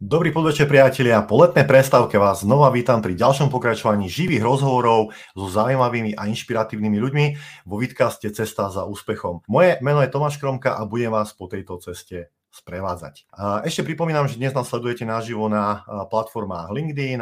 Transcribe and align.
Dobrý 0.00 0.32
podvečer 0.32 0.64
priatelia, 0.64 1.20
po 1.20 1.44
letnej 1.44 1.68
prestávke 1.68 2.16
vás 2.16 2.40
znova 2.40 2.72
vítam 2.72 3.04
pri 3.04 3.12
ďalšom 3.20 3.52
pokračovaní 3.52 4.08
živých 4.08 4.40
rozhovorov 4.40 5.12
so 5.36 5.44
zaujímavými 5.52 6.16
a 6.16 6.24
inšpiratívnymi 6.24 6.96
ľuďmi 6.96 7.26
vo 7.68 7.76
vidcaste 7.76 8.32
Cesta 8.32 8.72
za 8.72 8.88
úspechom. 8.88 9.44
Moje 9.44 9.76
meno 9.84 10.00
je 10.00 10.08
Tomáš 10.08 10.40
Kromka 10.40 10.72
a 10.72 10.88
budem 10.88 11.12
vás 11.12 11.36
po 11.36 11.52
tejto 11.52 11.76
ceste 11.84 12.32
sprevádzať. 12.48 13.28
Ešte 13.68 13.84
pripomínam, 13.84 14.24
že 14.24 14.40
dnes 14.40 14.56
nás 14.56 14.72
sledujete 14.72 15.04
naživo 15.04 15.52
na 15.52 15.84
platformách 16.08 16.72
LinkedIn, 16.72 17.20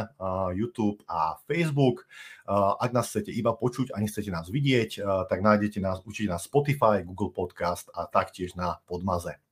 YouTube 0.55 1.03
a 1.11 1.35
Facebook. 1.51 2.07
Ak 2.79 2.95
nás 2.95 3.11
chcete 3.11 3.35
iba 3.35 3.59
počuť 3.59 3.91
a 3.91 3.99
nechcete 3.99 4.31
nás 4.31 4.47
vidieť, 4.47 5.03
tak 5.27 5.43
nájdete 5.43 5.83
nás 5.83 5.99
určite 6.07 6.31
na 6.31 6.39
Spotify, 6.39 7.03
Google 7.03 7.35
Podcast 7.35 7.91
a 7.91 8.07
taktiež 8.07 8.55
na 8.55 8.79
Podmaze. 8.87 9.43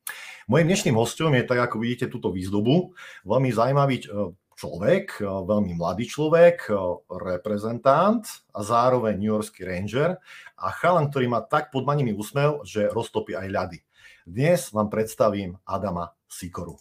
Mojím 0.46 0.70
dnešným 0.70 0.94
hostom 0.94 1.34
je, 1.34 1.42
tak 1.42 1.58
ako 1.58 1.82
vidíte, 1.82 2.06
túto 2.06 2.30
výzdobu, 2.30 2.94
veľmi 3.26 3.50
zaujímavý 3.50 3.98
e, 3.98 4.30
človek, 4.54 5.18
e, 5.18 5.26
veľmi 5.26 5.74
mladý 5.74 6.06
človek, 6.06 6.70
e, 6.70 6.74
reprezentant 7.10 8.22
a 8.54 8.62
zároveň 8.62 9.18
New 9.18 9.34
Yorkský 9.34 9.66
ranger 9.66 10.14
a 10.54 10.70
chalan, 10.70 11.10
ktorý 11.10 11.26
má 11.26 11.42
tak 11.42 11.74
podmanivý 11.74 12.14
úsmev, 12.14 12.62
že 12.62 12.86
roztopí 12.86 13.34
aj 13.34 13.48
ľady. 13.50 13.78
Dnes 14.22 14.70
vám 14.70 14.86
predstavím 14.86 15.58
Adama 15.66 16.14
Sikoru. 16.30 16.78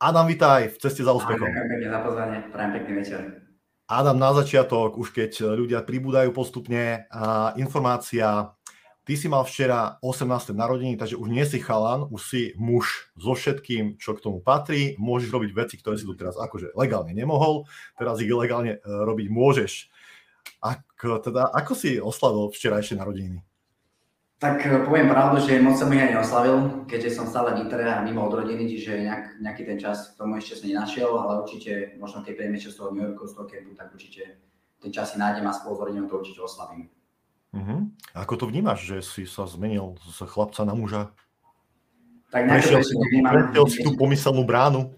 Adam, 0.00 0.24
vitaj 0.24 0.72
v 0.72 0.76
ceste 0.80 1.04
za 1.04 1.12
úspechom. 1.12 1.52
Ďakujem 1.52 1.84
za 1.84 2.00
pozvanie, 2.00 2.38
prajem 2.48 2.70
pekný 2.80 2.92
večer. 2.96 3.20
Adam, 3.92 4.16
na 4.16 4.32
začiatok, 4.32 4.96
už 4.96 5.12
keď 5.12 5.52
ľudia 5.52 5.84
pribúdajú 5.84 6.32
postupne, 6.32 7.10
informácia 7.60 8.56
Ty 9.10 9.18
si 9.18 9.26
mal 9.26 9.42
včera 9.42 9.98
18. 10.06 10.54
narodení, 10.54 10.94
takže 10.94 11.18
už 11.18 11.34
nie 11.34 11.42
si 11.42 11.58
chalan, 11.58 12.06
už 12.14 12.22
si 12.30 12.42
muž 12.54 13.10
so 13.18 13.34
všetkým, 13.34 13.98
čo 13.98 14.14
k 14.14 14.22
tomu 14.22 14.38
patrí. 14.38 14.94
Môžeš 15.02 15.34
robiť 15.34 15.50
veci, 15.50 15.74
ktoré 15.82 15.98
si 15.98 16.06
tu 16.06 16.14
teraz 16.14 16.38
akože 16.38 16.78
legálne 16.78 17.10
nemohol, 17.10 17.66
teraz 17.98 18.22
ich 18.22 18.30
legálne 18.30 18.78
e, 18.78 18.86
robiť 18.86 19.26
môžeš. 19.26 19.90
Ak, 20.62 20.86
teda, 20.94 21.50
ako 21.50 21.74
si 21.74 21.98
oslavil 21.98 22.54
včerajšie 22.54 23.02
narodeniny? 23.02 23.42
Tak 24.38 24.62
e, 24.62 24.86
poviem 24.86 25.10
pravdu, 25.10 25.42
že 25.42 25.58
moc 25.58 25.74
som 25.74 25.90
ich 25.90 26.06
aj 26.06 26.14
neoslavil, 26.14 26.86
keďže 26.86 27.10
som 27.10 27.26
stále 27.26 27.58
v 27.58 27.66
a 27.66 28.06
mimo 28.06 28.30
od 28.30 28.38
rodiny, 28.38 28.62
čiže 28.70 29.10
nejak, 29.10 29.42
nejaký 29.42 29.66
ten 29.66 29.82
čas 29.82 30.14
k 30.14 30.22
tomu 30.22 30.38
ešte 30.38 30.62
som 30.62 30.70
nenašiel, 30.70 31.10
ale 31.10 31.42
určite, 31.42 31.98
možno 31.98 32.22
keď 32.22 32.38
príjeme 32.38 32.62
z 32.62 32.78
toho 32.78 32.94
New 32.94 33.02
Yorku, 33.02 33.26
z 33.26 33.34
toho 33.34 33.50
kempu, 33.50 33.74
tak 33.74 33.90
určite 33.90 34.38
ten 34.78 34.94
čas 34.94 35.10
si 35.10 35.18
nájdem 35.18 35.50
a 35.50 35.58
spolu 35.58 35.74
s 35.74 35.82
rodinou 35.82 36.06
to 36.06 36.22
určite 36.22 36.46
oslavím. 36.46 36.86
Uh-huh. 37.50 37.90
Ako 38.14 38.38
to 38.38 38.44
vnímaš, 38.46 38.86
že 38.86 38.96
si 39.02 39.22
sa 39.26 39.46
zmenil 39.46 39.98
z 40.06 40.22
chlapca 40.26 40.62
na 40.62 40.74
muža? 40.74 41.10
Tak 42.30 42.46
nejako 42.46 42.68
to 42.68 42.78
ešte 42.78 42.94
nevnímam. 42.94 43.32
Prešiel 43.34 43.66
si 43.66 43.78
tú 43.82 43.90
pomyselnú 43.98 44.42
bránu? 44.46 44.94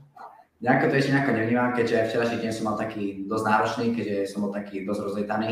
Nejako 0.60 0.84
to 0.92 0.94
ešte 1.00 1.10
nejako 1.16 1.32
nevnímam, 1.32 1.70
keďže 1.72 1.94
aj 1.96 2.06
včerajší 2.12 2.36
deň 2.44 2.52
som 2.52 2.64
mal 2.68 2.76
taký 2.76 3.24
dosť 3.26 3.44
náročný, 3.48 3.86
keďže 3.96 4.16
som 4.30 4.38
bol 4.44 4.52
taký 4.52 4.84
dosť 4.84 5.00
rozlietaný. 5.00 5.50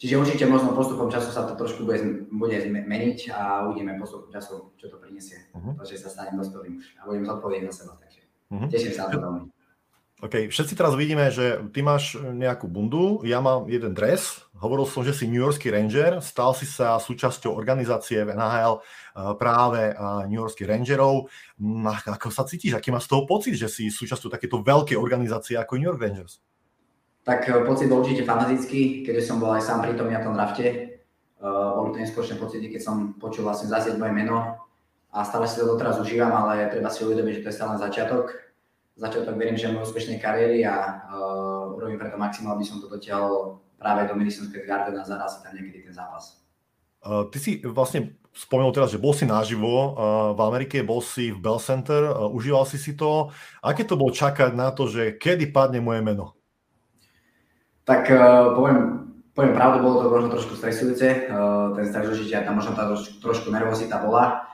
Čiže 0.00 0.16
určite 0.16 0.44
možno 0.48 0.72
postupom 0.72 1.12
času 1.12 1.28
sa 1.30 1.44
to 1.44 1.54
trošku 1.54 1.84
bude, 1.84 2.26
bude 2.32 2.56
meniť 2.68 3.30
a 3.36 3.68
uvidíme 3.68 4.00
postupom 4.00 4.32
času, 4.32 4.72
čo 4.80 4.88
to 4.90 4.96
prinesie. 4.98 5.46
Uh-huh. 5.54 5.78
To, 5.78 5.84
že 5.86 6.00
sa 6.00 6.10
stanem 6.10 6.40
dospelým 6.40 6.80
už 6.80 6.86
a 6.98 7.06
budem 7.06 7.24
zodpovedať 7.28 7.68
za 7.70 7.84
seba. 7.84 7.94
Takže 8.00 8.20
uh-huh. 8.50 8.68
teším 8.72 8.92
sa 8.96 9.06
na 9.06 9.10
to 9.12 9.18
veľmi. 9.20 9.42
OK, 10.20 10.52
všetci 10.52 10.76
teraz 10.76 10.92
vidíme, 11.00 11.32
že 11.32 11.64
ty 11.72 11.80
máš 11.80 12.12
nejakú 12.20 12.68
bundu, 12.68 13.24
ja 13.24 13.40
mám 13.40 13.64
jeden 13.72 13.96
dres, 13.96 14.44
hovoril 14.60 14.84
som, 14.84 15.00
že 15.00 15.16
si 15.16 15.24
New 15.24 15.40
Yorkský 15.40 15.72
Ranger, 15.72 16.20
stal 16.20 16.52
si 16.52 16.68
sa 16.68 17.00
súčasťou 17.00 17.56
organizácie 17.56 18.20
v 18.28 18.36
NHL 18.36 18.74
eh, 18.76 19.32
práve 19.40 19.96
eh, 19.96 19.96
New 20.28 20.44
Yorkských 20.44 20.68
Rangerov. 20.68 21.32
Mm, 21.56 21.88
ako 22.04 22.28
sa 22.28 22.44
cítiš, 22.44 22.76
aký 22.76 22.92
máš 22.92 23.08
z 23.08 23.16
toho 23.16 23.24
pocit, 23.24 23.56
že 23.56 23.72
si 23.72 23.88
súčasťou 23.88 24.28
takéto 24.28 24.60
veľkej 24.60 25.00
organizácie 25.00 25.56
ako 25.56 25.80
New 25.80 25.88
York 25.88 26.04
Rangers? 26.04 26.44
Tak 27.24 27.48
eh, 27.48 27.64
pocit 27.64 27.88
bol 27.88 28.04
určite 28.04 28.28
fanatický, 28.28 29.08
keďže 29.08 29.24
som 29.24 29.40
bol 29.40 29.56
aj 29.56 29.64
sám 29.64 29.80
prítomný 29.88 30.20
na 30.20 30.24
tom 30.24 30.36
drafte. 30.36 31.00
boli 31.40 31.96
to 31.96 32.04
neskôršie 32.04 32.36
pocity, 32.36 32.68
keď 32.68 32.84
som 32.84 33.16
počul 33.16 33.48
vlastne 33.48 33.72
zazieť 33.72 33.96
moje 33.96 34.12
meno 34.12 34.60
a 35.08 35.24
stále 35.24 35.48
si 35.48 35.56
to 35.56 35.64
doteraz 35.64 35.96
užívam, 35.96 36.28
ale 36.28 36.68
treba 36.68 36.92
si 36.92 37.00
uvedomiť, 37.00 37.40
že 37.40 37.42
to 37.42 37.48
je 37.48 37.56
stále 37.56 37.80
začiatok 37.80 38.49
začiatok 39.00 39.34
verím, 39.40 39.56
že 39.56 39.72
mojej 39.72 39.88
úspešnej 39.88 40.20
kariéry 40.20 40.60
a 40.68 40.76
uh, 41.08 41.72
urobím 41.72 41.96
preto 41.96 42.20
maximál, 42.20 42.60
aby 42.60 42.68
som 42.68 42.84
to 42.84 42.86
dotiahol 42.86 43.56
práve 43.80 44.04
do 44.04 44.12
Madison 44.12 44.44
Square 44.44 44.68
Garden 44.68 45.00
a 45.00 45.08
zaraz 45.08 45.40
tam 45.40 45.56
niekedy 45.56 45.88
ten 45.88 45.94
zápas. 45.96 46.36
Uh, 47.00 47.24
ty 47.32 47.40
si 47.40 47.64
vlastne 47.64 48.20
spomenul 48.36 48.76
teraz, 48.76 48.92
že 48.92 49.00
bol 49.00 49.16
si 49.16 49.24
naživo 49.24 49.72
uh, 49.72 49.86
v 50.36 50.40
Amerike, 50.44 50.84
bol 50.84 51.00
si 51.00 51.32
v 51.32 51.40
Bell 51.40 51.56
Center, 51.56 52.12
uh, 52.12 52.28
užíval 52.28 52.68
si 52.68 52.76
si 52.76 52.92
to. 52.92 53.32
Aké 53.64 53.88
to 53.88 53.96
bolo 53.96 54.12
čakať 54.12 54.52
na 54.52 54.68
to, 54.68 54.84
že 54.84 55.16
kedy 55.16 55.48
padne 55.48 55.80
moje 55.80 56.04
meno? 56.04 56.36
Tak 57.88 58.04
uh, 58.12 58.52
poviem, 58.52 59.08
poviem 59.32 59.56
pravdu, 59.56 59.80
bolo 59.80 59.96
to 60.04 60.12
možno 60.12 60.28
trošku 60.28 60.60
stresujúce. 60.60 61.32
Uh, 61.32 61.72
ten 61.72 61.88
strach 61.88 62.04
určite 62.04 62.44
tam 62.44 62.60
možno 62.60 62.76
tá 62.76 62.84
trošku, 62.84 63.16
trošku 63.24 63.48
nervozita 63.48 63.96
bola 63.96 64.49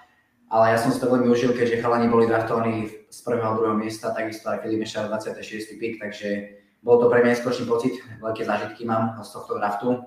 ale 0.56 0.72
ja 0.72 0.80
som 0.80 0.88
si 0.88 0.96
to 0.96 1.12
veľmi 1.12 1.28
užil, 1.28 1.52
keďže 1.52 1.84
chalani 1.84 2.08
boli 2.08 2.24
draftovaní 2.24 2.88
z 3.12 3.18
prvého 3.20 3.52
a 3.52 3.56
druhého 3.60 3.76
miesta, 3.76 4.16
takisto 4.16 4.48
aj 4.48 4.64
Filip 4.64 4.80
Mešar 4.80 5.12
26. 5.12 5.76
pik, 5.76 6.00
takže 6.00 6.56
bol 6.80 6.96
to 6.96 7.12
pre 7.12 7.20
mňa 7.20 7.36
neskôrší 7.36 7.68
pocit, 7.68 8.00
veľké 8.24 8.48
zážitky 8.48 8.88
mám 8.88 9.20
z 9.20 9.36
tohto 9.36 9.60
draftu 9.60 10.00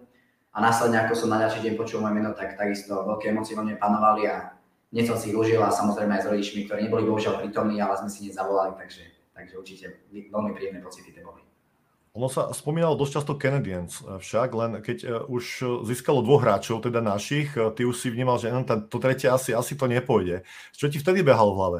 a 0.49 0.57
následne 0.57 1.05
ako 1.05 1.13
som 1.13 1.29
na 1.29 1.37
ďalší 1.45 1.69
deň 1.69 1.73
počul 1.77 2.01
moje 2.01 2.17
meno, 2.17 2.33
tak 2.33 2.57
takisto 2.57 2.97
veľké 3.05 3.29
emócie 3.29 3.53
vo 3.53 3.61
mne 3.61 3.77
panovali 3.77 4.25
a 4.25 4.57
hneď 4.89 5.05
som 5.13 5.21
si 5.21 5.29
ich 5.29 5.37
užil 5.37 5.61
a 5.61 5.69
samozrejme 5.69 6.17
aj 6.17 6.25
s 6.25 6.29
rodičmi, 6.33 6.65
ktorí 6.65 6.89
neboli 6.89 7.05
bohužiaľ 7.05 7.45
prítomní, 7.45 7.77
ale 7.77 8.01
sme 8.01 8.09
si 8.09 8.25
hneď 8.25 8.41
zavolali, 8.41 8.73
takže, 8.73 9.05
takže 9.37 9.53
určite 9.53 9.85
veľmi 10.09 10.57
príjemné 10.57 10.81
pocity 10.81 11.13
to 11.13 11.21
boli. 11.21 11.45
Ono 12.17 12.25
sa 12.25 12.49
spomínalo 12.49 12.97
dosť 12.97 13.21
často 13.21 13.33
Canadiens 13.37 14.01
eh, 14.01 14.17
však, 14.17 14.49
len 14.57 14.71
keď 14.81 14.97
eh, 15.05 15.09
už 15.29 15.43
získalo 15.85 16.25
dvoch 16.25 16.41
hráčov, 16.41 16.81
teda 16.81 17.05
našich, 17.05 17.53
eh, 17.53 17.69
ty 17.75 17.85
už 17.85 17.95
si 17.97 18.09
vnímal, 18.09 18.41
že 18.41 18.49
to 18.89 18.97
tretie 18.97 19.29
asi, 19.29 19.53
asi 19.53 19.77
to 19.77 19.85
nepôjde. 19.85 20.41
Čo 20.73 20.89
ti 20.89 20.97
vtedy 20.97 21.21
behalo 21.21 21.53
v 21.53 21.59
hlave? 21.59 21.79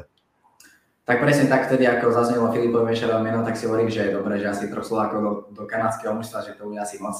Tak 1.10 1.18
presne 1.18 1.50
tak 1.50 1.66
vtedy, 1.66 1.90
ako 1.90 2.14
zaznelo 2.14 2.54
Filipovi 2.54 2.94
Mešerové 2.94 3.18
meno, 3.26 3.42
tak 3.42 3.58
si 3.58 3.66
hovorím, 3.66 3.90
že 3.90 4.06
je 4.06 4.14
dobré, 4.14 4.38
že 4.38 4.46
asi 4.46 4.70
troch 4.70 4.86
Slovákov 4.86 5.18
do, 5.18 5.32
do 5.50 5.62
kanadského 5.66 6.14
mužstva, 6.14 6.46
že 6.46 6.54
to 6.54 6.70
bude 6.70 6.78
asi 6.78 7.02
moc. 7.02 7.18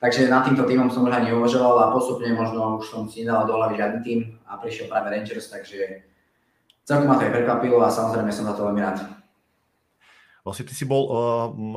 Takže 0.00 0.32
nad 0.32 0.48
týmto 0.48 0.64
týmom 0.64 0.90
som 0.90 1.04
už 1.04 1.14
ani 1.14 1.30
neuvažoval 1.30 1.78
a 1.78 1.92
postupne 1.94 2.32
možno 2.34 2.80
už 2.80 2.90
som 2.90 3.06
si 3.06 3.22
nedal 3.22 3.46
do 3.46 3.54
hlavy 3.54 3.78
žiadny 3.78 4.00
tým 4.02 4.20
a 4.48 4.58
prišiel 4.58 4.90
práve 4.90 5.12
Rangers, 5.12 5.46
takže 5.46 6.02
celkom 6.82 7.06
ma 7.06 7.20
to 7.20 7.28
aj 7.28 7.36
prekvapilo 7.38 7.78
a 7.84 7.92
samozrejme 7.92 8.32
som 8.34 8.50
za 8.50 8.58
to 8.58 8.66
veľmi 8.66 8.82
rád 8.82 9.21
vlastne 10.42 10.66
ty 10.66 10.74
si 10.74 10.84
bol 10.86 11.02
uh, 11.06 11.14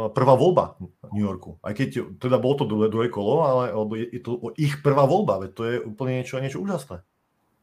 prvá 0.10 0.34
voľba 0.34 0.78
v 0.82 1.14
New 1.14 1.26
Yorku. 1.26 1.62
Aj 1.62 1.74
keď 1.74 2.18
teda 2.18 2.42
bolo 2.42 2.62
to 2.62 2.66
druhé, 2.66 2.90
druhé 2.90 3.08
kolo, 3.14 3.46
ale 3.46 3.64
je 4.10 4.22
to 4.22 4.42
ich 4.58 4.82
prvá 4.82 5.06
voľba, 5.06 5.46
veď 5.46 5.52
to 5.54 5.64
je 5.66 5.76
úplne 5.86 6.22
niečo, 6.22 6.42
niečo 6.42 6.62
úžasné. 6.62 7.06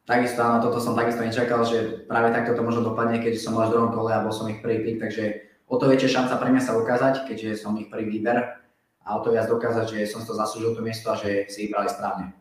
Takisto 0.03 0.43
áno, 0.43 0.59
toto 0.59 0.83
som 0.83 0.99
takisto 0.99 1.23
nečakal, 1.23 1.63
že 1.63 2.07
práve 2.11 2.35
takto 2.35 2.59
to 2.59 2.63
možno 2.67 2.83
dopadne, 2.83 3.23
keďže 3.23 3.47
som 3.47 3.55
bol 3.55 3.71
v 3.71 3.75
druhom 3.75 3.91
kole 3.95 4.11
a 4.11 4.23
bol 4.23 4.35
som 4.35 4.51
ich 4.51 4.59
prvý 4.59 4.83
pick, 4.83 4.99
takže 4.99 5.47
o 5.71 5.79
to 5.79 5.87
väčšia 5.87 6.23
šanca 6.23 6.43
pre 6.43 6.51
mňa 6.51 6.63
sa 6.63 6.75
ukázať, 6.75 7.15
keďže 7.31 7.63
som 7.63 7.79
ich 7.79 7.87
prvý 7.87 8.19
výber 8.19 8.63
a 9.07 9.09
o 9.15 9.23
to 9.23 9.31
viac 9.31 9.47
dokázať, 9.47 9.87
že 9.95 10.11
som 10.11 10.27
to 10.27 10.35
zaslúžil 10.35 10.75
to 10.75 10.83
miesto 10.83 11.07
a 11.11 11.19
že 11.19 11.47
si 11.47 11.71
vybrali 11.71 11.87
správne. 11.87 12.35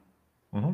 Uh-huh. 0.51 0.73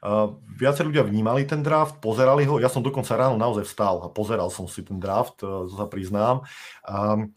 Uh, 0.00 0.40
viacej 0.56 0.88
ľudia 0.88 1.04
vnímali 1.04 1.44
ten 1.44 1.60
draft, 1.60 2.00
pozerali 2.00 2.48
ho. 2.48 2.56
Ja 2.56 2.72
som 2.72 2.80
dokonca 2.80 3.12
ráno 3.20 3.36
naozaj 3.36 3.68
vstal 3.68 4.00
a 4.00 4.08
pozeral 4.08 4.48
som 4.48 4.64
si 4.64 4.80
ten 4.80 4.96
draft, 4.96 5.44
to 5.44 5.68
sa 5.68 5.84
priznám. 5.84 6.48
Um, 6.88 7.36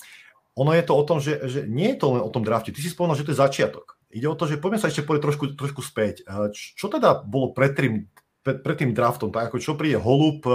ono 0.56 0.72
je 0.72 0.84
to 0.88 0.96
o 0.96 1.04
tom, 1.04 1.20
že, 1.20 1.44
že 1.52 1.68
nie 1.68 1.92
je 1.92 2.00
to 2.00 2.16
len 2.16 2.24
o 2.24 2.32
tom 2.32 2.48
drafte. 2.48 2.72
Ty 2.72 2.80
si 2.80 2.88
spomenul, 2.88 3.20
že 3.20 3.28
to 3.28 3.36
je 3.36 3.44
začiatok. 3.44 4.00
Ide 4.16 4.32
o 4.32 4.38
to, 4.40 4.48
že 4.48 4.64
poďme 4.64 4.80
sa 4.80 4.88
ešte 4.88 5.04
povedať 5.04 5.22
trošku, 5.28 5.46
trošku 5.60 5.82
späť. 5.84 6.24
Uh, 6.24 6.48
čo 6.56 6.88
teda 6.88 7.20
bolo 7.20 7.52
pred 7.52 7.76
tým, 7.76 8.08
pred, 8.40 8.64
pred 8.64 8.78
tým 8.80 8.96
draftom? 8.96 9.28
Tak 9.28 9.52
ako 9.52 9.58
čo 9.60 9.76
príde 9.76 10.00
holub, 10.00 10.48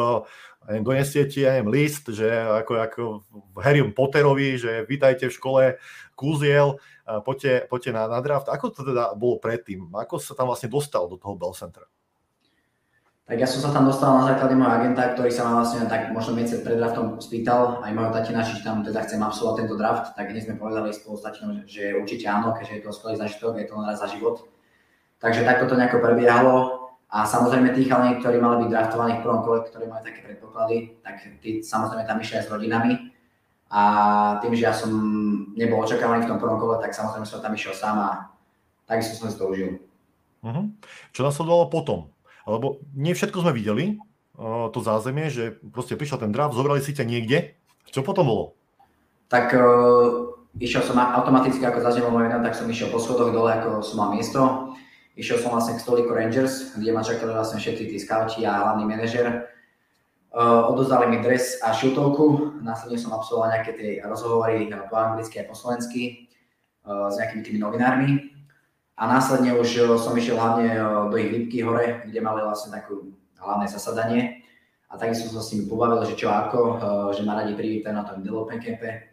donesie 0.68 1.24
ti, 1.24 1.44
ja 1.44 1.64
list, 1.64 2.12
že 2.12 2.28
ako, 2.28 2.72
ako 2.76 3.02
v 3.56 3.58
Harry 3.64 3.80
Potterovi, 3.88 4.60
že 4.60 4.84
vítajte 4.84 5.32
v 5.32 5.36
škole 5.36 5.62
Kúziel, 6.12 6.76
poďte, 7.24 7.64
poďte 7.72 7.90
na, 7.96 8.04
na 8.04 8.20
draft. 8.20 8.52
Ako 8.52 8.76
to 8.76 8.84
teda 8.84 9.16
bolo 9.16 9.40
predtým? 9.40 9.88
Ako 9.96 10.20
sa 10.20 10.36
tam 10.36 10.52
vlastne 10.52 10.68
dostal 10.68 11.08
do 11.08 11.16
toho 11.16 11.40
Bell 11.40 11.56
Centra? 11.56 11.88
Tak 13.28 13.36
ja 13.36 13.44
som 13.44 13.60
sa 13.60 13.76
tam 13.76 13.84
dostal 13.84 14.08
na 14.16 14.24
základe 14.24 14.56
môjho 14.56 14.72
agenta, 14.72 15.12
ktorý 15.12 15.28
sa 15.28 15.44
ma 15.44 15.60
vlastne 15.60 15.84
tak 15.84 16.08
možno 16.16 16.32
mesiac 16.32 16.64
pred 16.64 16.80
draftom 16.80 17.20
spýtal, 17.20 17.84
aj 17.84 17.92
môjho 17.92 18.08
tatina, 18.08 18.40
či 18.40 18.64
tam 18.64 18.80
teda 18.80 19.04
chcem 19.04 19.20
absolvovať 19.20 19.56
tento 19.60 19.76
draft, 19.76 20.16
tak 20.16 20.32
hneď 20.32 20.48
sme 20.48 20.56
povedali 20.56 20.96
spolu 20.96 21.20
s 21.20 21.28
tatinom, 21.28 21.60
že 21.68 21.92
určite 21.92 22.24
áno, 22.24 22.56
keďže 22.56 22.72
je 22.72 22.82
to 22.88 22.96
skvelý 22.96 23.20
zažitok, 23.20 23.60
je 23.60 23.68
to 23.68 23.76
len 23.76 23.84
raz 23.84 24.00
za 24.00 24.08
život. 24.08 24.48
Takže 25.20 25.44
takto 25.44 25.68
to 25.68 25.76
nejako 25.76 26.00
prebiehalo 26.00 26.56
a 27.12 27.28
samozrejme 27.28 27.76
tí 27.76 27.84
chalani, 27.84 28.16
ktorí 28.16 28.40
mali 28.40 28.64
byť 28.64 28.70
draftovaní 28.72 29.20
v 29.20 29.24
prvom 29.28 29.40
kole, 29.44 29.58
ktorí 29.60 29.84
mali 29.84 30.02
také 30.08 30.24
predpoklady, 30.24 30.76
tak 31.04 31.20
tí 31.44 31.60
samozrejme 31.60 32.08
tam 32.08 32.16
išli 32.24 32.40
aj 32.40 32.44
s 32.48 32.52
rodinami. 32.52 33.12
A 33.68 33.82
tým, 34.40 34.56
že 34.56 34.64
ja 34.64 34.72
som 34.72 34.88
nebol 35.52 35.84
očakávaný 35.84 36.24
v 36.24 36.30
tom 36.32 36.40
prvom 36.40 36.56
kole, 36.56 36.80
tak 36.80 36.96
samozrejme 36.96 37.28
som 37.28 37.44
tam 37.44 37.52
išiel 37.52 37.76
sám 37.76 37.96
a 38.00 38.10
takisto 38.88 39.20
som 39.20 39.28
si 39.28 39.36
to 39.36 39.52
užil. 39.52 39.76
Uh-huh. 40.40 40.64
Čo 41.12 41.28
nasledovalo 41.28 41.68
potom? 41.68 42.08
Lebo 42.48 42.80
nie 42.96 43.12
všetko 43.12 43.44
sme 43.44 43.52
videli, 43.52 44.00
to 44.72 44.78
zázemie, 44.80 45.28
že 45.28 45.60
proste 45.74 45.98
prišiel 45.98 46.22
ten 46.22 46.32
draft, 46.32 46.56
zobrali 46.56 46.80
si 46.80 46.96
ťa 46.96 47.04
niekde. 47.04 47.58
Čo 47.90 48.00
potom 48.00 48.24
bolo? 48.24 48.44
Tak 49.28 49.52
uh, 49.52 50.32
išiel 50.56 50.80
som 50.80 50.96
automaticky, 50.96 51.60
ako 51.60 51.84
zaznelo 51.84 52.14
meno, 52.14 52.40
tak 52.40 52.56
som 52.56 52.70
išiel 52.70 52.88
po 52.88 53.02
schodoch 53.02 53.34
dole, 53.34 53.52
ako 53.52 53.84
som 53.84 54.00
mal 54.00 54.14
miesto. 54.14 54.72
Išiel 55.18 55.42
som 55.42 55.52
vlastne 55.52 55.76
k 55.76 55.82
stoliku 55.82 56.14
Rangers, 56.14 56.78
kde 56.78 56.94
ma 56.94 57.02
čakali 57.02 57.34
vlastne 57.34 57.58
všetci 57.58 57.84
tí 57.90 57.96
scouti 57.98 58.46
a 58.46 58.62
hlavný 58.64 58.86
manažer. 58.86 59.50
Uh, 60.30 60.70
odozdali 60.70 61.10
mi 61.10 61.18
dres 61.18 61.58
a 61.64 61.74
šiltovku, 61.74 62.60
následne 62.62 63.00
som 63.00 63.10
absolvoval 63.16 63.58
nejaké 63.58 63.72
tie 63.74 63.90
rozhovory 64.06 64.70
po 64.86 64.94
anglicky 64.94 65.42
a 65.42 65.48
po 65.48 65.58
slovensky 65.58 66.30
uh, 66.86 67.10
s 67.10 67.18
nejakými 67.18 67.42
tými 67.42 67.58
novinármi. 67.58 68.37
A 68.98 69.06
následne 69.06 69.54
už 69.54 69.94
som 70.02 70.18
išiel 70.18 70.34
hlavne 70.34 70.74
do 71.06 71.14
ich 71.14 71.30
výpky 71.30 71.62
hore, 71.62 72.02
kde 72.10 72.18
mali 72.18 72.42
vlastne 72.42 72.74
takú 72.74 73.14
hlavné 73.38 73.70
zasadanie. 73.70 74.42
A 74.90 74.98
takisto 74.98 75.30
som 75.30 75.38
s 75.38 75.54
nimi 75.54 75.70
pobavil, 75.70 76.02
že 76.02 76.18
čo 76.18 76.32
ako, 76.32 76.82
že 77.14 77.22
ma 77.22 77.38
radi 77.38 77.54
privítajú 77.54 77.94
na 77.94 78.02
tom 78.02 78.24
development 78.24 78.64
campe 78.64 79.06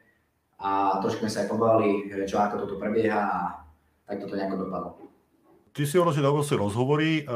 a 0.58 0.98
trošku 1.04 1.28
sme 1.28 1.30
sa 1.30 1.46
aj 1.46 1.52
pobavili, 1.52 2.10
čo 2.26 2.40
ako 2.40 2.66
toto 2.66 2.76
prebieha 2.82 3.22
a 3.22 3.40
tak 4.08 4.24
toto 4.24 4.34
nejako 4.40 4.66
dopadlo. 4.66 4.90
Ty 5.76 5.84
si 5.84 6.00
hovoril, 6.00 6.16
že 6.16 6.24
dával 6.24 6.48
si 6.48 6.56
rozhovory. 6.56 7.28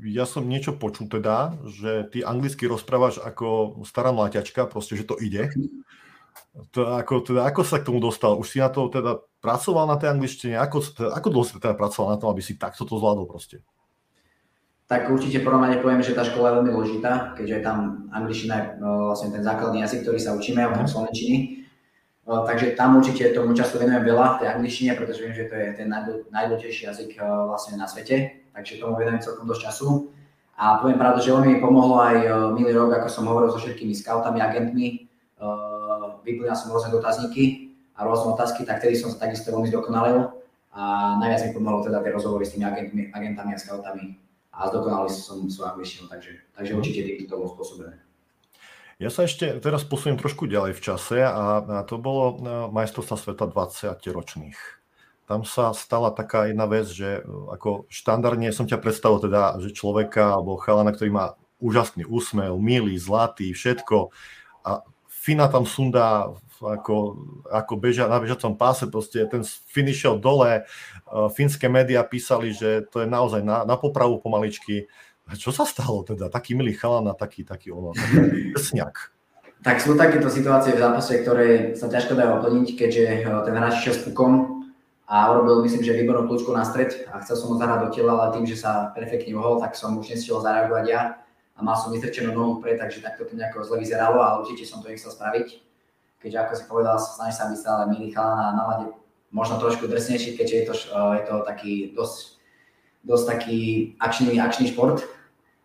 Ja 0.00 0.24
som 0.24 0.48
niečo 0.48 0.72
počul 0.72 1.12
teda, 1.12 1.52
že 1.68 2.08
ty 2.08 2.24
anglicky 2.24 2.64
rozprávaš 2.64 3.20
ako 3.20 3.78
stará 3.84 4.08
mláťačka, 4.10 4.64
proste, 4.64 4.96
že 4.96 5.04
to 5.04 5.20
ide. 5.20 5.52
To, 6.72 6.96
ako, 6.96 7.28
teda, 7.28 7.44
ako 7.44 7.60
sa 7.60 7.84
k 7.84 7.92
tomu 7.92 8.00
dostal? 8.00 8.40
Už 8.40 8.48
si 8.48 8.64
na 8.64 8.72
to 8.72 8.88
teda 8.88 9.20
pracoval 9.42 9.90
na 9.90 9.98
tej 9.98 10.14
angličtine? 10.14 10.54
Ako, 10.54 10.78
teda, 10.80 11.10
ako 11.18 11.28
dlho 11.28 11.44
si 11.44 11.52
teda 11.58 11.74
pracoval 11.74 12.14
na 12.14 12.18
tom, 12.22 12.30
aby 12.30 12.40
si 12.40 12.54
takto 12.54 12.86
to 12.86 12.94
zvládol 12.96 13.26
proste? 13.26 13.58
Tak 14.86 15.10
určite 15.10 15.42
prvom 15.42 15.66
rade 15.66 15.82
poviem, 15.82 16.04
že 16.04 16.14
tá 16.14 16.22
škola 16.22 16.52
je 16.52 16.56
veľmi 16.60 16.70
dôležitá, 16.70 17.34
keďže 17.34 17.54
je 17.58 17.62
tam 17.64 17.78
angličtina 18.14 18.54
je 18.54 18.64
no, 18.78 19.10
vlastne 19.10 19.34
ten 19.34 19.42
základný 19.42 19.82
jazyk, 19.82 20.06
ktorý 20.06 20.18
sa 20.22 20.36
učíme, 20.38 20.62
potom 20.70 20.86
mhm. 20.86 20.92
slovenčiny. 20.94 21.36
Takže 22.22 22.78
tam 22.78 23.02
určite 23.02 23.34
tomu 23.34 23.50
času 23.50 23.82
venujem 23.82 24.06
veľa, 24.06 24.38
tej 24.38 24.48
angličtine, 24.54 24.94
pretože 24.94 25.26
viem, 25.26 25.34
že 25.34 25.50
to 25.50 25.58
je 25.58 25.66
ten 25.74 25.90
najdôležitejší 26.30 26.82
jazyk 26.86 27.10
e, 27.18 27.20
vlastne 27.50 27.74
na 27.74 27.90
svete, 27.90 28.46
takže 28.54 28.78
tomu 28.78 28.94
venujem 28.94 29.18
celkom 29.18 29.42
dosť 29.42 29.66
času. 29.66 30.14
A 30.54 30.78
poviem 30.78 31.02
pravdu, 31.02 31.18
že 31.18 31.34
veľmi 31.34 31.58
mi 31.58 31.58
pomohlo 31.58 31.98
aj 31.98 32.16
e, 32.22 32.28
milý 32.54 32.78
rok, 32.78 32.94
ako 32.94 33.08
som 33.10 33.26
hovoril 33.26 33.50
so 33.50 33.58
všetkými 33.58 33.90
scoutami, 33.90 34.38
agentmi, 34.38 34.86
e, 34.86 34.98
vyplňal 36.22 36.54
som 36.54 36.70
rôzne 36.70 36.94
dotazníky 36.94 37.71
a 37.96 38.00
rôzne 38.04 38.32
otázky, 38.32 38.64
tak 38.64 38.80
vtedy 38.80 38.96
som 38.96 39.12
sa 39.12 39.20
takisto 39.28 39.52
veľmi 39.52 39.68
zdokonalil 39.68 40.32
a 40.72 40.82
najviac 41.20 41.48
mi 41.48 41.50
pomohlo 41.52 41.84
teda 41.84 42.00
tie 42.00 42.12
rozhovory 42.16 42.48
s 42.48 42.56
tými 42.56 42.64
agentmi, 42.64 43.02
agentami 43.12 43.52
a 43.52 43.58
scoutami 43.60 44.16
a 44.52 44.68
zdokonalil 44.72 45.08
som 45.12 45.44
svoju 45.48 45.68
angličtinu, 45.76 46.04
takže, 46.08 46.32
takže 46.56 46.72
určite 46.72 47.00
týmto 47.04 47.28
to 47.28 47.38
bolo 47.40 47.50
spôsobené. 47.52 47.96
Ja 49.00 49.10
sa 49.10 49.26
ešte 49.26 49.58
teraz 49.58 49.82
posuniem 49.82 50.20
trošku 50.20 50.46
ďalej 50.46 50.78
v 50.78 50.84
čase 50.84 51.18
a, 51.26 51.58
a 51.58 51.82
to 51.82 51.98
bolo 51.98 52.24
e, 52.32 52.34
majstrovstva 52.70 53.16
sveta 53.18 53.50
20 53.50 53.98
ročných. 53.98 54.58
Tam 55.26 55.42
sa 55.42 55.74
stala 55.74 56.14
taká 56.14 56.46
jedna 56.46 56.70
vec, 56.70 56.86
že 56.86 57.18
e, 57.18 57.22
ako 57.26 57.90
štandardne 57.90 58.54
som 58.54 58.68
ťa 58.68 58.78
predstavil 58.78 59.26
teda, 59.26 59.58
že 59.58 59.74
človeka 59.74 60.38
alebo 60.38 60.60
chalana, 60.60 60.94
ktorý 60.94 61.10
má 61.10 61.26
úžasný 61.58 62.06
úsmev, 62.06 62.54
milý, 62.62 62.94
zlatý, 62.94 63.50
všetko 63.50 64.14
a 64.62 64.86
Fina 65.10 65.46
tam 65.46 65.66
sundá 65.66 66.34
ako, 66.62 67.18
ako 67.50 67.72
beža, 67.76 68.06
na 68.06 68.22
bežacom 68.22 68.54
páse, 68.54 68.86
proste 68.86 69.26
ten 69.26 69.42
finish 69.44 70.06
dole, 70.22 70.62
uh, 70.62 71.28
fínske 71.34 71.66
médiá 71.66 72.06
písali, 72.06 72.54
že 72.54 72.86
to 72.88 73.02
je 73.02 73.08
naozaj 73.10 73.42
na, 73.42 73.66
na 73.66 73.74
popravu 73.74 74.22
pomaličky. 74.22 74.86
A 75.26 75.38
čo 75.38 75.50
sa 75.54 75.62
stalo 75.62 76.02
teda? 76.02 76.30
Taký 76.30 76.58
milý 76.58 76.74
chalan 76.74 77.06
a 77.10 77.14
taký, 77.14 77.46
taký 77.46 77.70
ono, 77.70 77.94
taký 77.94 78.54
sňak. 78.70 78.94
Tak 79.62 79.78
sú 79.78 79.94
takéto 79.94 80.26
situácie 80.26 80.74
v 80.74 80.82
zápase, 80.82 81.22
ktoré 81.22 81.78
sa 81.78 81.86
ťažko 81.86 82.18
dajú 82.18 82.30
oplniť, 82.42 82.68
keďže 82.74 83.04
eh, 83.22 83.42
ten 83.46 83.54
hráč 83.54 83.78
išiel 83.78 83.94
s 83.94 84.02
pukom 84.10 84.66
a 85.06 85.30
urobil 85.30 85.62
myslím, 85.62 85.86
že 85.86 85.94
výbornú 85.94 86.26
kľúčku 86.26 86.50
na 86.50 86.66
stred 86.66 87.06
a 87.14 87.22
chcel 87.22 87.38
som 87.38 87.54
ho 87.54 87.56
zahrať 87.62 87.78
do 87.86 87.88
tela, 87.94 88.18
ale 88.18 88.34
tým, 88.34 88.46
že 88.48 88.58
sa 88.58 88.90
perfektne 88.90 89.38
uhol, 89.38 89.62
tak 89.62 89.78
som 89.78 89.94
už 89.94 90.10
nestiel 90.10 90.42
zareagovať 90.42 90.84
ja 90.90 91.22
a 91.54 91.58
mal 91.62 91.78
som 91.78 91.94
vystrčenú 91.94 92.34
nohu 92.34 92.58
vpred, 92.58 92.82
takže 92.82 93.06
takto 93.06 93.22
to 93.22 93.38
nejako 93.38 93.62
zle 93.62 93.78
vyzeralo, 93.78 94.18
ale 94.18 94.42
určite 94.42 94.66
som 94.66 94.82
to 94.82 94.90
nechcel 94.90 95.14
spraviť. 95.14 95.71
Keďže 96.22 96.38
ako 96.38 96.52
si 96.54 96.64
povedal, 96.70 96.96
snaží 97.02 97.34
sa 97.34 97.50
byť 97.50 97.58
stále 97.58 97.82
milý 97.90 98.14
chalan 98.14 98.38
a 98.38 98.56
nalade 98.56 98.86
možno 99.34 99.58
trošku 99.58 99.90
drsnejší, 99.90 100.38
keďže 100.38 100.54
je 100.54 100.64
to, 100.64 100.74
eh, 100.78 101.12
je 101.18 101.22
to 101.26 101.36
taký 101.42 101.72
dosť 101.92 102.38
dosť 103.02 103.24
taký 103.26 103.58
akčný, 103.98 104.38
akčný 104.38 104.70
šport, 104.70 105.02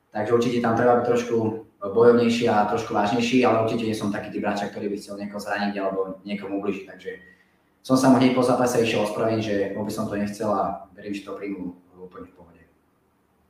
takže 0.10 0.34
určite 0.34 0.58
tam 0.58 0.74
treba 0.74 0.98
byť 0.98 1.06
trošku 1.06 1.36
bojovnejší 1.78 2.50
a 2.50 2.66
trošku 2.66 2.94
vážnejší, 2.94 3.46
ale 3.46 3.62
určite 3.62 3.86
nie 3.86 3.94
som 3.94 4.10
taký 4.10 4.34
typ 4.34 4.42
hráča, 4.42 4.74
ktorý 4.74 4.90
by 4.90 4.98
chcel 4.98 5.22
niekoho 5.22 5.38
zraniť 5.38 5.74
alebo 5.78 6.18
niekomu 6.26 6.58
ubližiť, 6.58 6.86
takže 6.90 7.12
som 7.86 7.96
sa 7.96 8.10
mu 8.10 8.18
hneď 8.18 8.34
po 8.34 8.42
zápase 8.42 8.82
išiel 8.82 9.06
ospravedlniť, 9.06 9.44
že 9.46 9.56
vôbec 9.78 9.94
som 9.94 10.10
to 10.10 10.18
nechcel 10.18 10.50
a 10.50 10.90
verím, 10.98 11.14
že 11.14 11.24
to 11.24 11.38
príjmu 11.38 11.78
úplne 12.02 12.26
v 12.26 12.34
pohode. 12.34 12.57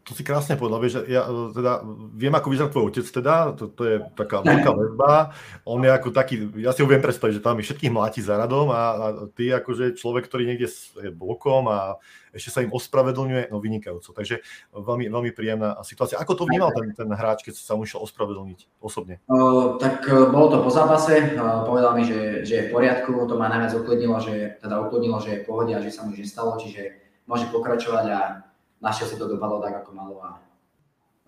To 0.07 0.15
si 0.15 0.23
krásne 0.23 0.55
povedal, 0.55 0.79
vieš, 0.79 1.03
ja 1.11 1.27
e, 1.27 1.51
teda 1.51 1.83
viem, 2.15 2.31
ako 2.31 2.47
vyzerá 2.47 2.71
tvoj 2.71 2.95
otec 2.95 3.03
teda, 3.11 3.51
to, 3.59 3.67
to 3.67 3.83
je 3.83 3.95
taká 4.15 4.39
veľká 4.39 4.71
väzba, 4.71 5.35
on 5.67 5.83
je 5.83 5.91
ako 5.91 6.15
taký, 6.15 6.47
ja 6.63 6.71
si 6.71 6.79
ho 6.79 6.87
viem 6.87 7.03
predstaviť, 7.03 7.37
že 7.37 7.43
tam 7.43 7.59
je 7.59 7.67
všetkých 7.67 7.91
mláti 7.91 8.23
za 8.23 8.39
radom 8.39 8.71
a, 8.71 8.81
a 8.95 9.05
ty 9.35 9.51
akože 9.51 9.99
človek, 9.99 10.31
ktorý 10.31 10.47
niekde 10.47 10.71
je 10.71 11.11
bokom 11.11 11.67
a 11.67 11.99
ešte 12.31 12.55
sa 12.55 12.63
im 12.63 12.71
ospravedlňuje, 12.71 13.51
no 13.51 13.59
vynikajúco, 13.59 14.15
takže 14.15 14.39
veľmi, 14.71 15.11
veľmi 15.11 15.31
príjemná 15.35 15.75
situácia. 15.83 16.15
Ako 16.21 16.39
to 16.39 16.47
vnímal 16.47 16.71
ten, 16.71 16.95
ten 16.95 17.09
hráč, 17.11 17.43
keď 17.43 17.59
sa 17.59 17.75
mu 17.75 17.83
išiel 17.83 17.99
ospravedlniť 18.07 18.79
osobne? 18.79 19.19
Uh, 19.27 19.75
tak 19.75 20.07
uh, 20.07 20.31
bolo 20.31 20.55
to 20.55 20.57
po 20.63 20.71
zápase, 20.71 21.35
uh, 21.35 21.67
povedal 21.67 21.99
mi, 21.99 22.07
že, 22.07 22.47
že 22.47 22.53
je 22.55 22.65
v 22.69 22.73
poriadku, 22.77 23.11
to 23.27 23.35
ma 23.35 23.51
najviac 23.51 23.75
uklidnilo, 23.75 24.23
že, 24.23 24.55
teda 24.63 24.87
uklidnilo, 24.87 25.19
že 25.19 25.29
je 25.35 25.41
v 25.43 25.47
pohode 25.51 25.73
a 25.75 25.83
že 25.83 25.91
sa 25.91 26.07
mu 26.07 26.15
nič 26.15 26.31
nestalo, 26.31 26.55
čiže 26.55 26.95
môže 27.27 27.51
pokračovať 27.51 28.05
a 28.07 28.46
našťastie 28.81 29.17
to 29.17 29.29
dopadlo 29.29 29.61
tak, 29.63 29.83
ako 29.83 29.91
malo. 29.93 30.15
A, 30.21 30.29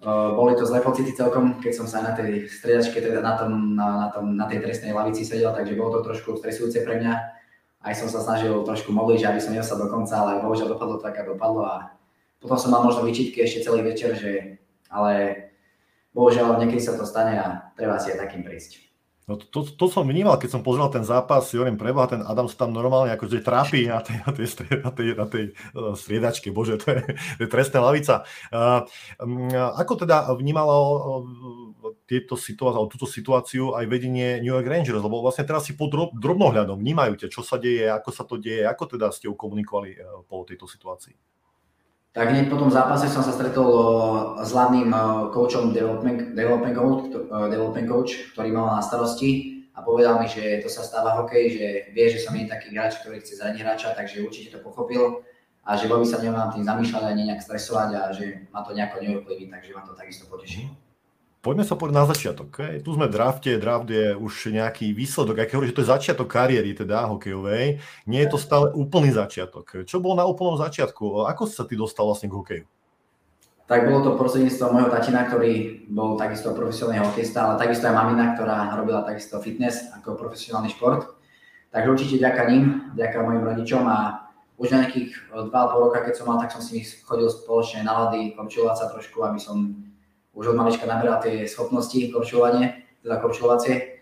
uh, 0.04 0.36
boli 0.36 0.54
to 0.54 0.66
zlé 0.66 0.82
pocity 0.82 1.14
celkom, 1.14 1.58
keď 1.62 1.74
som 1.74 1.88
sa 1.88 2.02
na 2.02 2.14
tej 2.14 2.50
stredačke, 2.50 3.02
teda 3.02 3.22
na, 3.22 3.34
tom, 3.38 3.74
na, 3.74 3.88
na, 4.06 4.08
tom, 4.12 4.26
na 4.36 4.46
tej 4.46 4.62
trestnej 4.66 4.92
lavici 4.92 5.26
sedel, 5.26 5.54
takže 5.54 5.78
bolo 5.78 6.00
to 6.00 6.10
trošku 6.10 6.38
stresujúce 6.38 6.82
pre 6.84 7.00
mňa. 7.02 7.14
Aj 7.80 7.94
som 7.96 8.12
sa 8.12 8.20
snažil 8.20 8.52
trošku 8.68 8.92
modliť, 8.92 9.24
aby 9.24 9.40
som 9.40 9.56
nedostal 9.56 9.80
do 9.80 9.88
konca, 9.88 10.12
ale 10.20 10.44
bohužiaľ 10.44 10.76
dopadlo 10.76 11.00
tak, 11.00 11.16
ako 11.16 11.40
dopadlo. 11.40 11.62
A 11.64 11.76
potom 12.44 12.60
som 12.60 12.76
mal 12.76 12.84
možno 12.84 13.08
vyčitky 13.08 13.40
ešte 13.40 13.64
celý 13.64 13.88
večer, 13.88 14.20
že, 14.20 14.60
ale 14.92 15.48
bohužiaľ 16.12 16.60
niekedy 16.60 16.84
sa 16.84 17.00
to 17.00 17.08
stane 17.08 17.40
a 17.40 17.72
treba 17.80 17.96
si 17.96 18.12
aj 18.12 18.20
takým 18.20 18.44
prísť. 18.44 18.89
No 19.30 19.38
to, 19.38 19.46
to, 19.54 19.60
to 19.78 19.86
som 19.94 20.10
vnímal, 20.10 20.42
keď 20.42 20.58
som 20.58 20.66
pozeral 20.66 20.90
ten 20.90 21.06
zápas, 21.06 21.46
si 21.46 21.54
hovorím, 21.54 21.78
preboha, 21.78 22.10
ten 22.10 22.26
Adam 22.26 22.50
sa 22.50 22.66
tam 22.66 22.74
normálne 22.74 23.14
akože 23.14 23.46
trápi 23.46 23.86
na 23.86 24.02
tej, 24.02 24.18
na 24.26 24.32
tej, 24.34 24.48
na 24.82 24.90
tej, 24.90 25.08
na 25.14 25.26
tej 25.30 25.44
uh, 25.54 25.94
striedačke, 25.94 26.50
bože, 26.50 26.82
to 26.82 26.98
je, 26.98 27.02
to 27.38 27.42
je 27.46 27.50
trestná 27.54 27.86
lavica. 27.86 28.26
Uh, 28.50 28.90
um, 29.22 29.54
ako 29.54 30.02
teda 30.02 30.34
vnímalo 30.34 30.78
uh, 30.82 30.98
tieto 32.10 32.34
situácie, 32.34 32.82
túto 32.90 33.06
situáciu 33.06 33.78
aj 33.78 33.86
vedenie 33.86 34.42
New 34.42 34.50
York 34.50 34.66
Rangers, 34.66 34.98
lebo 34.98 35.22
vlastne 35.22 35.46
teraz 35.46 35.70
si 35.70 35.78
pod 35.78 35.94
drobnohľadom 35.94 36.82
vnímajú 36.82 37.22
tie, 37.22 37.30
čo 37.30 37.46
sa 37.46 37.62
deje, 37.62 37.86
ako 37.86 38.10
sa 38.10 38.26
to 38.26 38.42
deje, 38.42 38.66
ako 38.66 38.98
teda 38.98 39.14
ste 39.14 39.30
komunikovali 39.30 39.94
po 40.26 40.42
tejto 40.42 40.66
situácii? 40.66 41.14
Tak 42.10 42.26
hneď 42.34 42.50
po 42.50 42.58
tom 42.58 42.74
zápase 42.74 43.06
som 43.06 43.22
sa 43.22 43.30
stretol 43.30 43.70
s 44.42 44.50
hlavným 44.50 44.90
coachom 45.30 45.70
development, 45.70 46.34
development, 46.34 46.74
coach, 46.74 47.14
development 47.30 47.86
coach, 47.86 48.12
ktorý 48.34 48.50
mal 48.50 48.76
na 48.76 48.82
starosti 48.82 49.62
a 49.78 49.86
povedal 49.86 50.18
mi, 50.18 50.26
že 50.26 50.58
to 50.66 50.74
sa 50.74 50.82
stáva 50.82 51.22
hokej, 51.22 51.46
že 51.54 51.66
vie, 51.94 52.06
že 52.10 52.18
som 52.18 52.34
nie 52.34 52.50
taký 52.50 52.74
hráč, 52.74 52.98
ktorý 53.00 53.22
chce 53.22 53.38
zraniť 53.38 53.62
hráča, 53.62 53.94
takže 53.94 54.26
určite 54.26 54.58
to 54.58 54.60
pochopil 54.66 55.22
a 55.62 55.78
že 55.78 55.86
vôbec 55.86 56.10
sa 56.10 56.18
nemám 56.18 56.50
tým 56.50 56.66
zamýšľať 56.66 57.04
ani 57.06 57.30
nejak 57.30 57.46
stresovať 57.46 57.90
a 57.94 58.02
že 58.10 58.50
ma 58.50 58.66
to 58.66 58.74
nejako 58.74 59.06
neovplyvní, 59.06 59.54
takže 59.54 59.78
ma 59.78 59.86
to 59.86 59.94
takisto 59.94 60.26
poteší. 60.26 60.66
Poďme 61.40 61.64
sa 61.64 61.80
povedať 61.80 61.96
na 61.96 62.04
začiatok. 62.04 62.52
Okay? 62.52 62.84
Tu 62.84 62.92
sme 62.92 63.08
v 63.08 63.16
drafte, 63.16 63.56
draft 63.56 63.88
je 63.88 64.12
už 64.12 64.52
nejaký 64.52 64.92
výsledok, 64.92 65.40
aj 65.40 65.56
hovorí, 65.56 65.72
že 65.72 65.78
to 65.80 65.84
je 65.88 65.94
začiatok 65.96 66.28
kariéry 66.28 66.76
teda 66.76 67.08
hokejovej. 67.08 67.80
Nie 68.12 68.28
je 68.28 68.30
to 68.36 68.40
stále 68.44 68.76
úplný 68.76 69.16
začiatok. 69.16 69.88
Čo 69.88 70.04
bolo 70.04 70.20
na 70.20 70.28
úplnom 70.28 70.60
začiatku? 70.60 71.24
Ako 71.32 71.48
sa 71.48 71.64
ty 71.64 71.80
dostal 71.80 72.12
vlastne 72.12 72.28
k 72.28 72.36
hokeju? 72.36 72.66
Tak 73.72 73.86
bolo 73.88 74.02
to 74.04 74.20
prostredníctvom 74.20 74.70
môjho 74.74 74.90
tatina, 74.92 75.30
ktorý 75.30 75.86
bol 75.88 76.20
takisto 76.20 76.52
profesionálny 76.52 77.08
hokejista, 77.08 77.48
ale 77.48 77.56
takisto 77.56 77.88
aj 77.88 77.96
mamina, 77.96 78.36
ktorá 78.36 78.76
robila 78.76 79.08
takisto 79.08 79.40
fitness 79.40 79.88
ako 79.96 80.20
profesionálny 80.20 80.76
šport. 80.76 81.16
Takže 81.72 81.88
určite 81.88 82.16
ďaká 82.20 82.50
ním, 82.52 82.92
ďaká 83.00 83.24
mojim 83.24 83.46
rodičom 83.46 83.86
a 83.88 84.28
už 84.60 84.76
na 84.76 84.84
nejakých 84.84 85.16
2,5 85.32 85.56
roka, 85.56 86.04
keď 86.04 86.14
som 86.20 86.28
mal, 86.28 86.42
tak 86.42 86.52
som 86.52 86.60
si 86.60 86.84
chodil 86.84 87.32
spoločne 87.32 87.88
na 87.88 88.10
lady, 88.10 88.36
korčulovať 88.36 88.76
sa 88.76 88.86
trošku, 88.92 89.24
aby 89.24 89.40
som 89.40 89.88
už 90.40 90.56
od 90.56 90.56
malička 90.56 90.88
naberal 90.88 91.20
tie 91.20 91.44
schopnosti 91.44 92.00
korčulovanie, 92.16 92.88
teda 93.04 93.20
korčulovacie. 93.20 94.00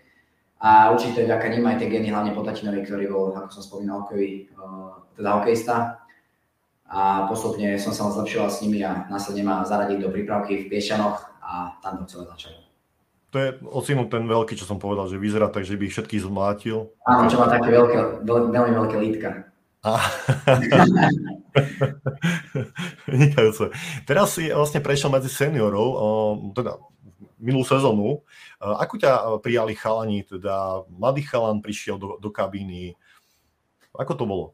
A 0.62 0.94
určite 0.94 1.26
vďaka 1.26 1.46
ním 1.50 1.66
aj 1.66 1.76
tie 1.82 1.90
geny, 1.90 2.14
hlavne 2.14 2.34
po 2.34 2.46
tatinovi, 2.46 2.86
ktorý 2.86 3.10
bol, 3.10 3.34
ako 3.34 3.50
som 3.58 3.62
spomínal, 3.62 4.06
hokejový, 4.06 4.46
eh, 4.46 4.92
teda 5.18 5.28
hokejista. 5.38 5.76
A 6.88 7.26
postupne 7.26 7.74
som 7.76 7.90
sa 7.90 8.08
zlepšoval 8.14 8.48
s 8.48 8.62
nimi 8.62 8.80
a 8.86 9.06
následne 9.10 9.42
ma 9.44 9.66
zaradili 9.66 10.00
do 10.00 10.08
prípravky 10.08 10.66
v 10.66 10.68
Piešanoch 10.72 11.20
a 11.42 11.76
tam 11.82 12.00
to 12.00 12.04
celé 12.08 12.24
začalo. 12.30 12.58
To 13.28 13.36
je 13.36 13.48
ocinu 13.60 14.08
ten 14.08 14.24
veľký, 14.24 14.56
čo 14.56 14.64
som 14.64 14.80
povedal, 14.80 15.04
že 15.04 15.20
vyzerá 15.20 15.52
tak, 15.52 15.68
že 15.68 15.76
by 15.76 15.84
ich 15.84 15.92
všetkých 15.92 16.24
zmlátil. 16.24 16.88
Áno, 17.04 17.28
čo 17.28 17.36
má 17.36 17.52
také 17.52 17.76
veľké, 17.76 18.24
veľ, 18.24 18.38
veľmi 18.48 18.72
veľké 18.72 18.96
lítka. 19.04 19.30
Vynikajúce. 23.10 23.70
Teraz 24.04 24.36
si 24.36 24.50
vlastne 24.50 24.82
prešiel 24.82 25.10
medzi 25.12 25.30
seniorov, 25.30 25.88
teda 26.54 26.78
minulú 27.38 27.64
sezónu. 27.64 28.22
Ako 28.58 28.98
ťa 28.98 29.42
prijali 29.42 29.78
chalani, 29.78 30.26
teda 30.26 30.82
mladý 30.90 31.22
chalan 31.22 31.62
prišiel 31.62 31.96
do, 31.96 32.18
do 32.18 32.28
kabíny. 32.30 32.98
Ako 33.94 34.14
to 34.14 34.26
bolo? 34.26 34.46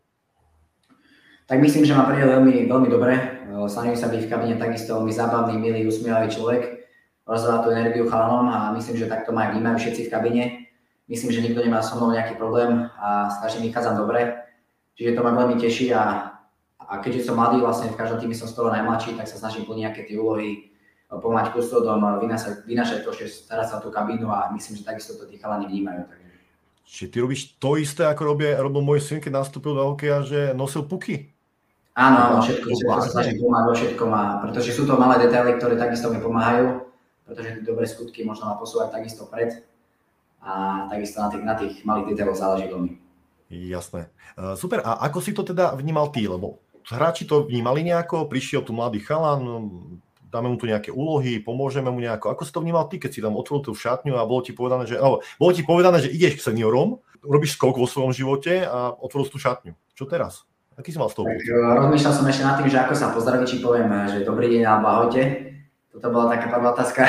Tak 1.44 1.60
myslím, 1.60 1.84
že 1.84 1.92
ma 1.92 2.08
prijal 2.08 2.40
veľmi, 2.40 2.64
veľmi 2.68 2.88
dobre. 2.88 3.12
Snažím 3.68 3.96
sa 3.96 4.08
byť 4.08 4.20
v 4.24 4.30
kabíne 4.32 4.54
takisto 4.56 4.96
veľmi 4.96 5.12
zábavný, 5.12 5.60
milý, 5.60 5.84
usmievavý 5.84 6.32
človek. 6.32 6.88
Rozdává 7.24 7.64
tú 7.64 7.72
energiu 7.72 8.08
chalanom 8.08 8.48
a 8.52 8.72
myslím, 8.76 9.00
že 9.00 9.08
takto 9.08 9.32
ma 9.32 9.48
aj 9.48 9.56
vnímajú 9.56 9.76
všetci 9.80 10.08
v 10.08 10.12
kabíne. 10.12 10.44
Myslím, 11.08 11.36
že 11.36 11.44
nikto 11.44 11.60
nemá 11.60 11.84
so 11.84 12.00
mnou 12.00 12.16
nejaký 12.16 12.36
problém 12.40 12.88
a 12.96 13.28
s 13.28 13.40
každým 13.44 13.68
vychádzam 13.68 14.00
dobre. 14.00 14.40
Čiže 14.96 15.16
to 15.16 15.20
ma 15.20 15.36
veľmi 15.36 15.56
teší 15.60 15.92
a, 15.92 16.33
a 16.88 17.00
keďže 17.00 17.28
som 17.28 17.40
mladý, 17.40 17.60
vlastne 17.60 17.92
v 17.92 17.98
každom 17.98 18.20
týme 18.20 18.36
som 18.36 18.48
skoro 18.48 18.68
najmladší, 18.72 19.16
tak 19.16 19.26
sa 19.28 19.40
snažím 19.40 19.64
plniť 19.64 19.82
nejaké 19.84 20.02
tie 20.04 20.16
úlohy, 20.20 20.74
pomáhať 21.08 21.54
kustódom, 21.54 22.00
vynášať, 22.18 22.66
vynášať 22.66 22.98
to, 23.06 23.10
že 23.14 23.46
starať 23.46 23.66
sa 23.70 23.74
o 23.78 23.84
tú 23.84 23.90
kabínu 23.94 24.26
a 24.30 24.50
myslím, 24.54 24.80
že 24.80 24.88
takisto 24.88 25.14
to 25.14 25.28
tí 25.30 25.38
chalani 25.38 25.68
vnímajú. 25.70 26.10
Takže. 26.10 26.28
Čiže 26.84 27.06
ty 27.10 27.16
robíš 27.22 27.40
to 27.56 27.80
isté, 27.80 28.02
ako 28.04 28.34
robia, 28.34 28.58
robil 28.60 28.82
môj 28.84 29.00
syn, 29.00 29.22
keď 29.22 29.44
nastúpil 29.44 29.72
do 29.72 29.84
hokeja, 29.94 30.26
že 30.26 30.40
nosil 30.52 30.84
puky? 30.84 31.32
Áno, 31.94 32.18
áno, 32.18 32.38
všetko, 32.42 32.66
všetko 32.66 33.00
sa 33.06 33.12
snažím 33.14 33.38
pomáhať 33.46 33.66
vo 33.70 33.74
všetkom, 33.78 34.10
a, 34.10 34.22
pretože 34.42 34.74
sú 34.74 34.82
to 34.82 34.98
malé 34.98 35.14
detaily, 35.22 35.54
ktoré 35.54 35.78
takisto 35.78 36.10
mi 36.10 36.18
pomáhajú, 36.18 36.82
pretože 37.22 37.48
tie 37.54 37.62
dobré 37.62 37.86
skutky 37.86 38.26
možno 38.26 38.50
ma 38.50 38.58
posúvať 38.58 38.90
takisto 38.98 39.30
pred 39.30 39.62
a 40.42 40.84
takisto 40.90 41.22
na 41.22 41.28
tých, 41.30 41.44
na 41.46 41.54
tých 41.54 41.74
malých 41.86 42.06
detailoch 42.12 42.36
záleží 42.36 42.66
veľmi. 42.66 42.92
Jasné. 43.54 44.10
Uh, 44.34 44.58
super, 44.58 44.82
a 44.82 44.98
ako 45.06 45.18
si 45.22 45.30
to 45.30 45.46
teda 45.46 45.78
vnímal 45.78 46.10
ty? 46.10 46.26
Lebo 46.26 46.63
hráči 46.92 47.24
to 47.24 47.48
vnímali 47.48 47.86
nejako, 47.86 48.28
prišiel 48.28 48.60
tu 48.60 48.76
mladý 48.76 49.00
chalan, 49.00 49.40
dáme 50.34 50.50
mu 50.50 50.58
tu 50.58 50.66
nejaké 50.66 50.90
úlohy, 50.90 51.38
pomôžeme 51.38 51.86
mu 51.88 52.02
nejako. 52.02 52.34
Ako 52.34 52.42
si 52.42 52.50
to 52.50 52.58
vnímal 52.58 52.90
ty, 52.90 52.98
keď 52.98 53.10
si 53.14 53.22
tam 53.22 53.38
otvoril 53.38 53.62
tú 53.62 53.72
šatňu 53.78 54.18
a 54.18 54.26
bolo 54.26 54.42
ti 54.42 54.50
povedané, 54.50 54.90
že, 54.90 54.98
alebo, 54.98 55.22
bolo 55.38 55.50
ti 55.54 55.62
povedané, 55.62 56.02
že 56.02 56.10
ideš 56.10 56.42
k 56.42 56.50
seniorom, 56.50 56.98
robíš 57.22 57.54
skok 57.54 57.78
vo 57.78 57.86
svojom 57.86 58.10
živote 58.10 58.66
a 58.66 58.90
otvoril 58.98 59.30
tú 59.30 59.38
šatňu. 59.38 59.72
Čo 59.94 60.10
teraz? 60.10 60.42
Aký 60.74 60.90
si 60.90 60.98
mal 60.98 61.06
z 61.06 61.22
toho? 61.22 61.30
Eh, 61.30 61.38
rozmýšľal 61.54 62.12
som 62.18 62.26
ešte 62.26 62.42
nad 62.42 62.58
tým, 62.58 62.66
že 62.66 62.82
ako 62.82 62.94
sa 62.98 63.14
pozdraviť, 63.14 63.46
či 63.46 63.62
poviem, 63.62 63.86
eh, 63.86 64.06
že 64.10 64.26
dobrý 64.26 64.50
deň 64.58 64.62
alebo 64.66 64.86
ahojte. 64.90 65.22
Toto 65.94 66.10
bola 66.10 66.34
taká 66.34 66.50
prvá 66.50 66.74
otázka. 66.74 67.06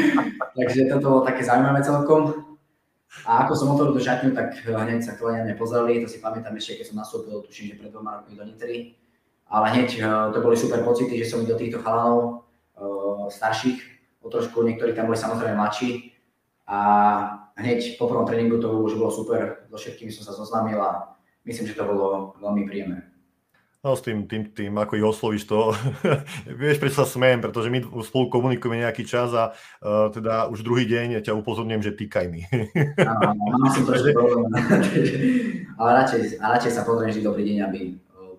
Takže 0.58 0.90
toto 0.90 1.06
bolo 1.06 1.22
také 1.22 1.46
zaujímavé 1.46 1.78
celkom. 1.86 2.42
A 3.22 3.46
ako 3.46 3.52
som 3.54 3.70
otvoril 3.70 3.94
tú 3.94 4.02
šatňu, 4.02 4.34
tak 4.34 4.58
hneď 4.66 4.98
sa 5.06 5.14
chalania 5.14 5.46
mňa 5.46 5.54
pozreli, 5.54 6.02
to 6.02 6.10
si 6.10 6.18
pamätám 6.18 6.58
ešte, 6.58 6.82
keď 6.82 6.86
som 6.90 6.98
nastúpil, 6.98 7.46
tuším, 7.46 7.70
že 7.70 7.78
pred 7.78 7.94
dvoma 7.94 8.18
rokmi 8.18 8.34
do 8.34 8.42
Nitry. 8.42 8.98
Ale 9.48 9.70
hneď 9.70 10.00
to 10.32 10.38
boli 10.40 10.56
super 10.56 10.80
pocity, 10.82 11.20
že 11.20 11.28
som 11.30 11.44
do 11.44 11.54
týchto 11.54 11.78
chalanov 11.84 12.48
uh, 12.80 13.28
starších, 13.28 13.78
o 14.24 14.28
trošku, 14.32 14.64
niektorí 14.64 14.96
tam 14.96 15.06
boli 15.06 15.20
samozrejme 15.20 15.54
mladší. 15.54 16.10
A 16.64 16.78
hneď 17.60 18.00
po 18.00 18.08
prvom 18.08 18.24
tréningu 18.24 18.56
to 18.56 18.72
už 18.72 18.96
bolo 18.96 19.12
super, 19.12 19.68
so 19.68 19.76
všetkými 19.76 20.08
som 20.08 20.24
sa 20.24 20.32
zoznámil 20.32 20.80
a 20.80 21.12
myslím, 21.44 21.68
že 21.68 21.76
to 21.76 21.84
bolo 21.84 22.32
veľmi 22.40 22.64
príjemné. 22.64 23.04
No 23.84 23.92
s 23.92 24.00
tým, 24.00 24.24
tým, 24.24 24.48
tým 24.56 24.72
ako 24.80 24.96
ich 24.96 25.04
oslovíš 25.04 25.44
to, 25.44 25.76
vieš, 26.60 26.80
prečo 26.80 27.04
sa 27.04 27.06
smejem, 27.06 27.44
pretože 27.44 27.68
my 27.68 27.84
spolu 28.00 28.32
komunikujeme 28.32 28.80
nejaký 28.80 29.04
čas 29.04 29.28
a 29.36 29.52
uh, 29.52 30.08
teda 30.08 30.48
už 30.48 30.64
druhý 30.64 30.88
deň 30.88 31.20
ťa 31.20 31.36
upozorňujem, 31.36 31.84
že 31.84 31.92
týkaj 31.92 32.26
mi. 32.32 32.48
Áno, 32.96 33.44
mám 33.60 33.68
si 33.76 33.84
trošku 33.84 34.08
problém, 34.16 34.48
ale 35.84 35.90
radšej, 36.00 36.40
a 36.40 36.44
radšej 36.56 36.72
sa 36.72 36.88
pozriem 36.88 37.12
vždy 37.12 37.22
dobrý 37.28 37.44
deň, 37.44 37.56
aby 37.68 37.80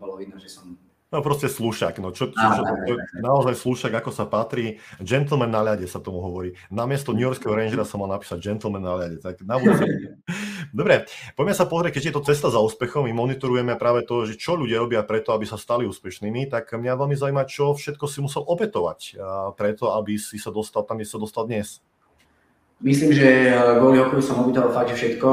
bolo 0.02 0.18
vidno, 0.18 0.42
že 0.42 0.50
som 0.50 0.74
No 1.14 1.22
proste 1.22 1.46
slušak, 1.46 2.02
no 2.02 2.10
čo, 2.10 2.34
čo, 2.34 2.48
čo, 2.50 2.62
čo, 2.66 2.94
naozaj 3.22 3.54
slušak, 3.54 3.94
ako 3.94 4.10
sa 4.10 4.26
patrí. 4.26 4.82
Gentleman 4.98 5.54
na 5.54 5.62
ľade 5.62 5.86
sa 5.86 6.02
tomu 6.02 6.18
hovorí. 6.18 6.58
Namiesto 6.74 7.14
New 7.14 7.22
Yorkského 7.22 7.54
Rangera 7.58 7.86
som 7.86 8.02
mal 8.02 8.10
napísať 8.10 8.42
gentleman 8.42 8.82
na 8.82 8.98
ľade. 8.98 9.22
Tak 9.22 9.46
na 9.46 9.62
Dobre, 10.74 11.06
poďme 11.38 11.54
sa 11.54 11.70
pozrieť, 11.70 12.02
keď 12.02 12.04
je 12.10 12.16
to 12.18 12.26
cesta 12.26 12.50
za 12.50 12.58
úspechom, 12.58 13.06
my 13.06 13.14
monitorujeme 13.14 13.78
práve 13.78 14.02
to, 14.02 14.26
že 14.26 14.36
čo 14.36 14.58
ľudia 14.58 14.82
robia 14.82 15.06
preto, 15.06 15.32
aby 15.32 15.46
sa 15.46 15.62
stali 15.62 15.86
úspešnými, 15.86 16.50
tak 16.50 16.74
mňa 16.74 16.98
veľmi 16.98 17.16
zaujíma, 17.16 17.46
čo 17.46 17.78
všetko 17.78 18.06
si 18.10 18.20
musel 18.26 18.42
obetovať 18.42 19.16
preto, 19.54 19.94
aby 19.94 20.18
si 20.18 20.42
sa 20.42 20.50
dostal 20.50 20.84
tam, 20.90 20.98
kde 20.98 21.08
sa 21.08 21.22
dostal 21.22 21.46
dnes. 21.46 21.86
Myslím, 22.84 23.16
že 23.16 23.56
kvôli 23.80 24.04
hokeju 24.04 24.20
som 24.20 24.42
obetoval 24.44 24.74
fakt 24.74 24.92
všetko, 24.92 25.30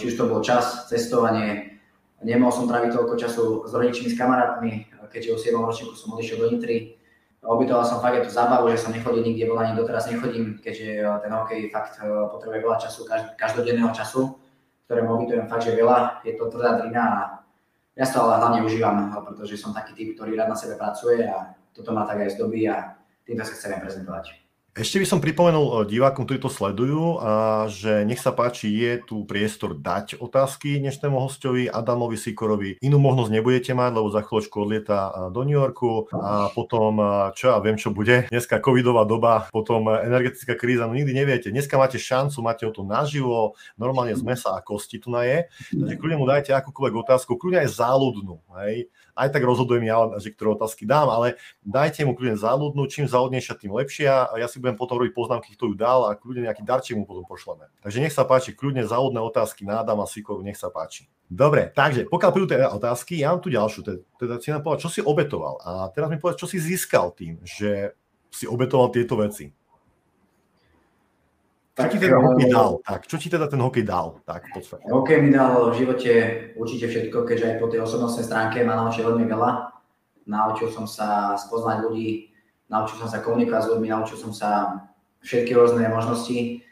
či 0.00 0.08
už 0.08 0.14
to 0.16 0.24
bol 0.30 0.40
čas, 0.40 0.88
cestovanie, 0.88 1.76
nemohol 2.24 2.52
som 2.52 2.64
tráviť 2.64 2.96
toľko 2.96 3.14
času 3.20 3.44
s 3.68 3.72
rodičmi, 3.76 4.08
s 4.08 4.16
kamarátmi, 4.16 4.88
keďže 5.10 5.34
o 5.34 5.38
7 5.38 5.58
ročníku 5.58 5.92
som 5.98 6.14
odišiel 6.14 6.38
do 6.40 6.46
Nitry. 6.54 6.96
Obytoval 7.40 7.84
som 7.88 8.04
fakt 8.04 8.20
aj 8.20 8.28
tú 8.28 8.32
zábavu, 8.32 8.68
že 8.68 8.84
som 8.84 8.92
nechodil 8.92 9.24
nikde 9.24 9.48
von, 9.48 9.58
ani 9.58 9.72
doteraz 9.72 10.12
nechodím, 10.12 10.60
keďže 10.60 10.88
eh, 11.00 11.18
ten 11.24 11.32
hokej 11.32 11.60
fakt 11.72 11.98
eh, 11.98 12.06
potrebuje 12.06 12.60
veľa 12.62 12.78
času, 12.78 13.00
každodenného 13.36 13.90
času, 13.96 14.36
ktorému 14.86 15.08
obytujem 15.16 15.48
fakt, 15.48 15.64
že 15.64 15.72
veľa. 15.72 16.20
Je 16.22 16.36
to 16.36 16.52
tvrdá 16.52 16.76
drina 16.78 17.02
a 17.02 17.20
ja 17.96 18.04
to 18.04 18.20
ale 18.22 18.44
hlavne 18.44 18.60
užívam, 18.62 19.08
eh, 19.08 19.20
pretože 19.24 19.56
som 19.56 19.72
taký 19.72 19.96
typ, 19.96 20.08
ktorý 20.20 20.36
rád 20.36 20.52
na 20.52 20.58
sebe 20.58 20.76
pracuje 20.76 21.24
a 21.24 21.56
toto 21.72 21.96
ma 21.96 22.04
tak 22.04 22.20
aj 22.20 22.36
zdobí 22.36 22.68
a 22.68 22.92
týmto 23.24 23.42
sa 23.48 23.56
chcem 23.56 23.80
prezentovať. 23.80 24.49
Ešte 24.70 25.02
by 25.02 25.06
som 25.06 25.18
pripomenul 25.18 25.66
eh, 25.66 25.98
divákom, 25.98 26.22
ktorí 26.22 26.38
to 26.38 26.46
sledujú, 26.46 27.18
a 27.18 27.66
že 27.66 28.06
nech 28.06 28.22
sa 28.22 28.30
páči, 28.30 28.70
je 28.70 29.02
tu 29.02 29.26
priestor 29.26 29.74
dať 29.74 30.22
otázky 30.22 30.78
dnešnému 30.78 31.18
hostovi 31.18 31.66
Adamovi 31.66 32.14
Sikorovi. 32.14 32.78
Inú 32.78 33.02
možnosť 33.02 33.34
nebudete 33.34 33.74
mať, 33.74 33.90
lebo 33.98 34.14
za 34.14 34.22
chvíľočku 34.22 34.56
odlieta 34.62 34.98
eh, 35.10 35.12
do 35.34 35.42
New 35.42 35.58
Yorku 35.58 36.06
a 36.14 36.54
potom, 36.54 37.02
eh, 37.02 37.10
čo 37.34 37.50
ja 37.50 37.58
viem, 37.58 37.74
čo 37.74 37.90
bude. 37.90 38.30
Dneska 38.30 38.62
covidová 38.62 39.02
doba, 39.10 39.50
potom 39.50 39.90
energetická 39.90 40.54
kríza, 40.54 40.86
no 40.86 40.94
nikdy 40.94 41.18
neviete. 41.18 41.50
Dneska 41.50 41.74
máte 41.74 41.98
šancu, 41.98 42.38
máte 42.38 42.62
o 42.62 42.70
to 42.70 42.86
naživo, 42.86 43.58
normálne 43.74 44.14
z 44.14 44.22
mesa 44.22 44.54
a 44.54 44.62
kosti 44.62 45.02
tu 45.02 45.10
na 45.10 45.26
je. 45.26 45.50
Takže 45.74 45.98
kľudne 45.98 46.22
mu 46.22 46.30
dajte 46.30 46.54
akúkoľvek 46.54 46.94
otázku, 46.94 47.34
kľudne 47.34 47.66
aj 47.66 47.74
záľudnú. 47.74 48.38
Hej 48.62 48.86
aj 49.20 49.28
tak 49.36 49.44
rozhodujem 49.44 49.84
ja, 49.84 50.00
že 50.16 50.32
ktoré 50.32 50.56
otázky 50.56 50.88
dám, 50.88 51.12
ale 51.12 51.36
dajte 51.60 52.08
mu 52.08 52.16
kľudne 52.16 52.40
záľudnú, 52.40 52.88
čím 52.88 53.04
záľudnejšia, 53.04 53.60
tým 53.60 53.76
lepšia 53.76 54.32
a 54.32 54.34
ja 54.40 54.48
si 54.48 54.56
budem 54.56 54.80
potom 54.80 54.96
robiť 54.96 55.12
poznámky, 55.12 55.52
kto 55.52 55.70
ju 55.70 55.74
dal 55.76 56.08
a 56.08 56.16
kľudne 56.16 56.48
nejaký 56.48 56.64
darček 56.64 56.96
mu 56.96 57.04
potom 57.04 57.28
pošleme. 57.28 57.68
Takže 57.84 58.00
nech 58.00 58.16
sa 58.16 58.24
páči, 58.24 58.56
kľudne 58.56 58.88
záľudné 58.88 59.20
otázky 59.20 59.68
na 59.68 59.84
Adama 59.84 60.08
Sikoru, 60.08 60.40
nech 60.40 60.56
sa 60.56 60.72
páči. 60.72 61.04
Dobre, 61.28 61.68
takže 61.70 62.08
pokiaľ 62.08 62.30
prídu 62.32 62.48
teda 62.48 62.72
otázky, 62.72 63.20
ja 63.20 63.30
mám 63.30 63.44
tu 63.44 63.52
ďalšiu, 63.52 63.80
teda, 63.86 64.00
teda 64.18 64.34
si 64.40 64.48
nám 64.50 64.64
povedať, 64.64 64.88
čo 64.88 64.90
si 64.90 65.00
obetoval 65.04 65.60
a 65.62 65.92
teraz 65.92 66.08
mi 66.08 66.18
povedať, 66.18 66.42
čo 66.42 66.50
si 66.50 66.58
získal 66.58 67.12
tým, 67.14 67.38
že 67.44 67.94
si 68.32 68.48
obetoval 68.48 68.90
tieto 68.90 69.14
veci. 69.18 69.52
Čo 71.80 71.88
ti 71.92 71.98
teda 71.98 72.18
hokej 72.20 72.48
dal? 72.52 72.70
Tak, 72.84 73.00
čo 73.08 73.16
ti 73.16 73.28
teda 73.32 73.46
ten 73.48 73.60
hokej 73.60 73.84
dal? 73.84 74.20
Tak, 74.28 74.40
v 74.48 74.50
podstate. 74.56 74.84
Hokej 74.86 75.18
mi 75.24 75.30
dal 75.32 75.72
v 75.72 75.76
živote 75.80 76.12
určite 76.60 76.86
všetko, 76.92 77.24
keďže 77.24 77.46
aj 77.46 77.56
po 77.56 77.66
tej 77.72 77.80
osobnostnej 77.84 78.28
stránke 78.28 78.60
ma 78.62 78.76
naučil 78.76 79.08
veľmi 79.08 79.24
veľa. 79.24 79.50
Naučil 80.28 80.68
som 80.70 80.84
sa 80.84 81.34
spoznať 81.34 81.88
ľudí, 81.88 82.30
naučil 82.70 82.96
som 83.00 83.08
sa 83.08 83.24
komunikovať 83.24 83.62
s 83.66 83.70
ľuďmi, 83.74 83.88
naučil 83.90 84.16
som 84.20 84.30
sa 84.30 84.78
všetky 85.24 85.56
rôzne 85.56 85.82
možnosti. 85.90 86.62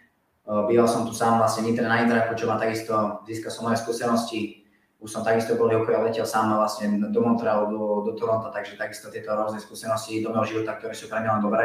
Býval 0.49 0.89
som 0.89 1.05
tu 1.05 1.13
sám 1.13 1.43
vlastne 1.43 1.69
Nitre 1.69 1.85
na 1.85 2.01
Intraku, 2.01 2.33
čo 2.39 2.49
ma 2.49 2.57
takisto 2.57 3.21
získal 3.29 3.53
som 3.53 3.69
moje 3.69 3.83
skúsenosti. 3.85 4.65
Už 4.99 5.13
som 5.13 5.23
takisto 5.23 5.55
bol 5.55 5.71
hokej 5.71 5.95
a 5.95 6.03
letel 6.03 6.27
sám 6.27 6.57
vlastne 6.57 6.99
do 6.99 7.21
Montrealu, 7.23 7.71
do, 7.71 7.83
do 8.09 8.13
Toronto, 8.17 8.51
takže 8.51 8.75
takisto 8.81 9.13
tieto 9.13 9.31
rôzne 9.31 9.63
skúsenosti 9.63 10.25
do 10.25 10.35
môjho 10.35 10.59
života, 10.59 10.75
ktoré 10.75 10.97
sú 10.97 11.07
pre 11.07 11.23
mňa 11.23 11.39
len 11.39 11.43
dobré. 11.45 11.65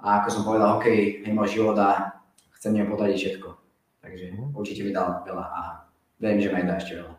A 0.00 0.24
ako 0.24 0.28
som 0.32 0.42
povedal, 0.48 0.80
hokej 0.80 1.26
je 1.26 1.32
môj 1.36 1.48
život 1.60 1.76
a 1.76 2.19
chcem 2.60 2.76
im 2.76 2.92
podať 2.92 3.16
všetko. 3.16 3.48
Takže 4.04 4.24
mm. 4.36 4.52
určite 4.52 4.84
mi 4.84 4.92
dal 4.92 5.24
veľa 5.24 5.44
a 5.48 5.60
verím, 6.20 6.44
že 6.44 6.52
ma 6.52 6.60
dá 6.68 6.76
ešte 6.76 7.00
veľa. 7.00 7.14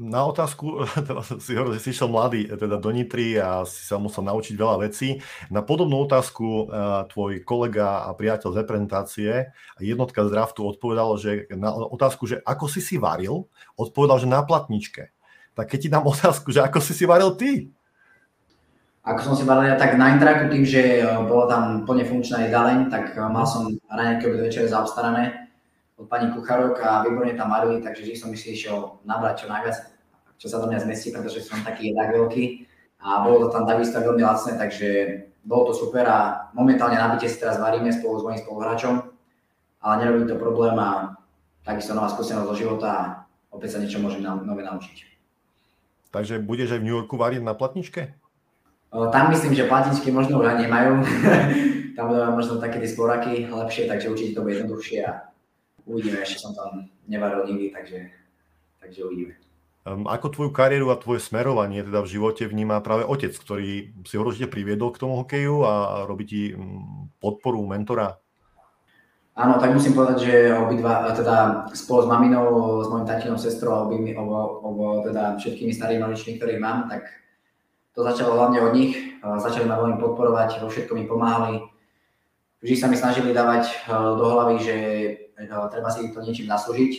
Na 0.00 0.24
otázku, 0.26 0.82
teda 1.06 1.22
si 1.22 1.54
hovoril, 1.54 1.78
že 1.78 1.82
si 1.86 1.90
išiel 1.94 2.10
mladý 2.10 2.50
teda 2.50 2.80
do 2.82 2.90
Nitry 2.90 3.38
a 3.38 3.62
si 3.62 3.86
sa 3.86 4.02
musel 4.02 4.26
naučiť 4.26 4.58
veľa 4.58 4.76
vecí. 4.82 5.22
Na 5.46 5.62
podobnú 5.62 6.10
otázku 6.10 6.66
uh, 6.66 7.06
tvoj 7.06 7.46
kolega 7.46 8.02
a 8.02 8.10
priateľ 8.18 8.50
z 8.50 8.58
reprezentácie 8.66 9.30
a 9.54 9.78
jednotka 9.78 10.26
z 10.26 10.34
draftu 10.34 10.66
odpovedal, 10.66 11.14
že 11.14 11.46
na 11.54 11.70
otázku, 11.70 12.26
že 12.26 12.42
ako 12.42 12.66
si 12.66 12.82
si 12.82 12.98
varil, 12.98 13.46
odpovedal, 13.78 14.18
že 14.18 14.26
na 14.26 14.42
platničke. 14.42 15.14
Tak 15.54 15.70
keď 15.70 15.78
ti 15.78 15.88
dám 15.92 16.06
otázku, 16.18 16.50
že 16.50 16.66
ako 16.66 16.82
si 16.82 16.98
si 16.98 17.06
varil 17.06 17.38
ty? 17.38 17.70
Ako 19.00 19.32
som 19.32 19.34
si 19.34 19.48
varil 19.48 19.80
tak 19.80 19.96
na 19.96 20.12
intraku 20.12 20.52
tým, 20.52 20.60
že 20.60 21.00
e, 21.00 21.04
bola 21.24 21.48
tam 21.48 21.62
plne 21.88 22.04
funkčná 22.04 22.44
jedáleň, 22.44 22.92
tak 22.92 23.16
e, 23.16 23.20
mal 23.32 23.48
som 23.48 23.72
raňajky 23.88 24.28
obed 24.28 24.44
večer 24.44 24.68
zaobstarané 24.68 25.48
od 25.96 26.04
pani 26.04 26.28
kuchárok 26.28 26.84
a 26.84 27.00
výborne 27.04 27.32
tam 27.32 27.48
varili, 27.48 27.80
takže 27.80 28.04
vždy 28.04 28.16
som 28.16 28.28
si 28.36 28.52
išiel 28.52 29.00
nabrať 29.08 29.44
čo 29.44 29.46
najviac, 29.48 29.76
čo 30.36 30.46
sa 30.52 30.60
do 30.60 30.68
mňa 30.68 30.84
zmestí, 30.84 31.16
pretože 31.16 31.48
som 31.48 31.64
taký 31.64 31.92
jedák 31.92 32.12
veľký 32.12 32.44
a 33.00 33.24
bolo 33.24 33.48
to 33.48 33.56
tam 33.56 33.64
takisto 33.64 33.96
veľmi 34.04 34.20
lacné, 34.20 34.60
takže 34.60 34.88
bolo 35.48 35.72
to 35.72 35.80
super 35.80 36.04
a 36.04 36.52
momentálne 36.52 37.00
nabite 37.00 37.24
si 37.24 37.40
teraz 37.40 37.56
varíme 37.56 37.88
spolu 37.88 38.20
s 38.20 38.24
mojím 38.28 38.40
spoluhráčom, 38.44 38.94
ale 39.80 39.94
nerobí 40.04 40.28
to 40.28 40.36
problém 40.36 40.76
a 40.76 41.16
takisto 41.64 41.96
nová 41.96 42.12
skúsenosť 42.12 42.48
zo 42.52 42.56
života 42.56 42.88
a 42.92 43.00
opäť 43.48 43.76
sa 43.76 43.80
niečo 43.80 43.96
môžem 43.96 44.20
nové 44.20 44.60
naučiť. 44.60 45.08
Takže 46.12 46.44
budeš 46.44 46.76
aj 46.76 46.80
v 46.84 46.86
New 46.90 46.96
Yorku 47.00 47.16
variť 47.16 47.40
na 47.40 47.56
platničke? 47.56 48.19
Tam 48.90 49.30
myslím, 49.30 49.54
že 49.54 49.70
platničky 49.70 50.10
možno 50.10 50.42
už 50.42 50.66
nemajú. 50.66 50.92
tam 51.96 52.04
budú 52.10 52.20
možno 52.34 52.58
také 52.58 52.82
tie 52.82 52.90
sporaky 52.90 53.46
lepšie, 53.46 53.86
takže 53.86 54.10
určite 54.10 54.34
to 54.34 54.42
bude 54.42 54.58
jednoduchšie 54.58 54.98
a 55.06 55.30
uvidíme. 55.86 56.18
Ešte 56.22 56.42
som 56.42 56.56
tam 56.56 56.90
nevaril 57.06 57.46
nikdy, 57.46 57.70
takže, 57.70 58.10
takže 58.82 59.00
uvidíme. 59.06 59.34
Ako 59.86 60.28
tvoju 60.28 60.50
kariéru 60.52 60.92
a 60.92 61.00
tvoje 61.00 61.24
smerovanie 61.24 61.80
teda 61.80 62.04
v 62.04 62.10
živote 62.12 62.44
vníma 62.44 62.84
práve 62.84 63.06
otec, 63.06 63.32
ktorý 63.32 63.96
si 64.04 64.14
ho 64.18 64.22
určite 64.26 64.52
priviedol 64.52 64.92
k 64.92 65.00
tomu 65.00 65.16
hokeju 65.22 65.56
a 65.64 65.72
robí 66.04 66.24
ti 66.28 66.42
podporu 67.22 67.64
mentora? 67.64 68.20
Áno, 69.40 69.56
tak 69.56 69.72
musím 69.72 69.96
povedať, 69.96 70.18
že 70.20 70.34
obidva, 70.52 71.16
teda 71.16 71.64
spolu 71.72 72.04
s 72.04 72.08
maminou, 72.10 72.44
s 72.84 72.92
mojim 72.92 73.08
tatinom, 73.08 73.40
sestrou 73.40 73.72
a 73.72 73.86
obo, 73.86 74.60
obo, 74.60 74.86
teda 75.00 75.40
všetkými 75.40 75.72
starými 75.72 76.02
rodičmi, 76.04 76.36
ktorých 76.36 76.60
mám, 76.60 76.90
tak 76.92 77.19
to 77.94 78.00
začalo 78.06 78.38
hlavne 78.38 78.58
od 78.62 78.72
nich. 78.74 78.94
Začali 79.20 79.68
ma 79.68 79.76
veľmi 79.76 80.00
podporovať, 80.00 80.62
vo 80.64 80.72
všetkom 80.72 80.96
mi 80.96 81.04
pomáhali. 81.04 81.60
Vždy 82.60 82.76
sa 82.76 82.86
mi 82.92 82.96
snažili 82.96 83.32
dávať 83.32 83.72
e, 83.72 83.74
do 83.92 84.24
hlavy, 84.24 84.56
že 84.60 84.76
e, 85.32 85.44
treba 85.48 85.88
si 85.88 86.12
to 86.12 86.20
niečím 86.20 86.44
zaslúžiť, 86.44 86.92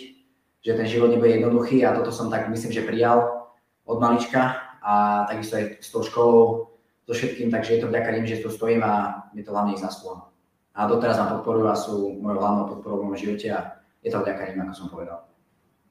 že 0.65 0.73
ten 0.73 0.89
život 0.89 1.13
nebude 1.13 1.37
jednoduchý 1.37 1.85
a 1.85 1.93
toto 1.93 2.09
som 2.09 2.33
tak 2.33 2.49
myslím, 2.49 2.73
že 2.73 2.81
prijal 2.81 3.45
od 3.85 4.01
malička 4.01 4.57
a 4.81 5.25
takisto 5.29 5.61
aj 5.61 5.65
s 5.77 5.89
tou 5.93 6.01
školou, 6.01 6.71
so 7.05 7.13
všetkým, 7.13 7.53
takže 7.53 7.77
je 7.77 7.81
to 7.85 7.91
vďaka 7.93 8.09
nim, 8.17 8.25
že 8.25 8.41
tu 8.41 8.49
stojím 8.49 8.81
a 8.81 9.25
je 9.37 9.45
to 9.45 9.53
hlavne 9.53 9.77
ich 9.77 9.81
zaslúha. 9.81 10.29
A 10.73 10.87
doteraz 10.87 11.21
ma 11.21 11.37
podporujú 11.37 11.65
a 11.69 11.75
sú 11.77 12.17
mojou 12.17 12.39
hlavnou 12.41 12.65
podporou 12.71 12.97
v 13.01 13.05
mojom 13.11 13.21
živote 13.21 13.47
a 13.53 13.59
je 14.01 14.09
to 14.09 14.21
vďaka 14.21 14.41
nim, 14.49 14.65
ako 14.65 14.73
som 14.73 14.87
povedal. 14.89 15.19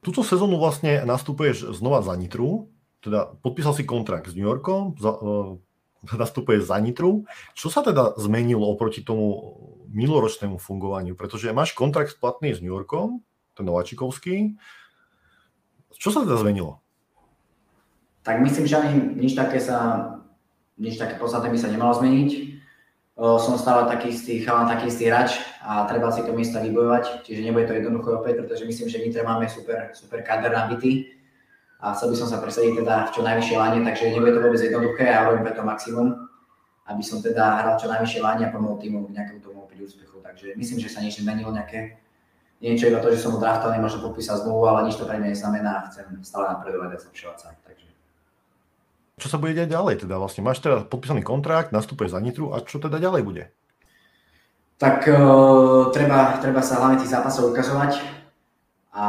Túto 0.01 0.25
sezónu 0.25 0.57
vlastne 0.57 1.05
nastupuješ 1.05 1.77
znova 1.77 2.01
za 2.01 2.17
Nitru, 2.17 2.70
teda 3.01 3.33
podpísal 3.41 3.73
si 3.73 3.83
kontrakt 3.83 4.29
s 4.29 4.37
New 4.37 4.45
Yorkom, 4.45 4.95
za, 5.01 5.11
uh, 5.17 5.57
nastupuješ 6.09 6.69
za 6.69 6.77
Nitru. 6.81 7.25
Čo 7.53 7.69
sa 7.69 7.85
teda 7.85 8.17
zmenilo 8.17 8.65
oproti 8.65 9.05
tomu 9.05 9.57
minuloročnému 9.93 10.57
fungovaniu? 10.57 11.13
Pretože 11.13 11.53
máš 11.53 11.77
kontrakt 11.77 12.17
platný 12.17 12.57
s 12.57 12.61
New 12.61 12.73
Yorkom, 12.73 13.21
ten 13.53 13.65
Nováčikovský. 13.67 14.57
Čo 15.93 16.09
sa 16.09 16.25
teda 16.25 16.41
zmenilo? 16.41 16.81
Tak 18.21 18.41
myslím, 18.41 18.65
že 18.65 18.77
ani 18.77 19.17
nič 19.17 19.33
také 19.33 19.57
sa, 19.57 20.09
nič 20.77 20.97
také 20.97 21.17
podstatné 21.17 21.49
by 21.53 21.57
sa 21.57 21.69
nemalo 21.69 21.93
zmeniť. 21.97 22.29
O, 23.21 23.37
som 23.37 23.59
stále 23.59 23.85
taký 23.85 24.13
istý 24.13 24.41
chalan, 24.41 24.71
taký 24.71 24.89
istý 24.89 25.11
hráč 25.11 25.37
a 25.61 25.85
treba 25.85 26.09
si 26.09 26.25
to 26.25 26.33
miesto 26.33 26.57
vybojovať, 26.57 27.27
čiže 27.27 27.43
nebude 27.43 27.69
to 27.69 27.77
jednoduché 27.77 28.09
opäť, 28.17 28.33
pretože 28.41 28.65
myslím, 28.65 28.87
že 28.87 28.97
my 28.97 29.09
máme 29.21 29.45
super, 29.51 29.93
super 29.93 30.25
kader 30.25 30.49
nabitý 30.49 31.20
a 31.81 31.97
chcel 31.97 32.13
by 32.13 32.15
som 32.15 32.29
sa 32.29 32.37
presadiť 32.37 32.85
teda 32.85 33.09
v 33.09 33.13
čo 33.17 33.21
najvyššej 33.25 33.57
láne, 33.57 33.77
takže 33.81 34.13
nebude 34.13 34.37
to 34.37 34.41
vôbec 34.45 34.61
jednoduché 34.61 35.05
a 35.09 35.25
robím 35.25 35.49
preto 35.49 35.65
maximum, 35.65 36.29
aby 36.85 37.01
som 37.01 37.17
teda 37.25 37.65
hral 37.65 37.75
čo 37.81 37.89
najvyššej 37.89 38.21
láne 38.21 38.43
a 38.45 38.53
pomohol 38.53 38.77
týmu 38.77 39.09
k 39.09 39.17
nejakému 39.17 39.41
tomu 39.41 39.65
opäť 39.65 39.89
úspechu. 39.89 40.21
Takže 40.21 40.53
myslím, 40.61 40.77
že 40.77 40.93
sa 40.93 41.01
nič 41.01 41.17
nemenilo, 41.17 41.49
nejaké 41.49 41.97
niečo 42.61 42.85
iba 42.85 43.01
to, 43.01 43.09
že 43.09 43.25
som 43.25 43.41
draftovaný, 43.41 43.81
možno 43.81 44.05
podpísať 44.05 44.45
zmluvu, 44.45 44.63
ale 44.69 44.85
nič 44.85 45.01
to 45.01 45.09
pre 45.09 45.17
mňa 45.17 45.33
neznamená 45.33 45.71
a 45.81 45.85
chcem 45.89 46.05
stále 46.21 46.53
napredovať 46.53 46.89
a 46.93 47.01
zlepšovať 47.01 47.37
sa. 47.41 47.49
Takže. 47.65 47.87
Čo 49.17 49.27
sa 49.33 49.37
bude 49.41 49.57
diať 49.57 49.73
ďalej? 49.73 50.05
Teda 50.05 50.21
vlastne 50.21 50.45
máš 50.45 50.61
teda 50.61 50.85
podpísaný 50.85 51.25
kontrakt, 51.25 51.73
nastúpeš 51.73 52.13
za 52.13 52.21
Nitru 52.21 52.53
a 52.53 52.61
čo 52.61 52.77
teda 52.77 53.01
ďalej 53.01 53.21
bude? 53.25 53.43
Tak 54.77 55.09
uh, 55.09 55.89
treba, 55.93 56.37
treba 56.41 56.61
sa 56.61 56.77
hlavne 56.81 57.01
tých 57.01 57.13
zápasov 57.13 57.53
ukazovať 57.53 58.20
a 58.91 59.05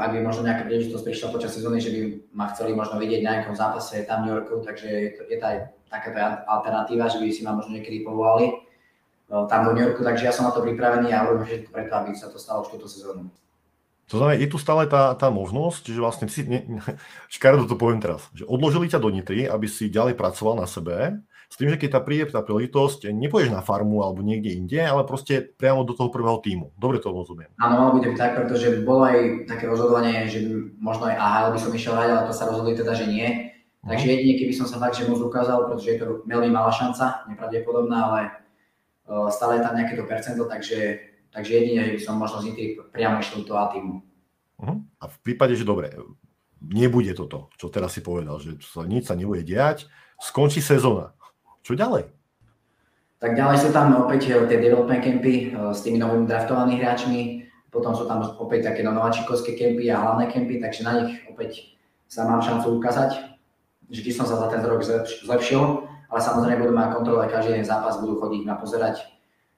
ak 0.00 0.16
by 0.16 0.20
možno 0.24 0.48
nejaká 0.48 0.64
príležitosť 0.64 1.04
prišla 1.04 1.28
počas 1.28 1.52
sezóny, 1.52 1.76
že 1.76 1.92
by 1.92 2.00
ma 2.32 2.48
chceli 2.56 2.72
možno 2.72 2.96
vidieť 2.96 3.20
na 3.20 3.30
nejakom 3.36 3.52
zápase 3.52 4.04
tam 4.08 4.24
v 4.24 4.24
New 4.26 4.34
Yorku, 4.40 4.64
takže 4.64 4.88
je, 4.88 5.10
to, 5.12 5.22
je 5.28 5.36
to 5.36 5.44
aj 5.44 5.56
takáto 5.92 6.18
alternatíva, 6.48 7.12
že 7.12 7.20
by 7.20 7.28
si 7.28 7.44
ma 7.44 7.52
možno 7.52 7.76
niekedy 7.76 8.00
povolali 8.00 8.70
No, 9.30 9.46
tam 9.46 9.64
do 9.64 9.72
New 9.72 9.86
Yorku, 9.86 10.02
takže 10.02 10.26
ja 10.26 10.34
som 10.34 10.42
na 10.42 10.50
to 10.50 10.58
pripravený 10.58 11.14
a 11.14 11.22
robím 11.22 11.46
všetko 11.46 11.70
preto, 11.70 11.92
aby 11.94 12.18
sa 12.18 12.26
to 12.26 12.34
stalo 12.34 12.66
už 12.66 12.74
túto 12.74 12.90
sezónu. 12.90 13.30
To 14.10 14.18
znamená, 14.18 14.34
je 14.42 14.50
tu 14.50 14.58
stále 14.58 14.90
tá, 14.90 15.14
tá 15.14 15.30
možnosť, 15.30 15.94
že 15.94 16.02
vlastne 16.02 16.26
si, 16.26 16.42
ne, 16.42 16.66
škaredo 17.30 17.70
to 17.70 17.78
poviem 17.78 18.02
teraz, 18.02 18.26
že 18.34 18.42
odložili 18.42 18.90
ťa 18.90 18.98
do 18.98 19.06
Nitry, 19.06 19.46
aby 19.46 19.70
si 19.70 19.86
ďalej 19.86 20.18
pracoval 20.18 20.58
na 20.58 20.66
sebe, 20.66 21.22
s 21.50 21.58
tým, 21.58 21.74
že 21.74 21.82
keď 21.82 21.98
tá 21.98 22.00
príde 22.00 22.30
tá 22.30 22.46
príležitosť, 22.46 23.10
nepôjdeš 23.10 23.50
na 23.50 23.58
farmu 23.58 24.06
alebo 24.06 24.22
niekde 24.22 24.54
inde, 24.54 24.78
ale 24.78 25.02
proste 25.02 25.42
priamo 25.42 25.82
do 25.82 25.98
toho 25.98 26.06
prvého 26.06 26.38
týmu. 26.38 26.70
Dobre 26.78 27.02
to 27.02 27.10
rozumiem. 27.10 27.50
Áno, 27.58 27.90
by 27.90 28.06
byť 28.06 28.14
tak, 28.14 28.38
pretože 28.38 28.86
bolo 28.86 29.02
aj 29.10 29.50
také 29.50 29.66
rozhodovanie, 29.66 30.30
že 30.30 30.46
možno 30.78 31.10
aj 31.10 31.18
AHL 31.18 31.50
by 31.50 31.58
som 31.58 31.74
išiel 31.74 31.98
ale 31.98 32.30
to 32.30 32.32
sa 32.32 32.46
rozhodli 32.46 32.78
teda, 32.78 32.94
že 32.94 33.10
nie. 33.10 33.50
Takže 33.82 34.06
mhm. 34.06 34.12
jedine, 34.14 34.34
keby 34.38 34.52
som 34.54 34.66
sa 34.70 34.78
fakt, 34.78 34.94
že 34.94 35.10
môcť 35.10 35.26
ukázal, 35.26 35.66
pretože 35.66 35.90
je 35.90 35.98
to 35.98 36.06
veľmi 36.30 36.54
malá 36.54 36.70
šanca, 36.70 37.26
nepravdepodobná, 37.26 37.98
ale 37.98 38.20
stále 39.34 39.58
je 39.58 39.64
tam 39.66 39.74
nejaké 39.74 39.98
to 39.98 40.06
percento, 40.06 40.46
takže, 40.46 41.02
takže 41.34 41.50
jedine, 41.50 41.82
že 41.90 41.92
by 41.98 42.00
som 42.00 42.14
možno 42.14 42.46
z 42.46 42.52
Nitry 42.52 42.66
priamo 42.94 43.18
išiel 43.18 43.42
do 43.42 43.50
toho 43.50 43.66
týmu. 43.74 43.94
Uh-huh. 44.60 44.78
A 45.02 45.04
v 45.08 45.16
prípade, 45.24 45.58
že 45.58 45.66
dobre, 45.66 45.90
nebude 46.62 47.10
toto, 47.16 47.48
čo 47.56 47.72
teraz 47.72 47.96
si 47.96 48.04
povedal, 48.04 48.38
že 48.38 48.60
sa, 48.60 48.84
nič 48.84 49.08
sa 49.08 49.16
nebude 49.16 49.42
diať, 49.42 49.88
skončí 50.20 50.60
sezóna. 50.60 51.16
Čo 51.62 51.76
ďalej? 51.76 52.08
Tak 53.20 53.36
ďalej 53.36 53.56
sú 53.60 53.68
tam 53.70 53.92
opäť 54.00 54.32
eh, 54.32 54.40
tie 54.48 54.58
development 54.58 55.02
campy 55.04 55.34
eh, 55.48 55.72
s 55.72 55.80
tými 55.84 56.00
novými 56.00 56.24
draftovanými 56.24 56.80
hráčmi, 56.80 57.20
potom 57.70 57.94
sú 57.94 58.10
tam 58.10 58.24
opäť 58.40 58.74
také 58.74 58.82
nováčikovské 58.82 59.54
kempy 59.54 59.86
a 59.92 60.02
hlavné 60.02 60.26
kempy, 60.32 60.58
takže 60.58 60.82
na 60.82 61.04
nich 61.04 61.22
opäť 61.30 61.78
sa 62.10 62.26
mám 62.26 62.42
šancu 62.42 62.82
ukázať, 62.82 63.38
že 63.86 64.00
či 64.02 64.10
som 64.10 64.26
sa 64.26 64.34
za 64.40 64.50
ten 64.50 64.64
rok 64.66 64.82
zlepšil 64.82 65.90
ale 66.10 66.20
samozrejme 66.20 66.66
budú 66.66 66.74
ma 66.74 66.90
kontrolovať 66.90 67.28
každý 67.30 67.50
jeden 67.54 67.66
zápas, 67.66 68.02
budú 68.02 68.18
chodiť 68.18 68.42
ma 68.42 68.58
pozerať 68.58 69.06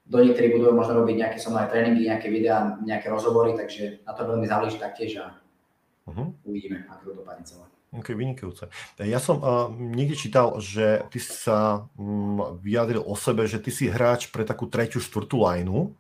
do 0.04 0.20
Nitry, 0.20 0.52
budú 0.52 0.68
možno 0.76 1.00
robiť 1.00 1.16
nejaké 1.16 1.38
so 1.40 1.48
mnou 1.48 1.64
tréningy, 1.64 2.12
nejaké 2.12 2.28
videá, 2.28 2.76
nejaké 2.84 3.08
rozhovory, 3.08 3.56
takže 3.56 4.04
na 4.04 4.12
to 4.12 4.28
veľmi 4.28 4.44
záleží 4.44 4.76
taktiež 4.76 5.16
a 5.24 5.40
uh-huh. 6.04 6.28
uvidíme, 6.44 6.84
ako 6.92 7.02
to 7.08 7.12
dopadne 7.24 7.44
celé. 7.48 7.64
Ok, 7.92 8.16
vynikajúce. 8.16 8.72
Ja 9.04 9.20
som 9.20 9.44
uh, 9.44 9.68
niekde 9.68 10.16
čítal, 10.16 10.56
že 10.64 11.04
ty 11.12 11.20
sa 11.20 11.84
um, 12.00 12.56
vyjadril 12.56 13.04
o 13.04 13.12
sebe, 13.12 13.44
že 13.44 13.60
ty 13.60 13.68
si 13.68 13.84
hráč 13.84 14.32
pre 14.32 14.48
takú 14.48 14.64
tretiu, 14.64 14.96
štvrtú 14.96 15.44
lineu 15.44 15.92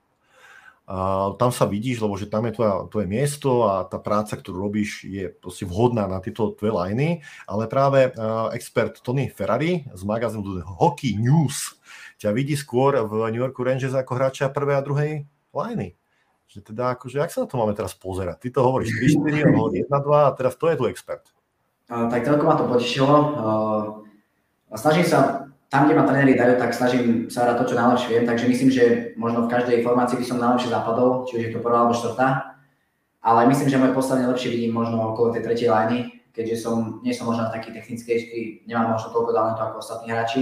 a 0.88 1.30
tam 1.36 1.54
sa 1.54 1.68
vidíš, 1.68 2.02
lebo 2.02 2.16
že 2.16 2.32
tam 2.32 2.48
je 2.48 2.56
tvoja, 2.58 2.88
tvoje 2.90 3.06
miesto 3.06 3.68
a 3.68 3.86
tá 3.86 4.02
práca, 4.02 4.34
ktorú 4.34 4.66
robíš, 4.66 5.06
je 5.06 5.30
proste 5.30 5.68
vhodná 5.68 6.08
na 6.10 6.18
tieto 6.18 6.56
tvoje 6.56 6.72
liny, 6.74 7.22
ale 7.44 7.70
práve 7.70 8.08
uh, 8.08 8.48
expert 8.56 8.98
Tony 9.04 9.28
Ferrari 9.28 9.84
z 9.92 10.02
magazínu 10.02 10.64
Hockey 10.64 11.20
News 11.20 11.76
ťa 12.18 12.32
vidí 12.32 12.56
skôr 12.56 13.04
v 13.04 13.12
New 13.30 13.44
Yorku 13.44 13.60
Rangers 13.62 13.92
ako 13.92 14.16
hráča 14.16 14.48
prvej 14.48 14.80
a 14.80 14.82
druhej 14.82 15.12
liny. 15.52 15.92
Že 16.48 16.72
teda 16.72 16.96
akože, 16.96 17.20
jak 17.20 17.32
sa 17.32 17.44
na 17.44 17.48
to 17.52 17.60
máme 17.60 17.76
teraz 17.76 17.92
pozerať? 17.92 18.48
Ty 18.48 18.48
to 18.56 18.60
hovoríš 18.64 18.96
3-4, 19.22 19.48
on 19.48 19.56
hovorí 19.60 19.84
1-2 19.84 20.28
a 20.28 20.30
teraz 20.32 20.56
to 20.56 20.72
je 20.72 20.76
tu 20.80 20.84
expert. 20.88 21.24
Tak 21.92 22.24
celkom 22.24 22.48
ma 22.48 22.56
to 22.56 22.64
potešilo. 22.64 23.14
Snažím 24.72 25.04
sa 25.04 25.44
tam, 25.68 25.84
kde 25.84 25.96
ma 25.96 26.08
tréneri 26.08 26.32
dajú, 26.32 26.56
tak 26.56 26.72
snažím 26.72 27.28
sa 27.28 27.44
hrať 27.44 27.56
to, 27.60 27.68
čo 27.72 27.80
najlepšie 27.80 28.08
viem, 28.12 28.24
takže 28.28 28.48
myslím, 28.48 28.70
že 28.72 28.84
možno 29.20 29.44
v 29.44 29.52
každej 29.52 29.84
formácii 29.84 30.20
by 30.20 30.24
som 30.24 30.40
najlepšie 30.40 30.72
zapadol, 30.72 31.28
či 31.28 31.32
už 31.36 31.42
je 31.48 31.52
to 31.52 31.64
prvá 31.64 31.84
alebo 31.84 31.96
štvrtá. 31.96 32.56
Ale 33.20 33.48
myslím, 33.48 33.68
že 33.68 33.80
moje 33.80 33.96
postavenie 33.96 34.28
lepšie 34.28 34.52
vidím 34.52 34.72
možno 34.72 35.00
okolo 35.12 35.32
tej 35.32 35.44
tretej 35.44 35.68
liney, 35.68 36.20
keďže 36.32 36.64
som, 36.64 37.00
nie 37.04 37.12
som 37.12 37.28
možno 37.28 37.52
taký 37.52 37.72
technickejší, 37.76 38.64
nemám 38.64 38.96
možno 38.96 39.12
toľko 39.12 39.30
talentu 39.36 39.60
ako 39.60 39.76
ostatní 39.80 40.08
hráči, 40.12 40.40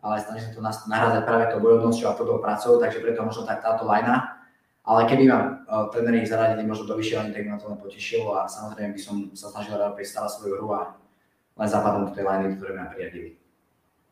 ale 0.00 0.16
snažím 0.20 0.48
sa 0.48 0.56
to 0.56 0.88
nahrázať 0.88 1.22
práve 1.28 1.44
tou 1.52 1.60
bojovnosťou 1.60 2.08
a 2.08 2.16
tvrdou 2.16 2.38
prácou, 2.40 2.80
takže 2.80 3.04
preto 3.04 3.20
možno 3.20 3.44
tak 3.44 3.60
táto 3.60 3.84
linea. 3.84 4.29
Ale 4.90 5.06
keby 5.06 5.30
ma 5.30 5.62
uh, 5.70 5.86
tréneri 5.94 6.26
zaradili 6.26 6.66
možno 6.66 6.90
do 6.90 6.98
liney, 6.98 7.30
tak 7.30 7.46
ma 7.46 7.62
to 7.62 7.70
len 7.70 7.78
potešilo 7.78 8.34
a 8.34 8.50
samozrejme 8.50 8.98
by 8.98 9.00
som 9.00 9.30
sa 9.38 9.54
snažil 9.54 9.78
hrať 9.78 10.02
stále 10.02 10.26
svoju 10.26 10.58
hru 10.58 10.68
a 10.74 10.98
len 11.62 11.68
zapadnúť 11.70 12.10
do 12.10 12.14
tej 12.18 12.24
liney, 12.26 12.58
ktoré 12.58 12.70
ma 12.74 12.90
prijadili. 12.90 13.38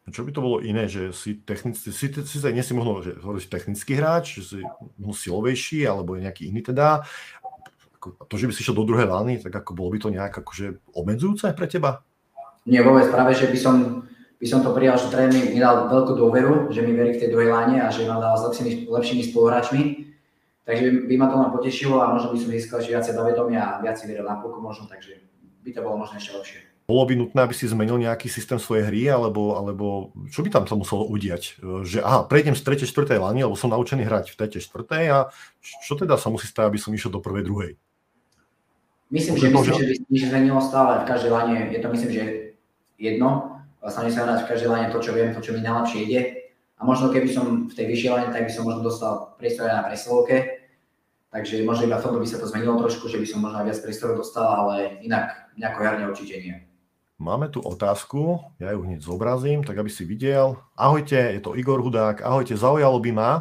Čo 0.09 0.25
by 0.25 0.31
to 0.33 0.41
bolo 0.41 0.65
iné, 0.65 0.89
že 0.89 1.13
si 1.13 1.37
technicky, 1.43 1.93
si, 1.93 2.07
si, 2.09 2.25
si 2.25 2.39
nie 2.55 2.65
si 2.65 2.73
možno, 2.73 3.03
že 3.03 3.19
si 3.19 3.49
technický 3.51 3.99
hráč, 3.99 4.41
že 4.41 4.43
si 4.57 4.59
možno 4.97 5.15
silovejší, 5.19 5.85
alebo 5.85 6.17
nejaký 6.17 6.49
iný 6.49 6.65
teda. 6.65 7.05
To, 8.01 8.35
že 8.39 8.47
by 8.49 8.53
si 8.55 8.63
išiel 8.63 8.79
do 8.79 8.87
druhej 8.87 9.11
lány, 9.11 9.43
tak 9.43 9.53
ako 9.53 9.75
bolo 9.75 9.93
by 9.93 9.99
to 9.99 10.15
nejak 10.15 10.33
akože 10.33 10.81
obmedzujúce 10.95 11.51
pre 11.53 11.67
teba? 11.69 12.07
Nie, 12.65 12.81
vôbec 12.87 13.11
práve, 13.11 13.37
že 13.37 13.51
by 13.51 13.59
som, 13.59 13.77
by 14.39 14.47
som 14.49 14.65
to 14.65 14.73
prijal, 14.73 14.97
že 14.97 15.13
tréner 15.13 15.53
mi 15.53 15.61
dal 15.61 15.91
veľkú 15.93 16.15
dôveru, 16.15 16.73
že 16.73 16.81
mi 16.87 16.97
verí 16.97 17.19
v 17.19 17.21
tej 17.27 17.29
druhej 17.35 17.51
láne 17.53 17.83
a 17.85 17.93
že 17.93 18.09
ma 18.09 18.17
dal 18.23 18.39
s 18.39 18.49
lepšími, 18.49 18.89
lepšími 18.89 19.23
spoluhráčmi. 19.29 19.83
Takže 20.69 21.09
by, 21.09 21.15
ma 21.17 21.33
to 21.33 21.37
len 21.41 21.49
potešilo 21.49 21.97
a 21.97 22.13
možno 22.13 22.37
by 22.37 22.39
som 22.45 22.53
získal 22.53 22.85
ešte 22.85 22.93
viacej 22.93 23.15
dovedomia 23.17 23.63
a 23.65 23.81
viac 23.81 23.97
veril 24.05 24.29
na 24.29 24.37
puku 24.37 24.61
možno, 24.61 24.85
takže 24.85 25.17
by 25.65 25.73
to 25.73 25.81
bolo 25.81 25.97
možno 25.97 26.21
ešte 26.21 26.37
lepšie. 26.37 26.61
Bolo 26.85 27.05
by 27.09 27.15
nutné, 27.17 27.41
aby 27.41 27.57
si 27.57 27.69
zmenil 27.69 27.97
nejaký 27.97 28.29
systém 28.29 28.61
svojej 28.61 28.85
hry, 28.85 29.09
alebo, 29.09 29.57
alebo 29.57 30.13
čo 30.29 30.45
by 30.45 30.53
tam 30.53 30.65
sa 30.69 30.77
muselo 30.77 31.09
udiať? 31.09 31.61
Že 31.89 32.05
aha, 32.05 32.29
prejdem 32.29 32.53
z 32.53 32.85
3. 32.85 32.85
4. 32.85 33.17
lani, 33.17 33.49
lebo 33.49 33.57
som 33.57 33.73
naučený 33.73 34.05
hrať 34.05 34.37
v 34.37 34.61
3. 34.61 34.61
4. 34.61 35.09
a 35.09 35.33
čo 35.61 35.97
teda 35.97 36.21
sa 36.21 36.29
musí 36.29 36.45
stať, 36.45 36.69
aby 36.69 36.81
som 36.81 36.93
išiel 36.93 37.13
do 37.13 37.25
prvej, 37.25 37.49
druhej? 37.49 37.71
Myslím, 39.09 39.41
že, 39.41 39.49
myslím, 39.49 39.73
že 39.73 40.05
by 40.05 40.17
sa 40.21 40.29
zmenilo 40.33 40.61
stále 40.61 40.93
v 41.01 41.09
každej 41.09 41.33
lane, 41.33 41.57
je 41.73 41.81
to 41.81 41.89
myslím, 41.93 42.11
že 42.13 42.25
jedno, 43.01 43.57
snažím 43.89 44.13
sa 44.13 44.25
hrať 44.29 44.39
v 44.45 44.49
každej 44.53 44.69
lane 44.69 44.87
to, 44.93 45.01
čo 45.01 45.17
viem, 45.17 45.33
to, 45.33 45.41
čo 45.41 45.57
mi 45.57 45.65
najlepšie 45.65 46.01
ide. 46.05 46.21
A 46.77 46.85
možno 46.85 47.09
keby 47.09 47.29
som 47.33 47.69
v 47.69 47.73
tej 47.73 47.89
vyššej 47.89 48.13
lane, 48.13 48.29
tak 48.33 48.45
by 48.45 48.53
som 48.53 48.69
možno 48.69 48.85
dostal 48.85 49.33
priestor 49.41 49.69
na 49.69 49.85
presilovke, 49.85 50.58
takže 51.29 51.65
možno 51.65 51.89
iba 51.89 52.01
v 52.01 52.05
tomto 52.05 52.21
by 52.21 52.29
sa 52.29 52.41
to 52.41 52.47
zmenilo 52.49 52.81
trošku, 52.81 53.09
že 53.09 53.21
by 53.21 53.27
som 53.29 53.45
možno 53.45 53.65
viac 53.65 53.79
priestorov 53.81 54.21
dostal, 54.21 54.49
ale 54.49 55.01
inak 55.05 55.53
nejako 55.57 55.81
jarne 55.85 56.05
určite 56.09 56.35
nie. 56.41 56.57
Máme 57.19 57.51
tu 57.51 57.59
otázku, 57.59 58.39
ja 58.63 58.71
ju 58.71 58.87
hneď 58.87 59.03
zobrazím, 59.03 59.67
tak 59.67 59.75
aby 59.75 59.91
si 59.91 60.07
videl. 60.07 60.55
Ahojte, 60.79 61.19
je 61.35 61.43
to 61.43 61.59
Igor 61.59 61.83
Hudák. 61.83 62.23
Ahojte, 62.23 62.55
zaujalo 62.55 63.03
by 63.03 63.11
ma, 63.11 63.33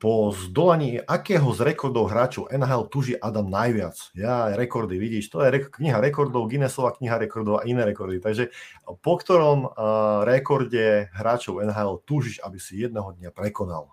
po 0.00 0.32
zdolaní 0.32 0.96
akého 1.04 1.52
z 1.52 1.60
rekordov 1.60 2.08
hráčov 2.08 2.48
NHL 2.48 2.88
tuží 2.88 3.16
Adam 3.20 3.52
najviac? 3.52 4.16
Ja, 4.16 4.48
rekordy, 4.56 4.96
vidíš, 4.96 5.28
to 5.28 5.44
je 5.44 5.52
rek- 5.52 5.76
kniha 5.76 6.00
rekordov, 6.00 6.48
Guinnessová 6.48 6.96
kniha 6.96 7.20
rekordov 7.20 7.60
a 7.60 7.68
iné 7.68 7.84
rekordy. 7.84 8.16
Takže 8.16 8.48
po 9.04 9.20
ktorom 9.20 9.68
uh, 9.68 9.72
rekorde 10.24 11.12
hráčov 11.12 11.60
NHL 11.60 12.00
tužíš, 12.08 12.40
aby 12.40 12.56
si 12.56 12.80
jedného 12.80 13.12
dňa 13.12 13.28
prekonal? 13.36 13.92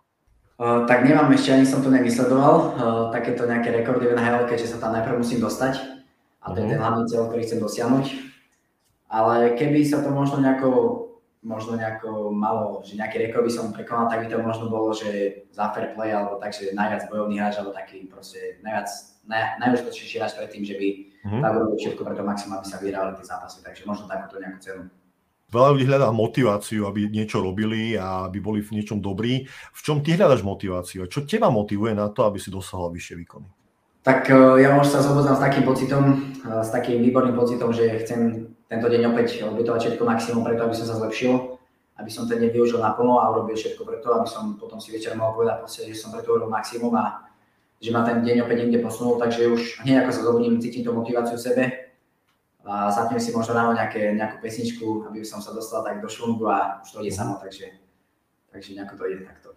Uh, 0.57 0.89
tak 0.89 1.05
nemám 1.05 1.29
ešte, 1.37 1.53
ani 1.53 1.69
som 1.69 1.85
to 1.85 1.93
nevysledoval, 1.93 2.53
uh, 2.57 2.67
takéto 3.13 3.45
nejaké 3.45 3.69
rekordy 3.69 4.09
v 4.09 4.17
NHL, 4.17 4.49
keďže 4.49 4.73
sa 4.73 4.81
tam 4.81 4.97
najprv 4.97 5.21
musím 5.21 5.37
dostať. 5.37 5.77
A 6.41 6.49
to 6.49 6.63
je 6.63 6.73
ten 6.73 6.79
mhm. 6.79 6.83
hlavný 6.83 7.03
cieľ, 7.05 7.29
ktorý 7.29 7.41
chcem 7.45 7.61
dosiahnuť 7.61 8.27
ale 9.07 9.55
keby 9.55 9.87
sa 9.87 10.03
to 10.03 10.11
možno 10.11 10.43
nejako, 10.43 10.69
možno 11.43 11.79
nejako 11.79 12.31
malo, 12.31 12.83
že 12.83 12.99
nejaký 12.99 13.27
rekord 13.27 13.47
by 13.47 13.51
som 13.51 13.71
prekonal, 13.71 14.11
tak 14.11 14.23
by 14.23 14.27
to 14.27 14.43
možno 14.43 14.67
bolo, 14.67 14.91
že 14.91 15.43
za 15.51 15.71
fair 15.71 15.95
play, 15.95 16.11
alebo 16.11 16.39
tak, 16.43 16.51
že 16.51 16.75
najviac 16.75 17.07
bojovný 17.07 17.39
hráč, 17.39 17.55
alebo 17.59 17.71
taký 17.71 18.03
proste 18.11 18.59
najviac, 18.63 18.87
naj, 19.27 19.63
najúspešejší 19.63 20.19
hráč 20.19 20.35
pred 20.35 20.51
tým, 20.51 20.63
že 20.67 20.75
by 20.75 20.87
mm-hmm. 21.23 21.41
tak 21.41 21.53
všetko 21.79 22.01
preto 22.03 22.23
maximum, 22.27 22.59
aby 22.59 22.67
sa 22.67 22.83
vyhrali 22.83 23.15
tie 23.15 23.25
zápasy, 23.25 23.63
takže 23.63 23.87
možno 23.87 24.11
takúto 24.11 24.43
nejakú 24.43 24.59
cenu. 24.59 24.83
Veľa 25.47 25.69
ľudí 25.71 25.87
hľadá 25.87 26.11
motiváciu, 26.11 26.91
aby 26.91 27.07
niečo 27.07 27.39
robili 27.39 27.95
a 27.95 28.27
aby 28.27 28.43
boli 28.43 28.59
v 28.59 28.75
niečom 28.75 28.99
dobrí. 28.99 29.47
V 29.47 29.79
čom 29.79 30.03
ty 30.03 30.19
hľadaš 30.19 30.43
motiváciu? 30.43 31.07
Čo 31.07 31.23
teba 31.23 31.47
motivuje 31.47 31.95
na 31.95 32.11
to, 32.11 32.27
aby 32.27 32.35
si 32.35 32.51
dosahol 32.51 32.91
vyššie 32.91 33.15
výkony? 33.15 33.47
Tak 34.03 34.27
eh, 34.27 34.67
ja 34.67 34.75
možno 34.75 34.99
sa 34.99 35.07
zobudzam 35.07 35.39
s 35.39 35.43
takým 35.47 35.63
pocitom, 35.63 36.03
eh, 36.43 36.59
s 36.59 36.67
takým 36.67 36.99
výborným 36.99 37.31
pocitom, 37.31 37.71
že 37.71 38.03
chcem 38.03 38.51
tento 38.67 38.91
deň 38.91 39.15
opäť 39.15 39.47
obetovať 39.47 39.79
všetko 39.87 40.03
maximum 40.03 40.43
preto, 40.43 40.67
aby 40.67 40.75
som 40.75 40.83
sa 40.83 40.99
zlepšil, 40.99 41.31
aby 41.95 42.11
som 42.11 42.27
ten 42.27 42.43
deň 42.43 42.51
využil 42.51 42.83
naplno 42.83 43.23
a 43.23 43.31
urobil 43.31 43.55
všetko 43.55 43.87
preto, 43.87 44.19
aby 44.19 44.27
som 44.27 44.59
potom 44.59 44.83
si 44.83 44.91
večer 44.91 45.15
mohol 45.15 45.39
povedať 45.39 45.63
proste, 45.63 45.87
že 45.87 45.95
som 45.95 46.11
preto 46.11 46.35
urobil 46.35 46.51
maximum 46.51 46.91
a 46.99 47.23
že 47.79 47.95
ma 47.95 48.03
ten 48.03 48.19
deň 48.19 48.43
opäť 48.43 48.67
niekde 48.67 48.83
posunul, 48.83 49.15
takže 49.15 49.47
už 49.47 49.87
hneď 49.87 50.03
ako 50.03 50.11
sa 50.11 50.21
zobudím, 50.27 50.59
cítim 50.59 50.83
tú 50.83 50.91
motiváciu 50.91 51.39
v 51.39 51.45
sebe 51.47 51.86
a 52.67 52.91
zapnem 52.91 53.15
si 53.15 53.31
možno 53.31 53.55
ráno 53.55 53.71
nejaké, 53.71 54.11
nejakú 54.11 54.43
pesničku, 54.43 55.07
aby 55.07 55.23
som 55.23 55.39
sa 55.39 55.55
dostal 55.55 55.87
tak 55.87 56.03
do 56.03 56.11
šlungu 56.11 56.51
a 56.51 56.83
už 56.83 56.91
to 56.91 56.99
ide 56.99 57.15
samo, 57.15 57.39
takže, 57.39 57.71
takže 58.51 58.75
nejako 58.75 58.93
to 58.99 59.03
ide 59.07 59.23
takto. 59.23 59.49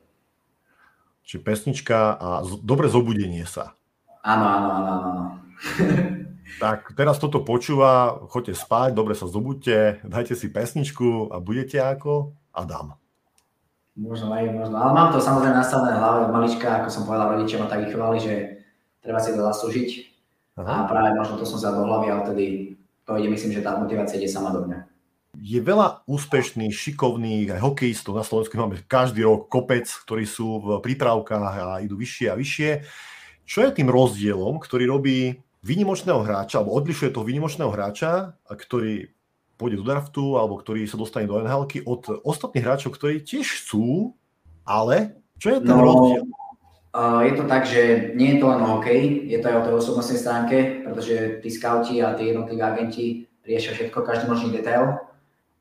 Čiže 1.27 1.43
pesnička 1.43 2.15
a 2.15 2.29
z- 2.47 2.63
dobre 2.63 2.87
zobudenie 2.87 3.43
sa. 3.51 3.75
Áno, 4.23 4.47
áno, 4.47 4.69
áno, 4.71 4.91
áno. 4.95 5.25
Tak 6.59 6.99
teraz 6.99 7.23
toto 7.23 7.47
počúva, 7.47 8.27
choďte 8.27 8.59
spať, 8.59 8.91
dobre 8.91 9.15
sa 9.15 9.31
zobuďte, 9.31 10.03
dajte 10.03 10.35
si 10.35 10.51
pesničku 10.51 11.31
a 11.31 11.39
budete 11.39 11.79
ako 11.79 12.35
Adam. 12.51 12.99
Možno 13.95 14.35
aj, 14.35 14.51
možno. 14.51 14.75
Ale 14.75 14.91
mám 14.91 15.15
to 15.15 15.23
samozrejme 15.23 15.55
nastavené 15.55 15.95
hlave 15.95 16.27
od 16.27 16.35
malička, 16.35 16.83
ako 16.83 16.89
som 16.91 17.07
povedal, 17.07 17.39
rodičia 17.39 17.63
ma 17.63 17.71
tak 17.71 17.87
vychovali, 17.87 18.19
že 18.19 18.35
treba 18.99 19.23
si 19.23 19.31
to 19.31 19.47
zaslúžiť. 19.47 19.91
Aha. 20.59 20.75
A 20.85 20.89
práve 20.91 21.15
možno 21.15 21.39
to 21.39 21.47
som 21.47 21.63
sa 21.63 21.71
do 21.71 21.87
hlavy 21.87 22.07
a 22.11 22.19
vtedy 22.27 22.75
to 23.11 23.19
ide, 23.19 23.27
myslím, 23.27 23.51
že 23.51 23.67
tá 23.67 23.75
motivácia 23.75 24.23
ide 24.23 24.31
sama 24.31 24.55
do 24.55 24.71
mňa. 24.71 24.87
Je 25.43 25.59
veľa 25.59 26.07
úspešných, 26.07 26.71
šikovných 26.71 27.59
aj 27.59 27.61
hokejistov 27.63 28.15
na 28.15 28.23
Slovensku. 28.23 28.55
Máme 28.55 28.83
každý 28.87 29.27
rok 29.27 29.51
kopec, 29.51 29.87
ktorí 29.87 30.27
sú 30.27 30.63
v 30.63 30.69
prípravkách 30.79 31.43
a 31.43 31.83
idú 31.83 31.99
vyššie 31.99 32.27
a 32.31 32.39
vyššie. 32.39 32.71
Čo 33.47 33.59
je 33.67 33.71
tým 33.75 33.91
rozdielom, 33.91 34.63
ktorý 34.63 34.87
robí 34.87 35.43
výnimočného 35.67 36.23
hráča, 36.23 36.63
alebo 36.63 36.79
odlišuje 36.79 37.11
toho 37.11 37.27
výnimočného 37.27 37.71
hráča, 37.71 38.39
ktorý 38.47 39.11
pôjde 39.59 39.83
do 39.83 39.85
draftu, 39.85 40.39
alebo 40.39 40.57
ktorý 40.57 40.87
sa 40.87 40.97
dostane 40.97 41.27
do 41.27 41.37
nhl 41.37 41.67
od 41.67 42.03
ostatných 42.23 42.65
hráčov, 42.65 42.97
ktorí 42.97 43.27
tiež 43.27 43.61
chcú, 43.61 44.15
ale 44.65 45.21
čo 45.37 45.53
je 45.53 45.59
ten 45.61 45.77
no, 45.77 45.83
rozdiel? 45.85 46.25
Je 47.23 47.33
to 47.39 47.47
tak, 47.47 47.71
že 47.71 48.11
nie 48.19 48.35
je 48.35 48.39
to 48.43 48.51
len 48.51 48.67
hokej, 48.67 49.31
je 49.31 49.39
to 49.39 49.47
aj 49.47 49.57
o 49.63 49.65
tej 49.67 49.75
osobnostnej 49.79 50.19
stránke, 50.19 50.57
pretože 50.83 51.39
tí 51.39 51.49
scouti 51.55 52.03
a 52.03 52.19
tí 52.19 52.35
jednotliví 52.35 52.59
agenti 52.59 53.07
riešia 53.47 53.79
všetko, 53.79 54.03
každý 54.03 54.27
možný 54.27 54.51
detail. 54.51 54.99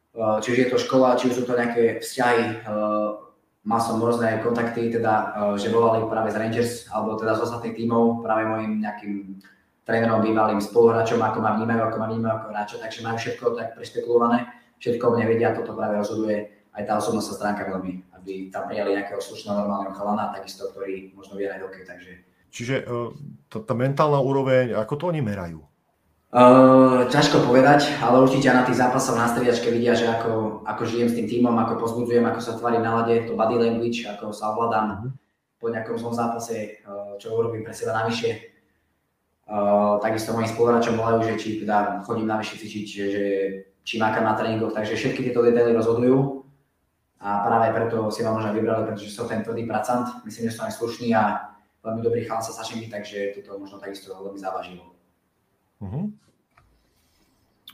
Uh, 0.10 0.42
či 0.42 0.52
už 0.52 0.58
je 0.58 0.70
to 0.74 0.82
škola, 0.82 1.16
či 1.22 1.30
už 1.30 1.38
sú 1.38 1.44
to 1.46 1.54
nejaké 1.54 2.02
vzťahy, 2.02 2.66
uh, 2.66 3.30
mal 3.62 3.78
som 3.78 4.02
rôzne 4.02 4.42
kontakty, 4.42 4.90
teda, 4.90 5.14
uh, 5.14 5.56
že 5.56 5.70
volali 5.70 6.02
práve 6.10 6.34
z 6.34 6.42
Rangers, 6.42 6.74
alebo 6.90 7.14
teda 7.14 7.38
z 7.38 7.46
ostatných 7.46 7.78
tímov, 7.78 8.26
práve 8.26 8.50
mojim 8.50 8.82
nejakým 8.82 9.38
trénerom, 9.86 10.26
bývalým 10.26 10.60
spoluhráčom, 10.60 11.22
ako 11.22 11.46
ma 11.46 11.62
vnímajú, 11.62 11.82
ako 11.88 11.98
ma 12.02 12.08
vnímajú 12.10 12.34
ako 12.36 12.48
hráča, 12.52 12.76
takže 12.82 13.06
majú 13.06 13.18
všetko 13.22 13.46
tak 13.54 13.68
prešpekulované, 13.78 14.50
všetko 14.82 15.04
o 15.06 15.14
mne 15.14 15.26
vedia, 15.30 15.54
toto 15.54 15.78
práve 15.78 16.02
rozhoduje 16.02 16.38
aj 16.74 16.84
tá 16.90 16.98
osobnostná 16.98 17.34
stránka 17.38 17.70
veľmi, 17.70 18.09
aby 18.20 18.52
tam 18.52 18.68
prijali 18.68 19.00
nejakého 19.00 19.24
slušného 19.24 19.56
normálneho 19.56 19.96
chalana, 19.96 20.36
takisto, 20.36 20.68
ktorý 20.70 21.16
možno 21.16 21.40
vie 21.40 21.48
aj 21.48 21.64
hokej, 21.64 21.84
takže... 21.88 22.12
Čiže 22.52 22.76
uh, 22.86 23.16
tá, 23.48 23.64
tá 23.64 23.74
mentálna 23.74 24.20
úroveň, 24.20 24.76
ako 24.76 24.94
to 25.00 25.04
oni 25.10 25.24
merajú? 25.24 25.64
Uh, 26.30 27.10
ťažko 27.10 27.42
povedať, 27.48 27.90
ale 28.06 28.22
určite 28.22 28.54
na 28.54 28.62
tých 28.62 28.78
zápasoch 28.78 29.18
na 29.18 29.26
striedačke 29.26 29.74
vidia, 29.74 29.98
že 29.98 30.06
ako, 30.06 30.62
ako 30.62 30.82
žijem 30.86 31.10
s 31.10 31.18
tým 31.18 31.26
týmom, 31.26 31.58
ako 31.58 31.82
pozbudzujem, 31.82 32.22
ako 32.22 32.40
sa 32.44 32.54
tvári 32.54 32.78
na 32.78 33.02
lade, 33.02 33.26
to 33.26 33.34
body 33.34 33.58
language, 33.58 34.06
ako 34.06 34.30
sa 34.30 34.54
ovládam 34.54 34.86
uh-huh. 34.94 35.12
po 35.58 35.74
nejakom 35.74 35.98
zlom 35.98 36.14
zápase, 36.14 36.86
uh, 36.86 37.18
čo 37.18 37.34
urobím 37.34 37.66
pre 37.66 37.74
seba 37.74 37.98
navyše, 38.06 38.50
Uh, 39.50 39.98
takisto 39.98 40.30
mojim 40.30 40.46
spoluhráčom 40.46 40.94
volajú, 40.94 41.26
že 41.26 41.42
či 41.42 41.66
teda 41.66 42.06
chodím 42.06 42.30
na 42.30 42.38
vyššie 42.38 42.58
cvičiť, 42.62 42.86
že, 42.86 43.06
že 43.10 43.26
či 43.82 43.98
mákam 43.98 44.22
na 44.22 44.38
tréningoch, 44.38 44.78
takže 44.78 44.94
všetky 44.94 45.26
tieto 45.26 45.42
detaily 45.42 45.74
rozhodujú. 45.74 46.39
A 47.20 47.44
práve 47.44 47.76
preto 47.76 48.08
si 48.16 48.24
ma 48.24 48.32
možno 48.32 48.56
vybrali, 48.56 48.88
pretože 48.88 49.12
som 49.12 49.28
ten 49.28 49.44
tvrdý 49.44 49.68
pracant. 49.68 50.08
Myslím, 50.24 50.48
že 50.48 50.56
som 50.56 50.72
aj 50.72 50.80
slušný 50.80 51.12
a 51.12 51.52
veľmi 51.84 52.00
dobrý 52.00 52.24
chalan 52.24 52.44
sa 52.44 52.56
sašimi, 52.56 52.88
takže 52.88 53.36
toto 53.40 53.60
možno 53.60 53.80
takisto 53.80 54.16
veľmi 54.16 54.40
závažilo. 54.40 54.96
Uh-huh. 55.84 56.12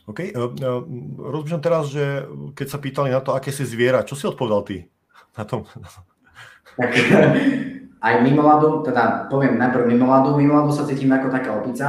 OK. 0.10 0.34
Uh, 0.34 0.49
uh, 0.49 0.81
rozmýšľam 1.17 1.62
teraz, 1.62 1.89
že 1.89 2.25
keď 2.58 2.67
sa 2.69 2.81
pýtali 2.81 3.10
na 3.13 3.21
to, 3.21 3.34
aké 3.34 3.49
si 3.53 3.65
zviera, 3.65 4.05
čo 4.05 4.17
si 4.17 4.25
odpovedal 4.25 4.62
ty 4.65 4.89
na 5.38 5.43
tom? 5.45 5.65
Tak, 6.77 6.91
aj 8.05 8.13
mimo 8.21 8.45
ľadu, 8.45 8.86
teda 8.86 9.29
poviem 9.34 9.58
najprv 9.58 9.89
mimo 9.89 10.05
ľadu, 10.05 10.38
mimo 10.38 10.62
ľadu 10.62 10.71
sa 10.73 10.86
cítim 10.86 11.10
ako 11.10 11.34
taká 11.34 11.58
opica. 11.58 11.88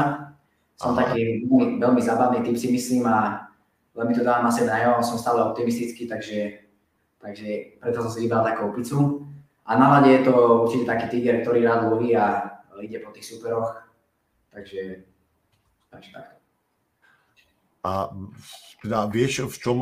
Som 0.77 0.93
Aha. 0.93 1.09
taký 1.09 1.45
veľmi, 1.49 1.81
veľmi 1.81 2.01
zábavný 2.05 2.45
typ 2.45 2.57
si 2.57 2.69
myslím 2.69 3.09
a 3.09 3.49
veľmi 3.97 4.13
to 4.13 4.25
dávam 4.25 4.49
na 4.49 4.53
sebe 4.53 4.69
najavo, 4.69 5.01
som 5.01 5.17
stále 5.17 5.41
optimistický, 5.41 6.05
takže, 6.05 6.66
takže 7.27 7.83
preto 7.83 7.99
som 8.07 8.11
si 8.15 8.23
vybral 8.23 8.47
takú 8.47 8.71
opicu. 8.71 9.27
A 9.67 9.75
na 9.75 9.99
ľade 9.99 10.15
je 10.15 10.23
to 10.31 10.35
určite 10.63 10.87
taký 10.87 11.19
tiger, 11.19 11.43
ktorý 11.43 11.67
rád 11.67 11.91
loví 11.91 12.15
a 12.15 12.55
ide 12.79 13.03
po 13.03 13.11
tých 13.11 13.35
superoch, 13.35 13.83
takže, 14.55 15.03
takže 15.91 16.11
takto. 16.15 16.35
A 17.87 18.11
teda 18.83 19.07
vieš, 19.11 19.47
v 19.47 19.57
čom 19.59 19.79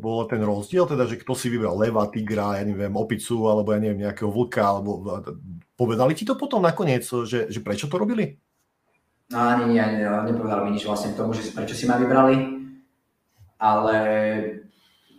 bol 0.00 0.24
ten 0.28 0.40
rozdiel, 0.40 0.84
teda, 0.84 1.08
že 1.08 1.20
kto 1.20 1.32
si 1.32 1.48
vybral 1.52 1.76
leva, 1.80 2.08
tigra, 2.12 2.60
ja 2.60 2.64
neviem, 2.64 2.92
opicu, 2.92 3.44
alebo 3.48 3.72
ja 3.72 3.80
neviem, 3.80 4.04
nejakého 4.04 4.28
vlka, 4.28 4.60
alebo 4.60 4.92
povedali 5.76 6.12
ti 6.12 6.24
to 6.28 6.36
potom 6.36 6.64
nakoniec, 6.64 7.04
že, 7.04 7.48
že 7.48 7.60
prečo 7.60 7.88
to 7.88 8.00
robili? 8.00 8.36
No 9.32 9.40
ani 9.40 9.76
nie, 9.76 9.84
nie, 9.96 10.04
nepovedali 10.04 10.68
mi 10.68 10.76
nič 10.76 10.84
vlastne 10.84 11.16
k 11.16 11.20
tomu, 11.20 11.32
že 11.32 11.56
prečo 11.56 11.72
si 11.72 11.88
ma 11.88 11.96
vybrali, 11.96 12.36
ale 13.56 13.96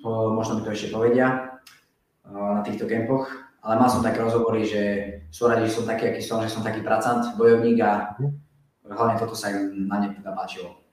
po, 0.05 0.33
možno 0.33 0.61
mi 0.61 0.65
to 0.65 0.69
ešte 0.69 0.93
povedia 0.93 1.42
na 2.27 2.61
týchto 2.63 2.87
kempoch, 2.87 3.27
ale 3.63 3.79
mal 3.79 3.87
som 3.87 4.03
také 4.03 4.19
rozhovory, 4.19 4.67
že 4.67 4.81
sú 5.31 5.47
radi, 5.47 5.67
že 5.67 5.79
som 5.79 5.87
taký, 5.87 6.11
aký 6.11 6.21
som, 6.23 6.43
že 6.43 6.51
som 6.51 6.63
taký 6.63 6.83
pracant, 6.83 7.35
bojovník 7.39 7.79
a 7.83 8.15
hlavne 8.83 9.15
toto 9.19 9.35
sa 9.35 9.51
im 9.51 9.87
na 9.87 10.03
ne 10.03 10.11
teda 10.11 10.35
páčilo. 10.35 10.83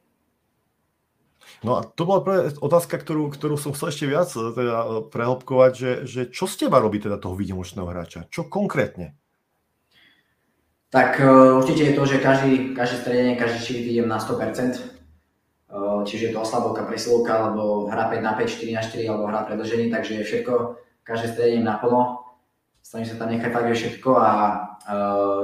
No 1.60 1.76
a 1.76 1.84
to 1.84 2.08
bola 2.08 2.24
práve 2.24 2.56
otázka, 2.56 2.96
ktorú, 2.96 3.28
ktorú 3.28 3.60
som 3.60 3.76
chcel 3.76 3.92
ešte 3.92 4.06
viac 4.08 4.30
eh, 4.32 4.52
teda 4.54 4.76
eh, 4.80 4.88
prehlbkovať, 5.12 5.72
že, 5.76 5.90
že 6.08 6.20
čo 6.32 6.48
z 6.48 6.66
teba 6.66 6.80
robí 6.80 7.02
teda 7.02 7.20
toho 7.20 7.36
výnimočného 7.36 7.84
hráča? 7.84 8.30
Čo 8.32 8.48
konkrétne? 8.48 9.18
Tak 10.90 11.22
uh, 11.22 11.54
určite 11.62 11.86
je 11.86 11.94
to, 11.94 12.02
že 12.02 12.18
každý, 12.18 12.74
každý 12.74 12.96
stredenie, 12.98 13.38
každý 13.38 13.62
šírit 13.62 13.86
idem 13.94 14.10
na 14.10 14.18
100%. 14.18 14.74
čiže 16.02 16.26
je 16.26 16.32
to 16.34 16.42
oslabovka, 16.42 16.82
presilovka, 16.82 17.30
alebo 17.30 17.86
hra 17.86 18.10
5 18.10 18.18
na 18.18 18.34
5, 18.34 18.58
4 18.58 18.74
na 18.74 18.82
4, 18.82 19.06
alebo 19.06 19.30
hra 19.30 19.46
predlžení, 19.46 19.86
takže 19.86 20.26
všetko, 20.26 20.82
každé 21.02 21.34
stredenie 21.34 21.64
naplno. 21.64 22.24
Snažím 22.80 23.14
sa 23.14 23.20
tam 23.20 23.30
nechať 23.30 23.50
fakt 23.52 23.70
všetko 23.70 24.10
a 24.18 24.30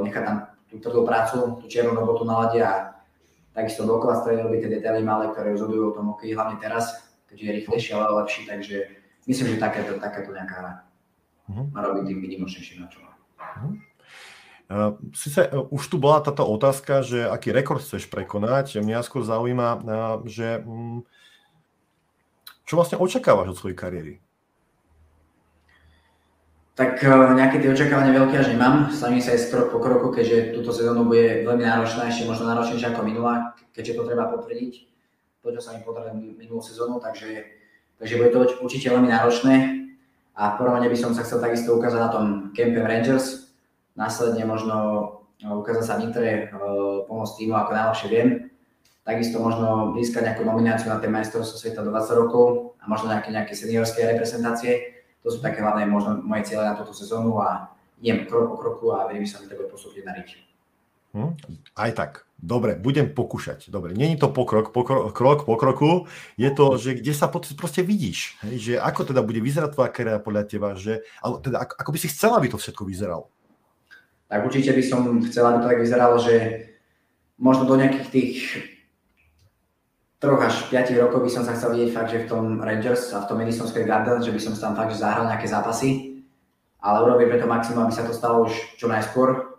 nechať 0.02 0.22
tam 0.24 0.36
tú 0.66 0.82
tvrdú 0.82 1.06
prácu, 1.06 1.62
tú 1.62 1.64
čiernu 1.70 1.94
robotu 1.94 2.26
na 2.26 2.42
lade 2.42 2.58
a 2.58 2.98
takisto 3.54 3.86
dokola 3.86 4.18
strede 4.18 4.42
robiť 4.42 4.66
tie 4.66 4.72
detaily 4.80 5.00
malé, 5.00 5.30
ktoré 5.30 5.54
rozhodujú 5.54 5.82
o 5.88 5.96
tom 5.96 6.12
hokeji, 6.12 6.34
hlavne 6.34 6.58
teraz, 6.58 7.06
keďže 7.30 7.44
je 7.44 7.56
rýchlejší, 7.62 7.90
ale 7.94 8.18
lepší, 8.20 8.42
takže 8.44 8.76
myslím, 9.24 9.46
že 9.54 9.62
takéto, 9.62 9.96
takéto 9.96 10.34
nejaká 10.34 10.54
hra 10.58 10.72
uh-huh. 11.48 11.64
má 11.70 11.80
robiť 11.86 12.02
tým 12.10 12.18
výnimočnejším 12.18 12.82
na 12.82 12.88
čo 12.90 12.98
má. 13.00 13.12
Uh-huh. 13.38 13.72
Uh, 14.66 14.98
Sice 15.14 15.46
uh, 15.46 15.70
už 15.70 15.86
tu 15.86 15.96
bola 16.02 16.18
táto 16.18 16.42
otázka, 16.42 17.06
že 17.06 17.22
aký 17.22 17.54
rekord 17.54 17.78
chceš 17.78 18.10
prekonať. 18.10 18.82
Mňa 18.82 19.06
skôr 19.06 19.22
zaujíma, 19.22 19.68
uh, 19.78 19.80
že 20.26 20.60
um, 20.66 21.06
čo 22.66 22.74
vlastne 22.74 22.98
očakávaš 22.98 23.54
od 23.54 23.58
svojej 23.62 23.78
kariéry? 23.78 24.14
Tak 26.76 27.00
nejaké 27.32 27.64
tie 27.64 27.72
očakávania 27.72 28.12
veľké 28.12 28.36
až 28.36 28.52
nemám. 28.52 28.92
Snažím 28.92 29.24
sa 29.24 29.32
aj 29.32 29.48
krok 29.48 29.72
po 29.72 29.80
kroku, 29.80 30.12
keďže 30.12 30.52
túto 30.52 30.76
sezónu 30.76 31.08
bude 31.08 31.48
veľmi 31.48 31.64
náročná, 31.64 32.04
ešte 32.04 32.28
možno 32.28 32.52
náročnejšia 32.52 32.92
ako 32.92 33.00
minulá, 33.00 33.56
keďže 33.72 33.96
to 33.96 34.02
treba 34.04 34.28
potvrdiť. 34.28 34.72
To, 35.40 35.56
čo 35.56 35.60
sa 35.64 35.72
mi 35.72 35.80
podarilo 35.80 36.20
minulú 36.36 36.60
sezónu, 36.60 37.00
takže, 37.00 37.48
takže 37.96 38.20
bude 38.20 38.28
to 38.28 38.60
určite 38.60 38.92
veľmi 38.92 39.08
náročné. 39.08 39.88
A 40.36 40.52
v 40.52 40.56
prvom 40.60 40.76
by 40.76 40.98
som 41.00 41.16
sa 41.16 41.24
chcel 41.24 41.40
takisto 41.40 41.72
ukázať 41.72 41.96
na 41.96 42.10
tom 42.12 42.24
Campe 42.52 42.84
Rangers, 42.84 43.56
následne 43.96 44.44
možno 44.44 44.76
eh, 45.40 45.48
ukázať 45.48 45.84
sa 45.88 45.96
v 45.96 46.00
Nitre, 46.04 46.28
eh, 46.28 46.48
pomôcť 47.08 47.40
týmu 47.40 47.56
ako 47.56 47.72
najlepšie 47.72 48.08
viem. 48.12 48.28
Takisto 49.00 49.40
možno 49.40 49.96
získať 49.96 50.28
nejakú 50.28 50.44
nomináciu 50.44 50.92
na 50.92 51.00
tie 51.00 51.08
majstrovstvo 51.08 51.56
sveta 51.56 51.80
do 51.80 51.88
20 51.88 52.20
rokov 52.20 52.76
a 52.76 52.84
možno 52.84 53.08
nejaké, 53.08 53.32
nejaké 53.32 53.54
seniorské 53.56 54.04
reprezentácie. 54.04 54.95
To 55.26 55.34
sú 55.34 55.42
také 55.42 55.58
hlavné 55.58 55.90
možno 55.90 56.22
moje 56.22 56.54
cieľe 56.54 56.70
na 56.70 56.78
túto 56.78 56.94
sezónu 56.94 57.42
a 57.42 57.74
idem 57.98 58.30
krok 58.30 58.54
po 58.54 58.56
kroku 58.62 58.86
a 58.94 59.10
verím, 59.10 59.26
že 59.26 59.34
sa 59.34 59.42
mi 59.42 59.50
to 59.50 59.58
bude 59.58 59.66
postupne 59.66 60.06
dariť. 60.06 60.28
Hm, 61.18 61.32
aj 61.74 61.90
tak. 61.98 62.12
Dobre, 62.36 62.76
budem 62.76 63.10
pokúšať. 63.10 63.72
Dobre, 63.72 63.96
není 63.96 64.20
to 64.20 64.28
pokrok, 64.28 64.70
pokrok, 64.70 65.10
krok 65.16 65.48
po 65.48 65.56
kroku, 65.56 66.04
je 66.36 66.52
to, 66.52 66.76
že 66.76 67.00
kde 67.00 67.12
sa 67.16 67.32
proste 67.32 67.80
vidíš, 67.80 68.36
hej, 68.44 68.54
že 68.60 68.72
ako 68.76 69.08
teda 69.08 69.24
bude 69.24 69.40
vyzerať 69.40 69.72
tvoja 69.72 69.88
kariéra 69.88 70.20
podľa 70.20 70.44
teba, 70.44 70.76
že, 70.76 71.00
ale 71.24 71.40
teda 71.40 71.64
ako, 71.64 71.72
ako 71.80 71.90
by 71.90 71.98
si 71.98 72.12
chcela, 72.12 72.36
aby 72.36 72.52
to 72.52 72.60
všetko 72.60 72.84
vyzeralo? 72.84 73.32
tak 74.28 74.42
určite 74.42 74.74
by 74.74 74.82
som 74.82 75.00
chcel, 75.30 75.46
aby 75.46 75.58
to 75.62 75.70
tak 75.70 75.82
vyzeralo, 75.82 76.16
že 76.18 76.34
možno 77.38 77.64
do 77.66 77.78
nejakých 77.78 78.08
tých 78.10 78.38
troch 80.26 80.42
až 80.42 80.66
5 80.74 80.90
rokov 80.98 81.22
by 81.22 81.30
som 81.30 81.46
sa 81.46 81.54
chcel 81.54 81.70
vidieť 81.78 81.90
fakt, 81.94 82.10
že 82.10 82.26
v 82.26 82.30
tom 82.30 82.58
Rangers 82.58 83.14
a 83.14 83.22
v 83.22 83.28
tom 83.30 83.38
Madison 83.38 83.70
Square 83.70 83.86
Garden, 83.86 84.18
že 84.18 84.34
by 84.34 84.40
som 84.42 84.58
tam 84.58 84.74
fakt 84.74 84.90
že 84.90 84.98
zahral 84.98 85.30
nejaké 85.30 85.46
zápasy, 85.46 86.18
ale 86.82 87.06
urobím 87.06 87.30
preto 87.30 87.46
maximum, 87.46 87.86
aby 87.86 87.94
sa 87.94 88.02
to 88.02 88.10
stalo 88.10 88.50
už 88.50 88.52
čo 88.74 88.90
najskôr. 88.90 89.54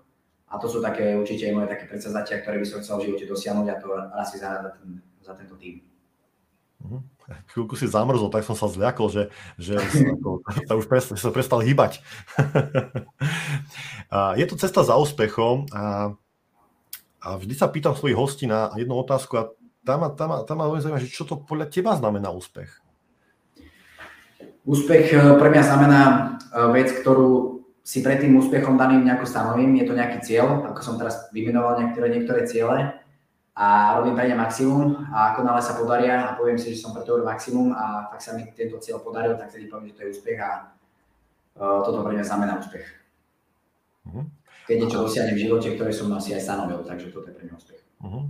A 0.47 0.59
to 0.59 0.67
sú 0.67 0.83
také 0.83 1.15
určite 1.15 1.47
aj 1.47 1.53
moje 1.55 1.67
také 1.71 1.87
predsazatia, 1.87 2.43
ktoré 2.43 2.59
by 2.59 2.67
som 2.67 2.79
chcel 2.83 2.99
v 2.99 3.05
živote 3.11 3.25
dosiahnuť 3.27 3.67
a 3.67 3.75
to 3.79 3.87
raz 3.95 4.27
si 4.31 4.37
zahrať 4.39 4.61
za, 4.63 4.71
ten, 4.75 4.87
za 5.23 5.33
tento 5.35 5.55
tým. 5.59 5.75
Mm-hmm. 6.83 7.01
Chvíľku 7.51 7.75
si 7.75 7.91
zamrzol, 7.91 8.31
tak 8.31 8.47
som 8.47 8.55
sa 8.55 8.71
zľakol, 8.71 9.11
že, 9.11 9.23
že 9.59 9.75
sa 10.67 10.79
už 10.79 10.87
prestal, 10.87 11.19
sa 11.19 11.31
prestal 11.35 11.59
hýbať. 11.59 11.99
je 14.39 14.45
to 14.47 14.55
cesta 14.55 14.87
za 14.87 14.95
úspechom 14.95 15.67
a, 15.75 16.15
a 17.19 17.27
vždy 17.35 17.53
sa 17.59 17.67
pýtam 17.67 17.91
svojich 17.91 18.15
hostí 18.15 18.47
na 18.47 18.71
jednu 18.79 18.95
otázku 18.95 19.35
a 19.35 19.51
tam 19.87 20.03
ma, 20.03 20.09
tam, 20.11 20.29
tam 20.43 20.55
ma 20.59 20.67
veľmi 20.67 20.83
zaujíma, 20.83 20.99
že 20.99 21.07
čo 21.07 21.23
to 21.23 21.39
podľa 21.39 21.71
teba 21.71 21.95
znamená 21.95 22.27
úspech? 22.35 22.67
Úspech 24.67 25.15
e, 25.15 25.39
pre 25.39 25.47
mňa 25.47 25.63
znamená 25.63 26.01
e, 26.03 26.15
vec, 26.75 26.91
ktorú 26.91 27.63
si 27.87 28.03
pred 28.03 28.19
tým 28.19 28.35
úspechom 28.35 28.75
daným 28.75 29.07
nejako 29.07 29.23
stanovím. 29.23 29.79
Je 29.79 29.87
to 29.87 29.95
nejaký 29.95 30.19
cieľ, 30.19 30.67
ako 30.67 30.83
som 30.83 30.99
teraz 30.99 31.31
vymenoval 31.31 31.79
niektoré, 31.79 32.11
niektoré 32.11 32.43
ciele 32.43 32.99
a 33.55 33.95
robím 33.95 34.13
pre 34.13 34.27
ne 34.27 34.35
maximum 34.35 35.07
a 35.07 35.31
ako 35.31 35.39
nále 35.47 35.61
sa 35.63 35.79
podaria 35.79 36.29
a 36.29 36.35
poviem 36.35 36.59
si, 36.59 36.75
že 36.75 36.83
som 36.83 36.91
pre 36.91 37.07
to 37.07 37.23
maximum 37.23 37.71
a 37.71 38.11
fakt 38.11 38.27
sa 38.27 38.35
mi 38.35 38.43
tento 38.51 38.75
cieľ 38.83 38.99
podaril, 38.99 39.39
tak 39.39 39.49
vtedy 39.49 39.71
poviem, 39.71 39.89
že 39.89 39.95
to 39.97 40.01
je 40.03 40.11
úspech 40.13 40.37
a 40.37 40.49
uh, 41.57 41.81
toto 41.81 42.05
pre 42.05 42.13
mňa 42.13 42.27
znamená 42.27 42.61
úspech. 42.61 42.85
Uh-huh. 44.05 44.29
Keď 44.69 44.75
niečo 44.77 45.01
dosiahnem 45.01 45.33
v 45.33 45.43
živote, 45.49 45.73
ktoré 45.73 45.89
som 45.89 46.13
asi 46.13 46.37
aj 46.37 46.43
stanovil, 46.43 46.85
takže 46.85 47.09
toto 47.09 47.31
je 47.31 47.35
pre 47.39 47.49
mňa 47.49 47.55
úspech. 47.57 47.81
Uh-huh. 48.05 48.29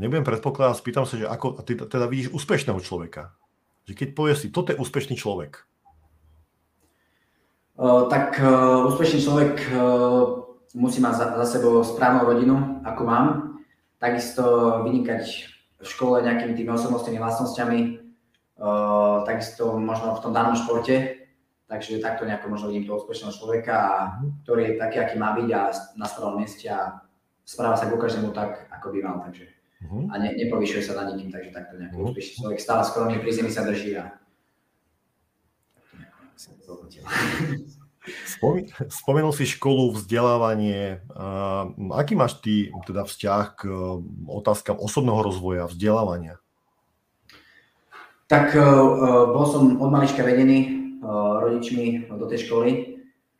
A 0.00 0.08
nebudem 0.08 0.24
predpokladať, 0.24 0.80
spýtam 0.80 1.04
sa, 1.04 1.20
že 1.20 1.28
ako 1.28 1.60
ty 1.60 1.76
teda 1.76 2.08
vidíš 2.08 2.32
úspešného 2.32 2.80
človeka? 2.80 3.36
Že 3.84 3.92
keď 4.00 4.08
povieš 4.16 4.38
si, 4.40 4.48
toto 4.48 4.72
je 4.72 4.80
úspešný 4.80 5.12
človek. 5.12 5.60
Uh, 7.76 8.08
tak 8.08 8.40
uh, 8.40 8.88
úspešný 8.88 9.20
človek 9.20 9.60
uh, 9.68 10.40
musí 10.72 11.04
mať 11.04 11.14
za, 11.20 11.26
za 11.44 11.46
sebou 11.52 11.84
správnu 11.84 12.24
rodinu, 12.24 12.80
ako 12.80 13.02
mám, 13.04 13.26
takisto 14.00 14.80
vynikať 14.88 15.52
v 15.80 15.84
škole 15.84 16.24
nejakými 16.24 16.56
tými 16.56 16.72
osobnostnými 16.72 17.20
vlastnosťami, 17.20 17.80
uh, 18.56 19.28
takisto 19.28 19.76
možno 19.76 20.16
v 20.16 20.22
tom 20.24 20.32
danom 20.32 20.56
športe, 20.56 21.28
takže 21.68 22.00
takto 22.00 22.24
nejako 22.24 22.48
možno 22.48 22.72
vidím 22.72 22.88
toho 22.88 23.04
úspešného 23.04 23.36
človeka, 23.36 23.76
ktorý 24.48 24.64
je 24.64 24.80
taký, 24.80 24.96
aký 24.96 25.20
má 25.20 25.36
byť 25.36 25.48
a 25.52 25.60
na 26.00 26.08
správnom 26.08 26.40
mieste 26.40 26.72
a 26.72 27.04
správa 27.44 27.76
sa 27.76 27.84
ku 27.92 28.00
každému 28.00 28.32
tak, 28.32 28.64
ako 28.72 28.96
by 28.96 29.04
mal, 29.04 29.20
takže 29.28 29.59
uh-huh. 29.84 30.12
a 30.12 30.14
ne, 30.20 30.36
nepovyšuje 30.36 30.82
sa 30.84 31.00
na 31.00 31.12
nikým, 31.12 31.32
takže 31.32 31.50
takto 31.50 31.80
nejaký 31.80 31.96
uh-huh. 31.96 32.12
úspešný 32.12 32.32
človek 32.40 32.58
stále 32.60 32.82
skromne 32.84 33.16
pri 33.20 33.30
zemi 33.32 33.50
sa 33.52 33.64
drží 33.64 33.96
a 33.96 34.20
Spomenul 38.88 39.32
si 39.36 39.44
školu, 39.44 39.92
vzdelávanie. 39.92 41.04
Aký 41.92 42.16
máš 42.16 42.40
ty 42.40 42.72
teda 42.88 43.04
vzťah 43.04 43.44
k 43.60 43.60
e, 43.68 43.72
otázkam 44.24 44.80
osobného 44.80 45.20
rozvoja, 45.20 45.68
vzdelávania? 45.68 46.40
Tak 48.24 48.56
e, 48.56 48.58
e, 48.58 48.64
bol 49.36 49.44
som 49.44 49.76
od 49.76 49.90
malička 49.92 50.24
vedený 50.24 50.80
rodičmi 51.40 52.12
do 52.12 52.28
tej 52.28 52.48
školy, 52.48 52.70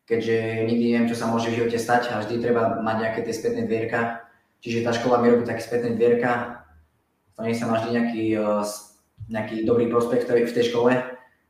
keďže 0.08 0.64
nikdy 0.64 0.84
neviem, 0.96 1.10
čo 1.12 1.16
sa 1.16 1.28
môže 1.28 1.52
v 1.52 1.60
živote 1.60 1.76
stať 1.76 2.08
a 2.12 2.24
vždy 2.24 2.40
treba 2.40 2.80
mať 2.80 2.96
nejaké 3.04 3.20
tie 3.20 3.36
spätné 3.36 3.68
dvierka. 3.68 4.19
Čiže 4.60 4.84
tá 4.84 4.92
škola 4.92 5.24
mi 5.24 5.32
robí 5.32 5.48
také 5.48 5.64
spätné 5.64 5.96
dvierka, 5.96 6.64
to 7.36 7.48
sa 7.56 7.64
má 7.64 7.80
vždy 7.80 7.90
nejaký, 7.96 8.24
nejaký 9.32 9.56
dobrý 9.64 9.88
prospekt 9.88 10.28
v 10.28 10.52
tej 10.52 10.68
škole. 10.68 10.92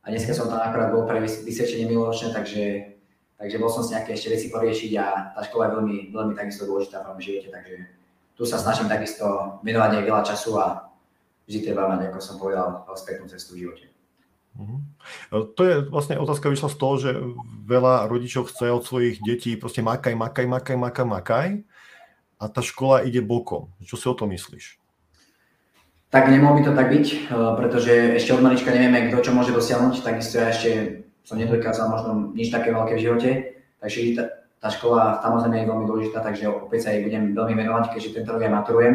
A 0.01 0.07
dneska 0.07 0.31
som 0.33 0.47
tam 0.47 0.63
akorát 0.63 0.95
bol 0.95 1.05
pre 1.05 1.19
vysvedčenie 1.21 1.91
miloročné, 1.91 2.31
takže 2.31 2.91
Takže 3.41 3.57
bol 3.57 3.73
som 3.73 3.81
si 3.81 3.97
nejaké 3.97 4.13
ešte 4.13 4.37
veci 4.37 4.53
poriešiť 4.53 4.93
a 5.01 5.33
tá 5.33 5.41
škola 5.49 5.73
je 5.73 5.75
veľmi, 5.81 5.97
veľmi 6.13 6.35
takisto 6.37 6.69
dôležitá 6.69 7.01
v 7.01 7.07
mojom 7.09 7.25
živote, 7.25 7.49
takže 7.49 7.75
tu 8.37 8.45
sa 8.45 8.61
snažím 8.61 8.85
takisto 8.85 9.57
venovať 9.65 9.97
aj 9.97 10.05
veľa 10.05 10.23
času 10.29 10.61
a 10.61 10.93
vždy 11.49 11.59
treba 11.65 11.89
mať, 11.89 12.13
ako 12.13 12.19
som 12.21 12.37
povedal, 12.37 12.85
spätnú 13.01 13.25
cestu 13.33 13.57
v 13.57 13.65
živote. 13.65 13.89
Uh-huh. 14.61 14.85
To 15.57 15.63
je 15.65 15.89
vlastne 15.89 16.21
otázka 16.21 16.53
vyšla 16.53 16.69
z 16.69 16.77
toho, 16.77 16.95
že 17.01 17.11
veľa 17.65 18.13
rodičov 18.13 18.53
chce 18.53 18.69
od 18.69 18.85
svojich 18.85 19.25
detí 19.25 19.57
proste 19.57 19.81
makaj, 19.81 20.13
makaj, 20.13 20.45
makaj, 20.45 20.77
makaj, 20.77 21.07
makaj 21.09 21.49
a 22.41 22.49
tá 22.49 22.65
škola 22.65 23.05
ide 23.05 23.21
bokom. 23.21 23.69
Čo 23.85 24.01
si 24.01 24.07
o 24.09 24.17
tom 24.17 24.33
myslíš? 24.33 24.81
Tak 26.11 26.27
nemohlo 26.27 26.59
by 26.59 26.63
to 26.67 26.73
tak 26.75 26.89
byť, 26.91 27.07
eh, 27.07 27.53
pretože 27.55 27.93
ešte 28.19 28.35
od 28.35 28.43
malička 28.43 28.73
nevieme, 28.73 29.13
kto 29.13 29.31
čo 29.31 29.37
môže 29.37 29.55
dosiahnuť, 29.55 30.03
takisto 30.03 30.43
ja 30.43 30.51
ešte 30.51 31.05
som 31.23 31.39
nedokázal 31.39 31.87
možno 31.87 32.35
nič 32.35 32.51
také 32.51 32.75
veľké 32.75 32.99
v 32.99 33.05
živote, 33.07 33.31
takže 33.79 34.19
tá, 34.19 34.25
tá 34.59 34.69
škola 34.73 35.23
samozrejme 35.23 35.63
je 35.63 35.71
veľmi 35.71 35.87
dôležitá, 35.87 36.19
takže 36.25 36.51
opäť 36.51 36.81
sa 36.83 36.91
jej 36.91 37.07
budem 37.07 37.37
veľmi 37.37 37.55
venovať, 37.55 37.95
keďže 37.95 38.15
tento 38.19 38.35
rok 38.35 38.43
aj 38.43 38.57
maturujem. 38.57 38.95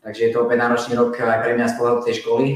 Takže 0.00 0.20
je 0.24 0.32
to 0.32 0.42
opäť 0.48 0.58
náročný 0.58 0.92
rok 0.96 1.12
aj 1.20 1.40
pre 1.44 1.52
mňa 1.54 1.66
z 1.68 1.76
pohľadu 1.76 2.00
tej 2.02 2.14
školy, 2.24 2.46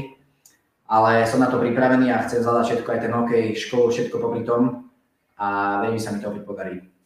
ale 0.89 1.11
som 1.29 1.39
na 1.39 1.47
to 1.51 1.61
pripravený 1.61 2.09
a 2.11 2.25
chcem 2.25 2.41
zvládať 2.41 2.65
všetko, 2.73 2.89
aj 2.89 3.01
ten 3.03 3.13
hokej, 3.13 3.45
školu, 3.55 3.85
všetko 3.93 4.15
popri 4.17 4.41
tom 4.41 4.89
a 5.37 5.79
verím, 5.85 6.01
sa 6.01 6.11
mi 6.11 6.19
to 6.19 6.33
opäť 6.33 6.43
podarí. 6.47 6.96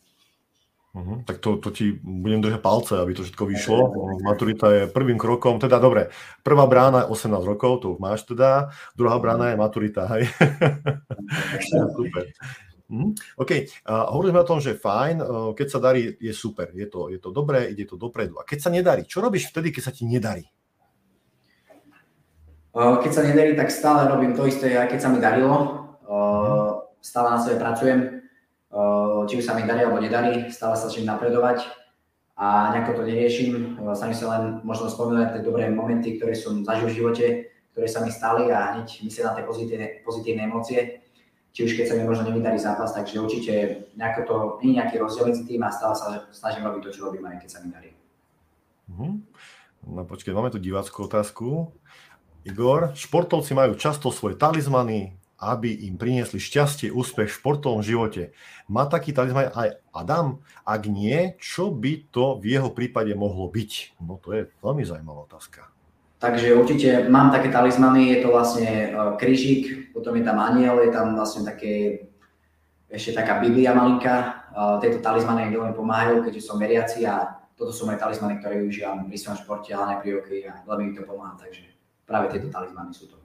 Uh-huh. 0.92 1.24
Tak 1.24 1.40
to, 1.40 1.56
to 1.56 1.72
ti 1.72 1.96
budem 2.04 2.44
držať 2.44 2.60
palce, 2.60 3.00
aby 3.00 3.16
to 3.16 3.24
všetko 3.24 3.48
vyšlo. 3.48 3.80
Maturita 4.28 4.68
je 4.76 4.92
prvým 4.92 5.16
krokom, 5.16 5.56
teda 5.56 5.80
dobre, 5.80 6.12
prvá 6.44 6.68
brána 6.68 7.08
je 7.08 7.16
18 7.16 7.48
rokov, 7.48 7.80
to 7.80 7.96
máš 7.96 8.28
teda, 8.28 8.76
druhá 8.92 9.16
brána 9.16 9.56
je 9.56 9.56
maturita, 9.56 10.04
hej. 10.12 10.28
super. 11.96 12.28
Uh-huh. 12.92 13.16
OK, 13.40 13.52
uh, 13.88 14.12
hovoríme 14.12 14.44
o 14.44 14.48
tom, 14.48 14.60
že 14.60 14.76
fajn, 14.76 15.16
uh, 15.24 15.26
keď 15.56 15.68
sa 15.72 15.80
darí, 15.80 16.12
je 16.20 16.34
super, 16.36 16.76
je 16.76 16.84
to, 16.92 17.08
je 17.08 17.24
to 17.24 17.32
dobré, 17.32 17.72
ide 17.72 17.88
to 17.88 17.96
dopredu. 17.96 18.36
A 18.36 18.44
keď 18.44 18.60
sa 18.60 18.68
nedarí, 18.68 19.08
čo 19.08 19.24
robíš 19.24 19.48
vtedy, 19.48 19.72
keď 19.72 19.84
sa 19.88 19.96
ti 19.96 20.04
nedarí? 20.04 20.44
Uh, 22.76 23.00
keď 23.00 23.12
sa 23.16 23.24
nedarí, 23.24 23.56
tak 23.56 23.72
stále 23.72 24.12
robím 24.12 24.36
to 24.36 24.44
isté, 24.44 24.76
aj 24.76 24.92
keď 24.92 25.00
sa 25.00 25.08
mi 25.08 25.24
darilo. 25.24 25.88
Uh, 26.04 26.84
stále 27.00 27.32
na 27.32 27.40
sebe 27.40 27.64
pracujem 27.64 28.21
či 29.28 29.34
už 29.38 29.44
sa 29.44 29.54
mi 29.56 29.68
darí 29.68 29.84
alebo 29.84 30.00
nedarí, 30.00 30.48
stále 30.48 30.80
sa 30.80 30.88
začnem 30.88 31.12
napredovať 31.12 31.68
a 32.40 32.72
nejako 32.72 33.04
to 33.04 33.08
neriešim. 33.08 33.78
Snažím 33.92 34.18
sa 34.18 34.28
len 34.40 34.44
možno 34.64 34.88
spomínať 34.88 35.28
tie 35.36 35.42
dobré 35.44 35.68
momenty, 35.68 36.16
ktoré 36.16 36.34
som 36.34 36.64
zažil 36.64 36.88
v 36.88 36.98
živote, 36.98 37.26
ktoré 37.76 37.88
sa 37.92 38.00
mi 38.02 38.10
stali 38.10 38.48
a 38.50 38.76
hneď 38.76 38.88
myslieť 38.88 39.26
na 39.28 39.36
tie 39.36 39.44
pozitívne, 39.44 39.88
pozitívne 40.08 40.48
emócie. 40.48 41.04
Či 41.52 41.68
už 41.68 41.72
keď 41.76 41.86
sa 41.92 41.96
mi 42.00 42.08
možno 42.08 42.32
nevydarí 42.32 42.56
zápas, 42.56 42.96
takže 42.96 43.20
určite 43.20 43.54
nejako 44.00 44.20
to 44.24 44.36
nie 44.64 44.72
je 44.72 44.78
nejaký 44.80 44.96
rozdiel 45.04 45.28
medzi 45.28 45.44
tým 45.44 45.62
a 45.68 45.70
stále 45.76 46.00
sa 46.00 46.08
snažím 46.32 46.64
robiť 46.64 46.82
to, 46.88 46.96
čo 46.96 47.12
robím 47.12 47.28
aj 47.28 47.44
keď 47.44 47.50
sa 47.52 47.60
mi 47.60 47.76
darí. 47.76 47.92
Uh-huh. 48.88 49.20
No 49.84 50.08
počkej, 50.08 50.32
máme 50.32 50.48
tu 50.48 50.64
diváckú 50.64 51.12
otázku. 51.12 51.76
Igor, 52.48 52.96
športovci 52.96 53.52
majú 53.52 53.76
často 53.76 54.10
svoje 54.16 54.40
talizmany, 54.40 55.14
aby 55.42 55.90
im 55.90 55.98
priniesli 55.98 56.38
šťastie, 56.38 56.94
úspech 56.94 57.34
v 57.34 57.38
športovom 57.42 57.82
živote. 57.82 58.30
Má 58.70 58.86
taký 58.86 59.10
talizman 59.10 59.50
aj 59.58 59.82
Adam? 59.90 60.46
Ak 60.62 60.86
nie, 60.86 61.34
čo 61.42 61.74
by 61.74 62.14
to 62.14 62.38
v 62.38 62.54
jeho 62.54 62.70
prípade 62.70 63.10
mohlo 63.18 63.50
byť? 63.50 63.98
No 64.06 64.22
to 64.22 64.38
je 64.38 64.42
veľmi 64.62 64.86
zaujímavá 64.86 65.26
otázka. 65.26 65.66
Takže 66.22 66.54
určite 66.54 67.10
mám 67.10 67.34
také 67.34 67.50
talizmany, 67.50 68.14
je 68.14 68.20
to 68.22 68.30
vlastne 68.30 68.70
e, 68.70 68.88
krížik, 69.18 69.90
potom 69.90 70.14
je 70.14 70.22
tam 70.22 70.38
aniel, 70.38 70.78
je 70.86 70.94
tam 70.94 71.18
vlastne 71.18 71.42
také, 71.42 72.06
ešte 72.94 73.18
taká 73.18 73.42
Biblia 73.42 73.74
malinká. 73.74 74.16
E, 74.22 74.26
tieto 74.86 75.02
talizmany 75.02 75.50
mi 75.50 75.58
veľmi 75.58 75.74
pomáhajú, 75.74 76.22
keďže 76.22 76.46
som 76.46 76.62
veriaci 76.62 77.10
a 77.10 77.42
toto 77.58 77.74
sú 77.74 77.90
moje 77.90 77.98
talizmany, 77.98 78.38
ktoré 78.38 78.62
využívam 78.62 79.10
pri 79.10 79.18
svojom 79.18 79.42
športe, 79.42 79.74
ale 79.74 79.98
aj 79.98 80.00
pri 80.06 80.10
hokeji 80.22 80.44
a 80.46 80.62
veľmi 80.62 80.84
mi 80.90 80.94
to 80.94 81.10
pomáha, 81.10 81.34
takže 81.42 81.66
práve 82.06 82.30
tieto 82.30 82.54
talizmany 82.54 82.94
sú 82.94 83.10
to. 83.10 83.21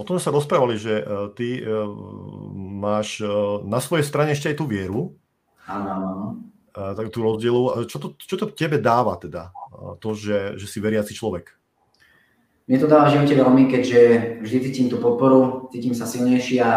O 0.00 0.04
tom 0.08 0.16
sa 0.16 0.32
rozprávali, 0.32 0.80
že 0.80 1.04
uh, 1.04 1.28
ty 1.36 1.60
uh, 1.60 1.84
máš 2.56 3.20
uh, 3.20 3.60
na 3.68 3.84
svojej 3.84 4.08
strane 4.08 4.32
ešte 4.32 4.48
aj 4.48 4.56
tú 4.56 4.64
vieru. 4.64 5.12
Áno, 5.68 6.40
tak 6.72 7.12
tú 7.12 7.20
rozdielu. 7.20 7.84
Čo 7.86 8.00
to, 8.00 8.08
čo 8.18 8.34
to 8.34 8.50
tebe 8.50 8.82
dáva 8.82 9.14
teda, 9.20 9.54
to, 10.02 10.18
že, 10.18 10.58
že 10.58 10.66
si 10.66 10.82
veriaci 10.82 11.14
človek? 11.14 11.54
Mne 12.66 12.78
to 12.82 12.90
dáva 12.90 13.06
v 13.06 13.14
živote 13.14 13.34
veľmi, 13.38 13.62
keďže 13.70 14.00
vždy 14.42 14.58
cítim 14.66 14.86
tú 14.90 14.98
podporu, 14.98 15.70
cítim 15.70 15.94
sa 15.94 16.10
silnejší 16.10 16.58
a 16.58 16.70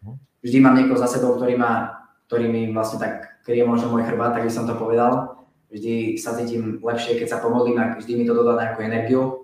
mhm. 0.00 0.16
vždy 0.40 0.56
mám 0.64 0.76
niekoho 0.80 0.96
za 0.96 1.12
sebou, 1.12 1.36
ktorý, 1.36 1.60
ma, 1.60 1.92
ktorý 2.30 2.48
mi 2.48 2.72
vlastne 2.72 3.04
tak 3.04 3.44
kryje 3.44 3.68
možno 3.68 3.92
môj 3.92 4.08
chrbát, 4.08 4.32
tak 4.32 4.48
by 4.48 4.52
som 4.54 4.64
to 4.64 4.72
povedal. 4.78 5.44
Vždy 5.68 6.16
sa 6.16 6.32
cítim 6.32 6.80
lepšie, 6.80 7.20
keď 7.20 7.36
sa 7.36 7.42
pomodlím 7.42 7.80
a 7.84 8.00
vždy 8.00 8.16
mi 8.16 8.24
to 8.24 8.32
dodá 8.32 8.56
nejakú 8.56 8.80
energiu 8.80 9.41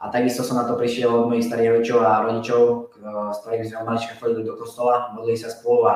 a 0.00 0.08
takisto 0.08 0.40
som 0.40 0.56
na 0.56 0.64
to 0.64 0.80
prišiel 0.80 1.12
od 1.12 1.28
mojich 1.28 1.44
starých 1.44 1.76
rodičov 1.76 1.98
a 2.00 2.24
rodičov, 2.24 2.60
s 3.36 3.38
ktorými 3.44 3.68
sme 3.68 3.80
od 3.84 3.88
malička 3.92 4.16
chodili 4.16 4.48
do 4.48 4.56
kostola, 4.56 5.12
modlili 5.12 5.36
sa 5.36 5.52
spolu 5.52 5.92
a 5.92 5.94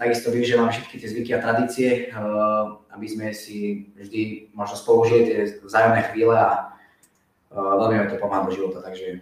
takisto 0.00 0.32
využívam 0.32 0.72
všetky 0.72 0.96
tie 0.96 1.08
zvyky 1.12 1.30
a 1.36 1.44
tradície, 1.44 1.88
aby 2.88 3.06
sme 3.06 3.36
si 3.36 3.92
vždy 3.92 4.56
možno 4.56 4.80
spolu 4.80 5.04
žili 5.04 5.22
tie 5.28 5.38
vzájomné 5.60 6.00
chvíle 6.08 6.32
a 6.32 6.72
veľmi 7.52 8.00
mi 8.00 8.08
to 8.08 8.16
pomáha 8.16 8.48
do 8.48 8.56
života, 8.56 8.80
takže 8.80 9.20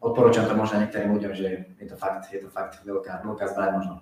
odporúčam 0.00 0.48
to 0.48 0.56
možno 0.56 0.80
niektorým 0.80 1.12
ľuďom, 1.12 1.32
že 1.36 1.68
je 1.76 1.86
to 1.86 2.00
fakt, 2.00 2.32
je 2.32 2.40
to 2.40 2.48
fakt 2.48 2.80
veľká, 2.80 3.28
veľká 3.28 3.44
zbraň 3.52 3.70
možno. 3.76 3.94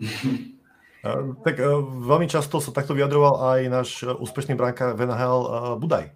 Tak 1.48 1.56
veľmi 2.04 2.28
často 2.28 2.60
sa 2.60 2.76
takto 2.76 2.92
vyjadroval 2.92 3.56
aj 3.56 3.60
náš 3.72 4.04
úspešný 4.04 4.52
bránka 4.52 4.92
VNHL 4.92 5.80
Budaj. 5.80 6.12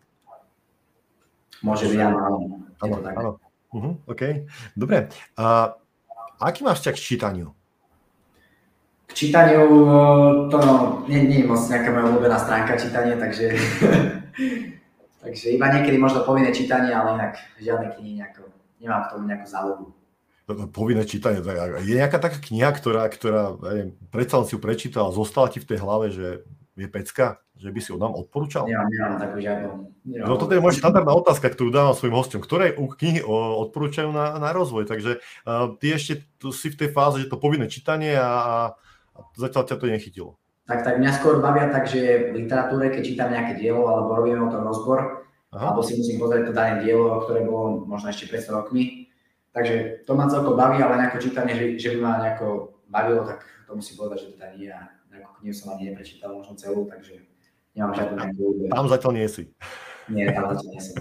Môže 1.65 1.89
byť, 1.89 2.01
áno, 2.05 2.19
áno. 2.21 2.39
Áno, 2.85 2.97
áno. 3.01 3.31
Uh-huh, 3.73 3.95
OK. 4.05 4.45
Dobre. 4.77 5.09
A 5.41 5.73
aký 6.39 6.61
máš 6.61 6.85
vzťah 6.85 6.95
k 6.95 7.05
čítaniu? 7.09 7.49
K 9.09 9.13
čítaniu 9.17 9.65
to 10.53 10.59
nie, 11.09 11.25
nie 11.25 11.39
je 11.43 11.49
moc 11.49 11.61
nejaká 11.65 11.89
moja 11.89 12.05
obľúbená 12.13 12.37
stránka 12.37 12.77
čítanie, 12.77 13.17
takže, 13.17 13.57
takže 15.25 15.47
iba 15.57 15.67
niekedy 15.73 15.97
možno 15.97 16.29
povinné 16.29 16.53
čítanie, 16.53 16.93
ale 16.93 17.17
inak 17.17 17.41
žiadne 17.57 17.97
knihy 17.97 18.21
nejako, 18.21 18.53
nemám 18.79 19.03
k 19.09 19.11
tomu 19.17 19.25
nejakú 19.25 19.47
zálobu. 19.49 19.85
Povinné 20.77 21.09
čítanie, 21.09 21.41
je 21.81 21.95
nejaká 21.97 22.21
taká 22.21 22.37
kniha, 22.37 22.69
ktorá, 22.77 23.09
ktorá 23.09 23.57
neviem, 23.65 23.97
predsa 24.13 24.45
si 24.45 24.53
ju 24.53 24.61
prečítal 24.61 25.09
a 25.09 25.17
zostala 25.17 25.49
ti 25.49 25.57
v 25.57 25.69
tej 25.73 25.79
hlave, 25.81 26.13
že 26.13 26.45
je 26.77 26.89
pecka? 26.91 27.45
že 27.55 27.71
by 27.71 27.79
si 27.79 27.95
ho 27.95 27.99
nám 27.99 28.19
odporúčal? 28.19 28.67
Ja, 28.67 28.83
nemám 28.83 29.23
takú 29.23 29.39
žiadnu. 29.39 29.69
No 30.27 30.35
toto 30.35 30.53
je 30.59 30.63
moja 30.63 30.75
štandardná 30.75 31.15
otázka, 31.15 31.55
ktorú 31.55 31.71
dávam 31.71 31.95
svojim 31.95 32.19
hostom. 32.19 32.43
Ktoré 32.43 32.75
knihy 32.75 33.23
odporúčajú 33.25 34.11
na, 34.11 34.35
na 34.43 34.51
rozvoj? 34.51 34.91
Takže 34.91 35.23
uh, 35.23 35.79
ty 35.79 35.95
ešte 35.95 36.27
tu 36.43 36.51
si 36.51 36.75
v 36.75 36.79
tej 36.79 36.91
fáze, 36.91 37.23
že 37.23 37.31
to 37.31 37.39
povinné 37.39 37.71
čítanie 37.71 38.19
a, 38.19 38.27
a 38.27 38.55
zatiaľ 39.39 39.71
ťa 39.71 39.77
to 39.79 39.87
nechytilo. 39.87 40.31
Tak, 40.67 40.83
tak 40.83 40.95
mňa 40.99 41.13
skôr 41.15 41.39
bavia 41.39 41.71
tak, 41.71 41.87
že 41.87 42.33
v 42.33 42.45
literatúre, 42.45 42.91
keď 42.91 43.03
čítam 43.05 43.31
nejaké 43.31 43.61
dielo 43.61 43.85
alebo 43.87 44.17
robíme 44.17 44.49
o 44.49 44.51
tom 44.51 44.65
rozbor, 44.65 45.29
Aha. 45.55 45.71
alebo 45.71 45.85
si 45.85 45.95
musím 45.95 46.19
pozrieť 46.19 46.51
to 46.51 46.53
dané 46.57 46.83
dielo, 46.83 47.23
ktoré 47.23 47.45
bolo 47.45 47.85
možno 47.85 48.11
ešte 48.11 48.33
500 48.33 48.59
rokmi. 48.59 49.13
Takže 49.55 50.03
to 50.03 50.19
ma 50.19 50.27
celkom 50.27 50.59
baví, 50.59 50.83
ale 50.83 50.99
nejaké 50.99 51.23
čítanie, 51.23 51.55
že, 51.55 51.79
že 51.79 51.89
by 51.95 51.99
ma 52.03 52.13
nejako 52.19 52.75
bavilo, 52.91 53.23
tak 53.23 53.47
to 53.71 53.79
musím 53.79 53.95
povedať, 54.03 54.19
že 54.27 54.29
teda 54.35 54.47
nie. 54.59 54.73
A 54.73 54.91
nejakú 55.23 55.39
knihu 55.45 55.55
som 55.55 55.77
ani 55.77 55.93
neprečítal 55.93 56.35
možno 56.35 56.57
celú, 56.59 56.89
takže 56.89 57.23
Nemám 57.75 57.93
žiadnu 57.99 58.71
Tam 58.71 58.87
zatiaľ 58.87 59.13
nie 59.19 59.27
si. 59.27 59.43
Nie, 60.07 60.31
tam 60.31 60.55
zatiaľ 60.55 60.71
nie 60.71 60.83
som. 60.83 60.95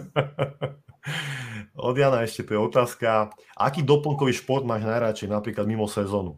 Od 1.89 1.95
Jana 1.97 2.25
ešte 2.25 2.45
tu 2.45 2.57
je 2.57 2.61
otázka. 2.61 3.33
Aký 3.57 3.85
doplnkový 3.85 4.33
šport 4.33 4.65
máš 4.65 4.85
najradšej 4.85 5.29
napríklad 5.29 5.65
mimo 5.65 5.89
sezónu? 5.89 6.37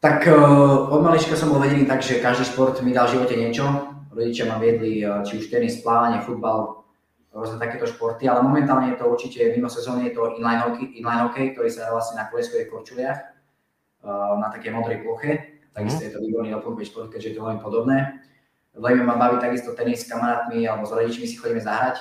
Tak 0.00 0.24
uh, 0.32 0.88
od 0.88 1.00
malička 1.04 1.36
som 1.36 1.52
bol 1.52 1.60
vedený 1.60 1.84
tak, 1.84 2.00
že 2.00 2.24
každý 2.24 2.48
šport 2.48 2.72
mi 2.80 2.96
dal 2.96 3.04
v 3.04 3.20
živote 3.20 3.36
niečo. 3.36 3.68
Rodičia 4.08 4.48
ma 4.48 4.56
viedli 4.56 5.04
uh, 5.04 5.20
či 5.20 5.44
už 5.44 5.52
tenis, 5.52 5.84
plávanie, 5.84 6.24
futbal, 6.24 6.88
rôzne 7.36 7.60
takéto 7.60 7.84
športy, 7.84 8.24
ale 8.24 8.40
momentálne 8.40 8.94
je 8.94 8.96
to 8.96 9.04
určite 9.12 9.44
mimo 9.52 9.68
sezóny 9.68 10.08
je 10.08 10.16
to 10.16 10.40
inline 10.40 10.60
hockey, 10.64 10.88
inline 10.96 11.28
hockey 11.28 11.52
ktorý 11.52 11.68
sa 11.68 11.92
vlastne 11.92 12.16
na 12.16 12.32
koleskových 12.32 12.72
korčuliach 12.72 13.18
uh, 14.08 14.40
na 14.40 14.48
takej 14.48 14.72
modrej 14.72 15.04
ploche. 15.04 15.49
Takisto 15.72 16.02
mm. 16.02 16.06
je 16.06 16.12
to 16.12 16.20
výborný 16.20 16.50
doplnkový 16.50 16.84
šport, 16.86 17.08
keďže 17.10 17.28
je 17.28 17.34
to 17.38 17.44
veľmi 17.46 17.60
podobné. 17.62 17.98
Veľmi 18.74 19.02
ma 19.02 19.18
baví 19.18 19.42
takisto 19.42 19.74
tenis 19.74 20.06
s 20.06 20.10
kamarátmi 20.10 20.62
alebo 20.66 20.86
s 20.86 20.94
rodičmi 20.94 21.26
si 21.26 21.36
chodíme 21.36 21.58
zahrať 21.58 21.98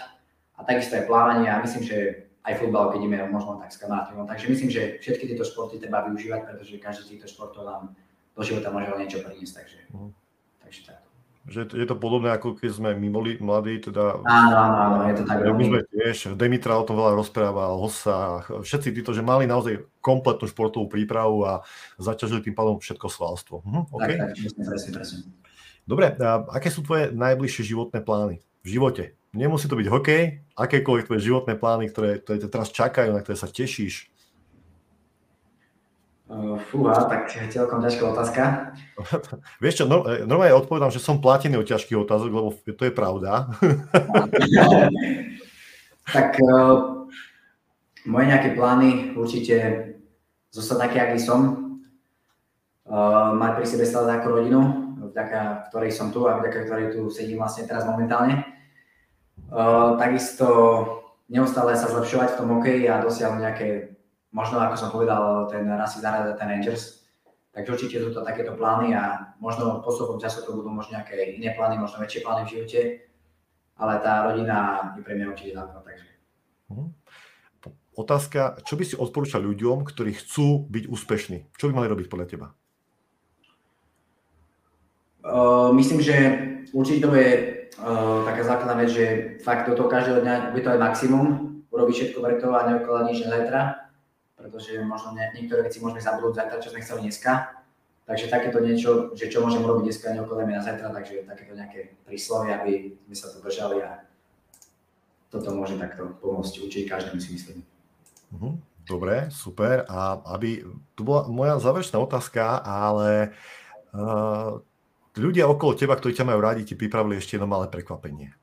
a 0.58 0.62
takisto 0.62 0.98
aj 0.98 1.10
plávanie 1.10 1.50
a 1.50 1.62
myslím, 1.62 1.84
že 1.86 1.98
aj 2.46 2.62
futbal, 2.62 2.94
keď 2.94 3.00
ideme 3.04 3.26
možno 3.30 3.58
tak 3.58 3.74
s 3.74 3.82
kamarátmi. 3.82 4.22
Takže 4.26 4.46
myslím, 4.50 4.70
že 4.70 4.82
všetky 5.02 5.34
tieto 5.34 5.44
športy 5.46 5.82
treba 5.82 6.06
využívať, 6.06 6.42
pretože 6.46 6.82
každý 6.82 7.02
z 7.04 7.10
týchto 7.18 7.28
športov 7.30 7.66
nám 7.66 7.84
do 8.38 8.42
života 8.46 8.70
môže 8.72 8.90
niečo 8.96 9.20
priniesť. 9.26 9.54
Takže, 9.60 9.80
uh-huh. 9.92 10.10
takže 10.64 10.82
tak. 10.94 11.09
Že 11.50 11.74
je 11.74 11.88
to 11.90 11.98
podobné, 11.98 12.30
ako 12.30 12.54
keď 12.62 12.72
sme 12.78 12.90
my 12.94 13.10
boli 13.10 13.42
mladí, 13.42 13.82
teda... 13.82 14.22
Áno, 14.22 14.54
áno, 14.54 14.98
je 15.10 15.14
to 15.18 15.24
tak. 15.26 15.42
My 15.50 15.66
sme 15.66 15.80
tiež, 15.90 16.38
Demitra 16.38 16.78
o 16.78 16.86
tom 16.86 17.02
veľa 17.02 17.18
rozprával, 17.18 17.82
Hossa, 17.82 18.46
všetci 18.62 18.94
títo, 18.94 19.18
že 19.18 19.26
mali 19.26 19.50
naozaj 19.50 19.82
kompletnú 19.98 20.46
športovú 20.46 20.86
prípravu 20.86 21.42
a 21.50 21.66
zaťažili 21.98 22.46
tým 22.46 22.54
pádom 22.54 22.78
všetko 22.78 23.08
svalstvo. 23.10 23.66
Uh-huh, 23.66 23.90
okay. 23.98 24.22
Tak, 24.22 24.38
tak, 24.38 24.54
presne, 24.62 24.90
presne. 24.94 25.18
Dobre, 25.90 26.14
a 26.22 26.46
aké 26.54 26.70
sú 26.70 26.86
tvoje 26.86 27.10
najbližšie 27.18 27.74
životné 27.74 28.06
plány 28.06 28.46
v 28.62 28.68
živote? 28.70 29.18
Nemusí 29.34 29.66
to 29.66 29.74
byť 29.74 29.90
hokej, 29.90 30.22
akékoľvek 30.54 31.06
tvoje 31.10 31.22
životné 31.26 31.58
plány, 31.58 31.90
ktoré, 31.90 32.22
ktoré 32.22 32.46
teraz 32.46 32.70
čakajú, 32.70 33.10
na 33.10 33.26
ktoré 33.26 33.38
sa 33.42 33.50
tešíš? 33.50 34.10
Uh, 36.30 36.62
fúha, 36.70 36.94
tak 37.10 37.26
celkom 37.50 37.82
ťažká 37.82 38.04
otázka. 38.14 38.42
Vieš 39.66 39.82
čo, 39.82 39.86
no, 39.90 40.06
e, 40.06 40.22
normálne 40.30 40.62
odpovedám, 40.62 40.94
že 40.94 41.02
som 41.02 41.18
platený 41.18 41.58
od 41.58 41.66
ťažkých 41.66 42.06
otázok, 42.06 42.30
lebo 42.30 42.54
to 42.54 42.84
je 42.86 42.94
pravda. 42.94 43.50
tak 46.16 46.38
uh, 46.38 47.10
moje 48.06 48.26
nejaké 48.30 48.54
plány 48.54 49.18
určite 49.18 49.58
zostať 50.54 50.78
taký, 50.86 50.98
aký 51.02 51.18
som. 51.18 51.42
Uh, 52.86 53.34
mať 53.34 53.52
pri 53.58 53.66
sebe 53.66 53.90
stále 53.90 54.22
ako 54.22 54.28
rodinu, 54.30 54.62
vďaka 55.10 55.74
ktorej 55.74 55.92
som 55.94 56.14
tu 56.14 56.30
a 56.30 56.38
vďaka 56.38 56.70
ktorej 56.70 56.94
tu 56.94 57.10
sedím 57.10 57.42
vlastne 57.42 57.66
teraz 57.66 57.90
momentálne. 57.90 58.46
Uh, 59.50 59.98
takisto 59.98 60.46
neustále 61.26 61.74
sa 61.74 61.90
zlepšovať 61.90 62.34
v 62.34 62.38
tom 62.38 62.48
hokeji 62.54 62.86
a 62.86 63.02
dosiahnuť 63.02 63.42
nejaké, 63.42 63.98
možno 64.32 64.62
ako 64.62 64.76
som 64.78 64.90
povedal, 64.94 65.50
ten 65.50 65.66
raz 65.66 65.98
si 65.98 66.04
zahrať 66.04 66.38
ten 66.38 66.50
Rangers. 66.50 67.00
Takže 67.50 67.74
určite 67.74 67.98
sú 67.98 68.14
to 68.14 68.22
takéto 68.22 68.54
plány 68.54 68.94
a 68.94 69.34
možno 69.42 69.82
postupom 69.82 70.22
času 70.22 70.46
to 70.46 70.54
budú 70.54 70.70
možno 70.70 71.02
nejaké 71.02 71.34
iné 71.34 71.58
plány, 71.58 71.82
možno 71.82 71.98
väčšie 71.98 72.22
plány 72.22 72.46
v 72.46 72.52
živote, 72.54 72.80
ale 73.74 73.94
tá 74.06 74.30
rodina 74.30 74.92
je 74.94 75.02
pre 75.02 75.18
mňa 75.18 75.34
určite 75.34 75.58
základ. 75.58 75.82
Takže. 75.82 76.08
Mhm. 76.70 76.86
Otázka, 78.00 78.64
čo 78.64 78.80
by 78.80 78.84
si 78.88 78.96
odporúčal 78.96 79.44
ľuďom, 79.44 79.84
ktorí 79.84 80.16
chcú 80.16 80.72
byť 80.72 80.88
úspešní? 80.88 81.52
Čo 81.60 81.68
by 81.68 81.84
mali 81.84 81.92
robiť 81.92 82.08
podľa 82.08 82.28
teba? 82.32 82.48
Uh, 85.20 85.76
myslím, 85.76 86.00
že 86.00 86.16
určite 86.72 87.04
to 87.04 87.12
je 87.12 87.30
uh, 87.76 88.24
taká 88.24 88.42
základná 88.48 88.80
vec, 88.80 88.96
že 88.96 89.06
fakt 89.44 89.68
do 89.68 89.76
toho 89.76 89.92
každého 89.92 90.24
dňa 90.24 90.56
by 90.56 90.60
to 90.64 90.72
aj 90.72 90.80
maximum, 90.80 91.28
urobiť 91.76 91.96
všetko 91.96 92.18
preto 92.24 92.48
a 92.56 92.72
neokladať 92.72 93.06
nič 93.12 93.20
na 93.28 93.30
zajtra, 93.36 93.60
pretože 94.40 94.80
možno 94.80 95.12
ne, 95.12 95.28
niektoré 95.36 95.68
veci 95.68 95.84
môžeme 95.84 96.00
zabudnúť 96.00 96.40
zajtra, 96.40 96.64
čo 96.64 96.72
sme 96.72 96.84
chceli 96.84 97.12
dneska. 97.12 97.60
Takže 98.08 98.26
takéto 98.32 98.58
niečo, 98.64 99.14
že 99.14 99.30
čo 99.30 99.46
môžem 99.46 99.62
robiť 99.62 99.86
dneska, 99.86 100.16
neokladajme 100.16 100.54
na 100.56 100.64
zajtra, 100.66 100.90
takže 100.90 101.28
takéto 101.30 101.54
nejaké 101.54 101.94
príslovy, 102.08 102.50
aby 102.56 102.74
sme 103.06 103.16
sa 103.20 103.28
to 103.30 103.38
držali 103.44 103.84
a 103.86 104.02
toto 105.30 105.54
môže 105.54 105.78
takto 105.78 106.18
pomôcť 106.18 106.54
učiť 106.66 106.84
každému 106.90 107.22
si 107.22 107.30
myslím. 107.38 107.60
Mhm. 108.34 108.50
Dobre, 108.90 109.30
super. 109.30 109.86
A 109.86 110.18
aby, 110.34 110.66
tu 110.98 111.06
bola 111.06 111.30
moja 111.30 111.62
záverečná 111.62 112.02
otázka, 112.02 112.58
ale 112.66 113.38
uh, 113.94 114.58
ľudia 115.14 115.46
okolo 115.46 115.78
teba, 115.78 115.94
ktorí 115.94 116.18
ťa 116.18 116.26
majú 116.26 116.42
radi, 116.42 116.66
ti 116.66 116.74
pripravili 116.74 117.22
ešte 117.22 117.38
jedno 117.38 117.46
malé 117.46 117.70
prekvapenie. 117.70 118.34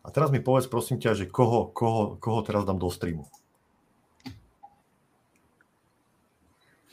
A 0.00 0.08
teraz 0.08 0.32
mi 0.32 0.40
povedz, 0.40 0.72
prosím 0.72 0.96
ťa, 0.96 1.12
že 1.12 1.24
koho, 1.28 1.68
koho, 1.76 2.16
koho 2.16 2.40
teraz 2.40 2.64
dám 2.64 2.80
do 2.80 2.88
streamu. 2.88 3.28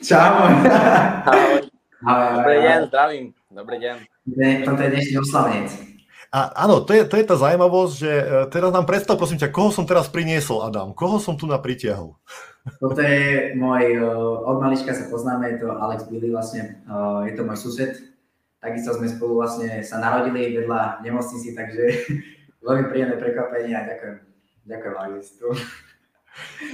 Čau. 0.04 0.20
Ahoj. 0.20 1.64
Ahoj. 2.04 2.32
Dobrý 2.36 2.56
deň, 2.60 2.78
zdravím. 2.92 3.24
Dobrý 3.48 3.76
deň. 3.80 3.96
Toto 4.68 4.80
je 4.84 4.90
dnešný 4.92 5.16
oslavnec. 5.24 5.68
A 6.28 6.52
áno, 6.68 6.84
to 6.84 6.92
je, 6.92 7.08
to 7.08 7.16
je 7.16 7.24
tá 7.24 7.40
zaujímavosť, 7.40 7.92
že 7.96 8.12
e, 8.12 8.24
teraz 8.52 8.68
nám 8.68 8.84
predstav, 8.84 9.16
prosím 9.16 9.40
ťa, 9.40 9.48
koho 9.48 9.72
som 9.72 9.88
teraz 9.88 10.12
priniesol, 10.12 10.60
Adam? 10.60 10.92
Koho 10.92 11.16
som 11.16 11.40
tu 11.40 11.48
napritiahol? 11.48 12.20
Toto 12.84 13.00
je 13.00 13.56
môj, 13.56 13.96
e, 13.96 14.04
od 14.44 14.60
malička 14.60 14.92
sa 14.92 15.08
poznáme, 15.08 15.56
je 15.56 15.64
to 15.64 15.72
Alex 15.72 16.04
Billy 16.12 16.28
vlastne, 16.28 16.84
e, 16.84 17.00
je 17.30 17.32
to 17.32 17.48
môj 17.48 17.64
sused. 17.64 17.96
Takisto 18.60 19.00
sme 19.00 19.08
spolu 19.08 19.40
vlastne 19.40 19.80
sa 19.80 20.04
narodili 20.04 20.52
vedľa 20.52 21.00
nemocnici, 21.00 21.56
takže 21.56 22.12
veľmi 22.66 22.92
príjemné 22.92 23.16
prekvapenie 23.16 23.72
a 23.72 23.88
ďakujem. 23.88 24.16
Ďakujem, 24.68 24.94
Alex. 25.00 25.24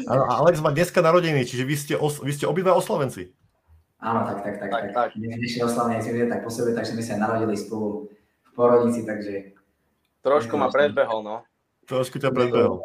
Áno, 0.08 0.24
Alex 0.26 0.60
má 0.64 0.72
dneska 0.72 1.04
narodeniny, 1.04 1.44
čiže 1.44 1.64
vy 1.64 1.76
ste, 1.76 1.94
os, 1.96 2.20
vy 2.20 2.32
ste 2.32 2.48
obidva 2.48 2.76
oslavenci. 2.76 3.32
Áno, 4.00 4.24
tak, 4.24 4.40
tak, 4.40 4.54
tak. 4.64 4.70
tak, 4.72 4.84
tak. 4.96 5.08
Oslavenie 5.60 6.00
si 6.00 6.16
tak 6.24 6.40
po 6.40 6.48
sebe, 6.48 6.72
takže 6.72 6.96
sme 6.96 7.04
sa 7.04 7.20
narodili 7.20 7.52
spolu 7.52 8.08
v 8.48 8.50
porodnici, 8.56 9.04
takže... 9.04 9.52
Trošku 10.24 10.56
ma 10.56 10.72
predbehol, 10.72 11.20
no. 11.20 11.36
Trošku 11.84 12.16
ťa 12.16 12.32
predbehol. 12.32 12.80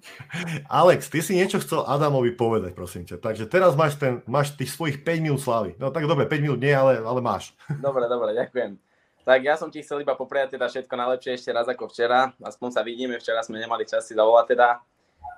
Alex, 0.68 1.12
ty 1.12 1.20
si 1.20 1.36
niečo 1.36 1.60
chcel 1.60 1.84
Adamovi 1.84 2.32
povedať, 2.32 2.72
prosím 2.72 3.04
ťa. 3.04 3.20
Takže 3.20 3.44
teraz 3.48 3.76
máš, 3.76 4.00
ten, 4.00 4.24
máš 4.24 4.56
tých 4.56 4.72
svojich 4.72 5.04
5 5.04 5.24
minút 5.24 5.40
slávy. 5.44 5.76
No 5.76 5.92
tak 5.92 6.08
dobre, 6.08 6.24
5 6.24 6.44
minút 6.44 6.60
nie, 6.60 6.72
ale, 6.72 7.00
ale 7.00 7.20
máš. 7.20 7.52
Dobre, 7.84 8.08
dobre, 8.08 8.36
ďakujem. 8.36 8.76
Tak 9.20 9.40
ja 9.44 9.54
som 9.60 9.68
ti 9.68 9.84
chcel 9.84 10.00
iba 10.00 10.16
popriať 10.16 10.56
teda 10.56 10.66
všetko 10.66 10.94
najlepšie 10.96 11.36
ešte 11.36 11.50
raz 11.52 11.68
ako 11.68 11.92
včera. 11.92 12.32
Aspoň 12.40 12.68
sa 12.72 12.80
vidíme, 12.80 13.20
včera 13.20 13.44
sme 13.44 13.60
nemali 13.60 13.84
čas 13.84 14.08
si 14.08 14.16
zavolať 14.16 14.56
teda. 14.56 14.80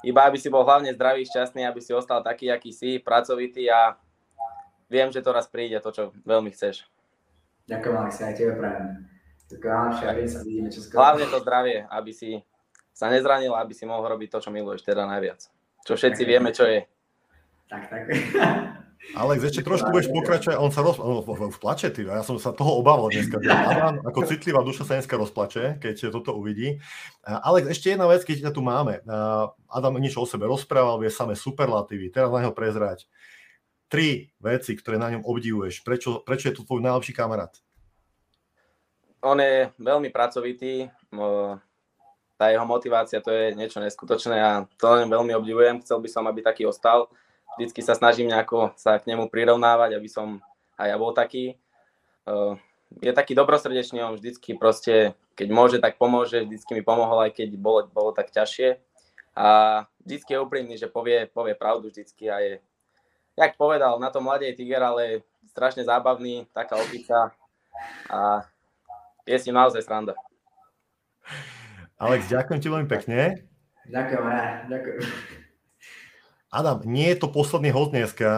Iba 0.02 0.26
aby 0.26 0.38
si 0.38 0.50
bol 0.50 0.66
hlavne 0.66 0.90
zdravý, 0.94 1.22
šťastný, 1.22 1.62
aby 1.66 1.78
si 1.78 1.94
ostal 1.94 2.22
taký, 2.26 2.50
aký 2.50 2.74
si, 2.74 2.98
pracovitý 2.98 3.70
a 3.70 3.94
viem, 4.90 5.08
že 5.14 5.22
to 5.22 5.30
raz 5.30 5.46
príde, 5.46 5.78
to, 5.78 5.90
čo 5.94 6.02
veľmi 6.26 6.50
chceš. 6.50 6.84
Ďakujem, 7.70 7.94
Alex, 7.94 8.14
aj 8.18 8.34
tebe 8.34 8.58
prajem. 8.58 9.06
Hlavne 10.96 11.26
to 11.28 11.38
zdravie, 11.44 11.84
aby 11.92 12.10
si 12.10 12.40
sa 12.92 13.12
nezranil, 13.12 13.52
aby 13.54 13.72
si 13.76 13.84
mohol 13.84 14.04
robiť 14.16 14.28
to, 14.32 14.38
čo 14.48 14.50
miluješ 14.50 14.84
teda 14.84 15.04
najviac. 15.06 15.44
Čo 15.86 15.92
všetci 15.94 16.22
vieme, 16.24 16.50
čo 16.50 16.64
je. 16.64 16.84
Tak, 17.68 17.88
tak. 17.88 18.02
Alex, 19.12 19.42
ešte 19.42 19.66
trošku 19.66 19.90
budeš 19.90 20.08
pokračovať, 20.14 20.56
on 20.62 20.70
sa 20.70 20.80
roz... 20.80 20.96
Už 20.96 21.58
plače, 21.58 21.90
ty, 21.90 22.06
ja 22.06 22.22
som 22.22 22.38
sa 22.38 22.54
toho 22.54 22.78
obával 22.78 23.10
dneska. 23.10 23.42
Adam, 23.42 23.98
ako 24.06 24.24
citlivá 24.30 24.62
duša 24.62 24.86
sa 24.86 24.94
dneska 24.96 25.18
rozplače, 25.18 25.82
keď 25.82 26.14
toto 26.14 26.38
uvidí. 26.38 26.78
Alex, 27.26 27.66
ešte 27.74 27.92
jedna 27.92 28.06
vec, 28.06 28.22
keď 28.22 28.48
ťa 28.48 28.52
tu 28.54 28.62
máme. 28.62 29.02
Adam 29.66 29.98
niečo 29.98 30.22
o 30.22 30.26
sebe 30.26 30.46
rozprával, 30.46 31.02
vie 31.02 31.10
samé 31.10 31.34
superlatívy, 31.34 32.14
teraz 32.14 32.30
na 32.30 32.46
neho 32.46 32.54
prezrať 32.54 33.10
tri 33.92 34.32
veci, 34.40 34.72
ktoré 34.72 34.96
na 34.96 35.12
ňom 35.12 35.28
obdivuješ. 35.28 35.84
Prečo, 35.84 36.24
prečo 36.24 36.48
je 36.48 36.56
to 36.56 36.64
tvoj 36.64 36.80
najlepší 36.80 37.12
kamarát? 37.12 37.52
On 39.20 39.36
je 39.36 39.68
veľmi 39.76 40.08
pracovitý, 40.08 40.88
tá 42.40 42.50
jeho 42.50 42.66
motivácia 42.66 43.22
to 43.22 43.30
je 43.30 43.54
niečo 43.54 43.78
neskutočné 43.78 44.34
a 44.40 44.66
to 44.80 44.86
len 44.98 45.06
veľmi 45.06 45.30
obdivujem. 45.36 45.78
Chcel 45.84 46.00
by 46.02 46.08
som, 46.08 46.24
aby 46.26 46.42
taký 46.42 46.66
ostal. 46.66 47.06
Vždycky 47.60 47.80
sa 47.84 47.92
snažím 47.92 48.32
nejako 48.32 48.72
sa 48.80 48.96
k 48.96 49.08
nemu 49.12 49.28
prirovnávať, 49.28 49.96
aby 49.98 50.08
som 50.08 50.40
aj 50.80 50.88
ja 50.88 50.96
bol 50.96 51.12
taký. 51.12 51.60
Je 53.00 53.12
taký 53.12 53.32
dobrosrdečný, 53.32 54.04
on 54.04 54.16
vždycky 54.20 54.56
proste, 54.56 55.16
keď 55.36 55.48
môže, 55.52 55.76
tak 55.80 55.96
pomôže. 55.96 56.44
Vždycky 56.44 56.76
mi 56.76 56.82
pomohol, 56.84 57.28
aj 57.28 57.32
keď 57.36 57.48
bolo, 57.56 57.88
bolo 57.88 58.10
tak 58.12 58.32
ťažšie. 58.32 58.80
A 59.32 59.48
vždycky 60.04 60.36
je 60.36 60.44
úprimný, 60.44 60.74
že 60.76 60.92
povie, 60.92 61.24
povie 61.28 61.56
pravdu 61.56 61.88
vždycky 61.88 62.28
a 62.28 62.36
je 62.40 62.54
jak 63.36 63.56
povedal, 63.56 63.96
na 63.96 64.10
tom 64.10 64.24
mladej 64.24 64.52
Tiger, 64.52 64.82
ale 64.82 65.24
strašne 65.48 65.84
zábavný, 65.84 66.46
taká 66.52 66.76
opica 66.76 67.32
a 68.12 68.44
je 69.24 69.36
s 69.38 69.46
ním 69.46 69.56
naozaj 69.56 69.82
sranda. 69.82 70.14
Alex, 71.96 72.28
ďakujem 72.28 72.60
ti 72.60 72.68
veľmi 72.68 72.88
pekne. 72.90 73.46
Ďakujem, 73.86 74.24
ďakujem. 74.68 75.41
Adam, 76.52 76.84
nie 76.84 77.08
je 77.08 77.16
to 77.16 77.32
posledný 77.32 77.72
host 77.72 77.96
dneska. 77.96 78.28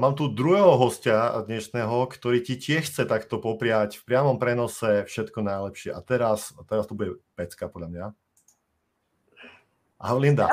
Mám 0.00 0.16
tu 0.16 0.32
druhého 0.32 0.80
hostia 0.80 1.36
dnešného, 1.44 2.08
ktorý 2.08 2.40
ti 2.40 2.56
tiež 2.56 2.88
chce 2.88 3.04
takto 3.04 3.36
popriať 3.36 4.00
v 4.00 4.08
priamom 4.08 4.40
prenose 4.40 5.04
všetko 5.04 5.44
najlepšie. 5.44 5.92
A 5.92 6.00
teraz, 6.00 6.56
teraz 6.64 6.88
to 6.88 6.96
bude 6.96 7.20
pecka 7.36 7.68
podľa 7.68 7.88
mňa. 7.92 8.04
Ahoj, 10.00 10.16
Linda. 10.16 10.48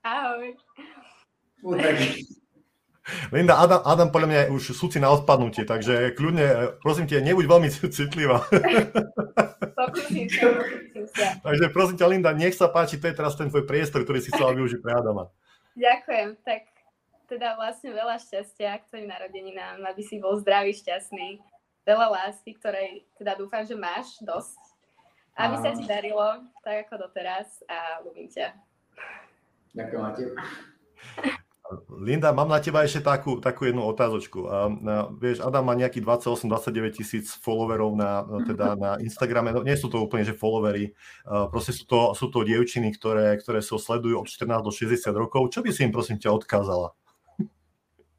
Ahoj. 0.00 0.56
Linda, 3.36 3.60
Adam, 3.60 3.84
Adam 3.84 4.08
podľa 4.08 4.28
mňa 4.32 4.40
už 4.56 4.72
súci 4.72 4.96
na 4.96 5.12
odpadnutie, 5.12 5.68
takže 5.68 6.16
kľudne, 6.16 6.80
prosím 6.80 7.04
ťa, 7.04 7.20
nebuď 7.20 7.44
veľmi 7.52 7.68
citlivá. 8.00 8.48
takže 11.44 11.66
prosím 11.68 11.96
ťa, 12.00 12.06
Linda, 12.08 12.32
nech 12.32 12.56
sa 12.56 12.72
páči, 12.72 12.96
to 12.96 13.12
je 13.12 13.18
teraz 13.18 13.36
ten 13.36 13.52
tvoj 13.52 13.68
priestor, 13.68 14.08
ktorý 14.08 14.24
si 14.24 14.32
chcela 14.32 14.56
využiť 14.56 14.80
pre 14.80 14.96
Adama. 14.96 15.28
Ďakujem, 15.78 16.28
tak 16.42 16.66
teda 17.30 17.54
vlastne 17.54 17.94
veľa 17.94 18.18
šťastia 18.18 18.82
k 18.82 18.86
tvojim 18.90 19.06
narodeninám, 19.06 19.86
aby 19.86 20.02
si 20.02 20.18
bol 20.18 20.34
zdravý, 20.42 20.74
šťastný, 20.74 21.38
veľa 21.86 22.10
lásky, 22.10 22.58
ktorej 22.58 23.06
teda 23.14 23.38
dúfam, 23.38 23.62
že 23.62 23.78
máš 23.78 24.18
dosť. 24.22 24.58
Aby 25.38 25.56
sa 25.62 25.70
ti 25.72 25.86
darilo, 25.86 26.42
tak 26.60 26.90
ako 26.90 27.06
doteraz 27.06 27.62
a 27.70 28.02
ľúbim 28.02 28.26
ťa. 28.28 28.50
Ďakujem, 29.72 30.00
Matiu. 30.02 30.28
Linda, 31.90 32.34
mám 32.34 32.50
na 32.50 32.58
teba 32.58 32.82
ešte 32.82 33.04
takú, 33.04 33.38
takú 33.38 33.66
jednu 33.66 33.86
otázočku. 33.86 34.46
A, 34.50 34.66
vieš, 35.14 35.38
Adam 35.42 35.62
má 35.62 35.78
nejaký 35.78 36.02
28-29 36.02 36.98
tisíc 36.98 37.30
followerov 37.38 37.94
na, 37.94 38.26
teda 38.46 38.74
na 38.74 38.90
Instagrame. 38.98 39.54
No, 39.54 39.62
nie 39.62 39.78
sú 39.78 39.86
to 39.86 40.02
úplne, 40.02 40.26
že 40.26 40.34
followery. 40.34 40.90
A, 41.24 41.46
proste 41.46 41.70
sú 41.70 41.86
to, 41.86 42.12
sú 42.18 42.26
to 42.28 42.42
dievčiny, 42.42 42.90
ktoré, 42.94 43.38
ktoré 43.38 43.62
sa 43.62 43.78
sledujú 43.78 44.18
od 44.18 44.26
14 44.26 44.66
do 44.66 44.72
60 44.74 45.14
rokov. 45.14 45.54
Čo 45.54 45.62
by 45.62 45.70
si 45.70 45.86
im, 45.86 45.94
prosím 45.94 46.18
ťa, 46.18 46.34
odkázala? 46.34 46.90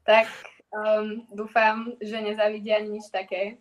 Tak 0.02 0.26
um, 0.72 1.22
dúfam, 1.30 1.92
že 2.00 2.18
nezavidia 2.18 2.80
ani 2.80 2.98
nič 2.98 3.12
také. 3.12 3.60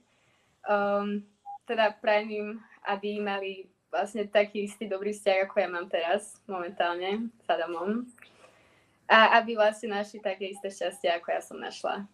Um, 0.65 1.27
teda 1.67 1.93
prajem 1.99 2.29
im, 2.31 2.47
aby 2.87 3.19
mali 3.19 3.51
vlastne 3.91 4.23
taký 4.25 4.71
istý 4.71 4.87
dobrý 4.87 5.11
vzťah, 5.11 5.37
ako 5.45 5.55
ja 5.59 5.67
mám 5.67 5.87
teraz 5.91 6.39
momentálne 6.47 7.27
s 7.43 7.47
Adamom 7.51 8.07
a 9.12 9.43
aby 9.43 9.59
vlastne 9.59 9.91
našli 9.91 10.24
také 10.24 10.55
isté 10.55 10.72
šťastie, 10.72 11.12
ako 11.12 11.28
ja 11.36 11.41
som 11.43 11.59
našla. 11.59 12.07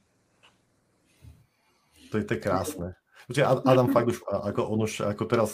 To 2.10 2.18
je, 2.18 2.26
to 2.26 2.34
je 2.34 2.42
krásne. 2.42 2.98
Čiže 3.28 3.44
Adam 3.44 3.92
fakt 3.92 4.08
už, 4.08 4.24
ako 4.24 4.72
on 4.72 4.88
už, 4.88 5.04
ako 5.04 5.24
teraz... 5.28 5.52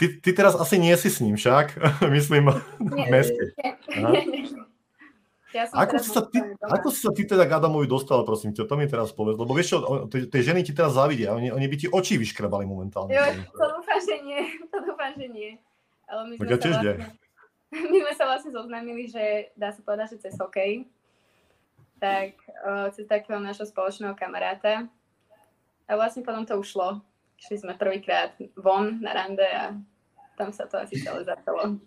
ty, 0.00 0.04
ty 0.24 0.30
teraz 0.32 0.56
asi 0.56 0.80
nie 0.80 0.96
si 0.96 1.12
s 1.12 1.20
ním 1.20 1.36
však, 1.36 1.76
myslím, 2.16 2.56
v 2.80 3.06
meste. 3.12 3.52
Ja 5.54 5.68
ako, 5.72 5.96
si 6.02 6.10
sa 6.12 6.20
ty, 6.26 6.40
ako 6.60 6.88
si 6.92 7.00
sa 7.00 7.10
ty 7.16 7.22
teda 7.24 7.48
k 7.48 7.56
Adamovi 7.56 7.88
dostala, 7.88 8.28
prosím 8.28 8.52
ťa, 8.52 8.68
to 8.68 8.76
mi 8.76 8.84
teraz 8.90 9.12
povedz, 9.12 9.40
lebo 9.40 9.56
vieš 9.56 9.76
čo, 9.76 10.08
tie 10.08 10.40
ženy 10.44 10.60
ti 10.60 10.76
teraz 10.76 10.92
závidia, 10.96 11.32
oni, 11.32 11.48
oni 11.48 11.66
by 11.68 11.76
ti 11.80 11.86
oči 11.88 12.20
vyškrabali 12.20 12.68
momentálne. 12.68 13.12
Jo, 13.12 13.24
to 13.56 13.64
dúfam, 13.80 14.00
že 14.00 14.16
nie, 14.20 14.40
to 14.68 14.78
dúfam, 14.84 15.12
že 15.16 15.26
nie. 15.32 15.50
Ale 16.06 16.22
my 16.28 16.34
tak 16.38 16.48
ja 16.48 16.58
tiež 16.60 16.76
vlastne, 16.76 17.25
my 17.92 17.98
sme 18.02 18.12
sa 18.14 18.24
vlastne 18.30 18.54
zoznámili, 18.54 19.10
že 19.10 19.50
dá 19.58 19.74
sa 19.74 19.82
povedať, 19.82 20.16
že 20.16 20.28
cez 20.28 20.34
hokej. 20.38 20.86
Tak 21.96 22.36
uh, 22.62 22.88
cez 22.92 23.08
takého 23.08 23.40
našho 23.40 23.66
spoločného 23.66 24.14
kamaráta. 24.14 24.86
A 25.86 25.92
vlastne 25.94 26.22
potom 26.26 26.44
to 26.44 26.58
ušlo. 26.58 27.00
Išli 27.36 27.66
sme 27.66 27.78
prvýkrát 27.78 28.36
von 28.56 29.00
na 29.00 29.12
rande 29.12 29.44
a 29.44 29.76
tam 30.36 30.52
sa 30.52 30.68
to 30.68 30.80
asi 30.80 31.00
celé 31.00 31.24
začalo. 31.24 31.80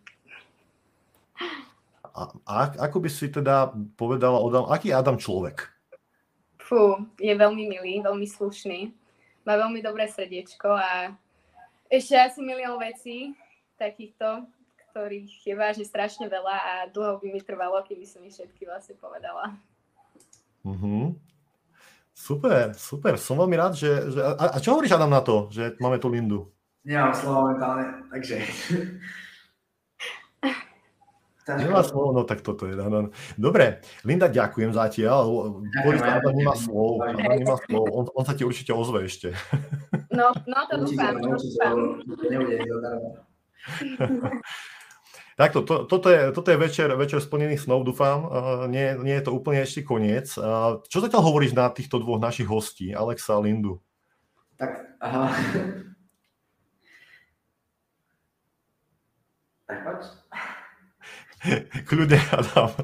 A, 2.10 2.22
a 2.50 2.54
ako 2.90 3.06
by 3.06 3.10
si 3.10 3.30
teda 3.30 3.72
povedala, 3.96 4.42
Adam, 4.42 4.66
aký 4.70 4.92
je 4.92 4.98
Adam 4.98 5.18
človek? 5.18 5.70
Fú, 6.60 7.02
je 7.18 7.34
veľmi 7.34 7.66
milý, 7.70 8.02
veľmi 8.02 8.28
slušný. 8.28 8.94
Má 9.46 9.54
veľmi 9.58 9.82
dobré 9.82 10.06
srdiečko 10.06 10.70
a 10.70 11.14
ešte 11.90 12.14
asi 12.14 12.40
milión 12.46 12.78
vecí 12.78 13.34
takýchto, 13.80 14.46
ktorých 15.00 15.48
je 15.48 15.56
vážne 15.56 15.88
strašne 15.88 16.28
veľa 16.28 16.56
a 16.60 16.74
dlho 16.92 17.24
by 17.24 17.32
mi 17.32 17.40
trvalo, 17.40 17.80
keby 17.88 18.04
som 18.04 18.20
ich 18.28 18.36
všetky 18.36 18.68
vlastne 18.68 19.00
povedala. 19.00 19.56
Uh-huh. 20.68 21.16
Super, 22.12 22.76
super. 22.76 23.16
Som 23.16 23.40
veľmi 23.40 23.56
rád, 23.56 23.80
že... 23.80 24.12
že 24.12 24.20
a, 24.20 24.52
a 24.52 24.58
čo 24.60 24.76
hovoríš, 24.76 25.00
Adam, 25.00 25.08
na 25.08 25.24
to, 25.24 25.48
že 25.56 25.80
máme 25.80 26.04
tu 26.04 26.12
Lindu? 26.12 26.52
Nemám 26.84 27.16
slovo 27.16 27.48
momentálne, 27.48 28.04
takže... 28.12 28.44
Nemá 31.50 31.82
slovo, 31.82 32.14
no 32.14 32.30
tak 32.30 32.46
toto 32.46 32.70
je. 32.70 32.78
No, 32.78 32.86
no. 32.94 33.10
Dobre, 33.34 33.82
Linda, 34.06 34.30
ďakujem 34.30 34.70
zatiaľ. 34.70 35.58
Boris 35.82 35.98
Adam 36.06 36.38
nemá 36.38 36.54
slov. 36.54 37.02
Nemá 37.18 37.58
slov. 37.66 37.90
On, 37.90 38.06
on 38.06 38.22
sa 38.22 38.38
ti 38.38 38.46
určite 38.46 38.70
ozve 38.70 39.10
ešte. 39.10 39.34
No, 40.14 40.30
no 40.46 40.60
to 40.70 40.86
dúfam. 40.86 41.18
Takto, 45.40 45.64
to, 45.64 45.88
toto, 45.88 46.12
je, 46.12 46.36
toto 46.36 46.52
je 46.52 46.60
večer, 46.60 46.92
večer 47.00 47.24
splnených 47.24 47.64
snov, 47.64 47.88
dúfam. 47.88 48.28
Uh, 48.28 48.68
nie, 48.68 48.92
nie 49.00 49.16
je 49.16 49.24
to 49.24 49.32
úplne 49.32 49.64
ešte 49.64 49.88
koniec. 49.88 50.36
Uh, 50.36 50.84
čo 50.92 51.00
zatiaľ 51.00 51.32
hovoríš 51.32 51.56
na 51.56 51.72
týchto 51.72 51.96
dvoch 51.96 52.20
našich 52.20 52.44
hostí, 52.44 52.92
Alexa 52.92 53.40
a 53.40 53.44
Lindu? 53.48 53.80
Tak, 54.60 55.00
aha. 55.00 55.32
tak 59.64 59.80
poď. 59.88 60.02
Kľudne, 61.88 62.20
Adam. 62.36 62.76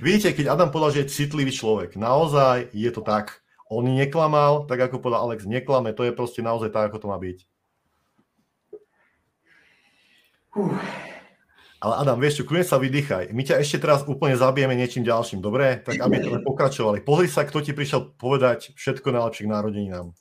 Vidíte, 0.00 0.32
keď 0.32 0.56
Adam 0.56 0.72
povedal, 0.72 0.96
že 0.96 1.00
je 1.04 1.12
citlivý 1.20 1.52
človek, 1.52 2.00
naozaj 2.00 2.72
je 2.72 2.88
to 2.96 3.04
tak. 3.04 3.44
On 3.68 3.84
neklamal, 3.84 4.64
tak 4.64 4.88
ako 4.88 5.04
povedal 5.04 5.28
Alex, 5.28 5.44
neklame, 5.44 5.92
to 5.92 6.00
je 6.08 6.16
proste 6.16 6.40
naozaj 6.40 6.72
tak, 6.72 6.88
ako 6.88 6.96
to 6.96 7.10
má 7.12 7.20
byť. 7.20 7.38
Uh. 10.56 11.03
Ale 11.84 12.00
Adam, 12.00 12.16
vieš 12.16 12.40
čo, 12.40 12.48
kľudne 12.48 12.64
sa 12.64 12.80
vydýchaj. 12.80 13.28
My 13.36 13.44
ťa 13.44 13.60
ešte 13.60 13.76
teraz 13.76 14.08
úplne 14.08 14.32
zabijeme 14.40 14.72
niečím 14.72 15.04
ďalším, 15.04 15.44
dobre? 15.44 15.84
Tak 15.84 16.00
aby 16.00 16.16
to 16.16 16.40
pokračovali. 16.40 17.04
Pozri 17.04 17.28
sa, 17.28 17.44
kto 17.44 17.60
ti 17.60 17.76
prišiel 17.76 18.16
povedať 18.16 18.72
všetko 18.72 19.12
najlepšie 19.12 19.44
k 19.44 19.52
narodeninám. 19.52 20.16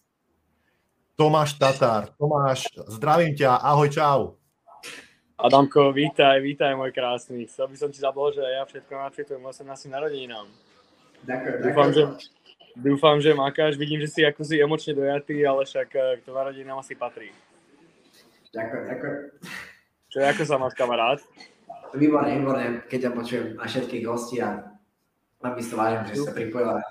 Tomáš 1.16 1.55
Tatár. 1.55 2.11
Tomáš, 2.20 2.68
zdravím 2.91 3.32
ťa, 3.32 3.64
ahoj, 3.64 3.88
čau. 3.88 4.20
Adamko, 5.39 5.95
vítaj, 5.95 6.43
vítaj, 6.43 6.76
môj 6.76 6.91
krásny. 6.91 7.47
Chcel 7.47 7.72
by 7.72 7.76
som 7.80 7.89
ti 7.95 8.03
zablahoželať 8.03 8.51
ja 8.59 8.64
všetko 8.68 8.91
najlepšie 8.99 9.24
tvojim 9.24 9.45
18 9.47 9.88
narodeninám. 9.88 10.47
Ďakujem, 11.24 11.57
dúfam, 11.64 11.89
že, 11.95 12.03
dúfam, 12.76 13.18
že 13.24 13.32
makáš. 13.32 13.80
Vidím, 13.80 14.03
že 14.03 14.11
si 14.11 14.20
ako 14.28 14.43
si 14.43 14.59
emočne 14.59 14.99
dojatý, 14.99 15.39
ale 15.47 15.64
však 15.64 15.88
eh, 15.95 16.20
k 16.20 16.28
narodeninám 16.28 16.84
asi 16.84 16.91
patrí. 16.99 17.32
Ďakujem, 18.51 18.84
ďakujem. 18.84 19.16
Čo, 20.11 20.18
ako 20.28 20.43
sa 20.43 20.55
máš, 20.59 20.76
kamarát? 20.76 21.24
Výborne, 21.94 22.41
výborne, 22.41 22.66
keď 22.89 23.00
ťa 23.10 23.12
počujem 23.14 23.48
a 23.62 23.70
všetkých 23.70 24.04
hostí 24.10 24.41
a 24.41 24.66
veľmi 25.46 25.62
si 25.62 25.70
to 25.70 25.78
vážim, 25.78 26.02
že 26.10 26.26
sa 26.26 26.34
pripojila. 26.34 26.82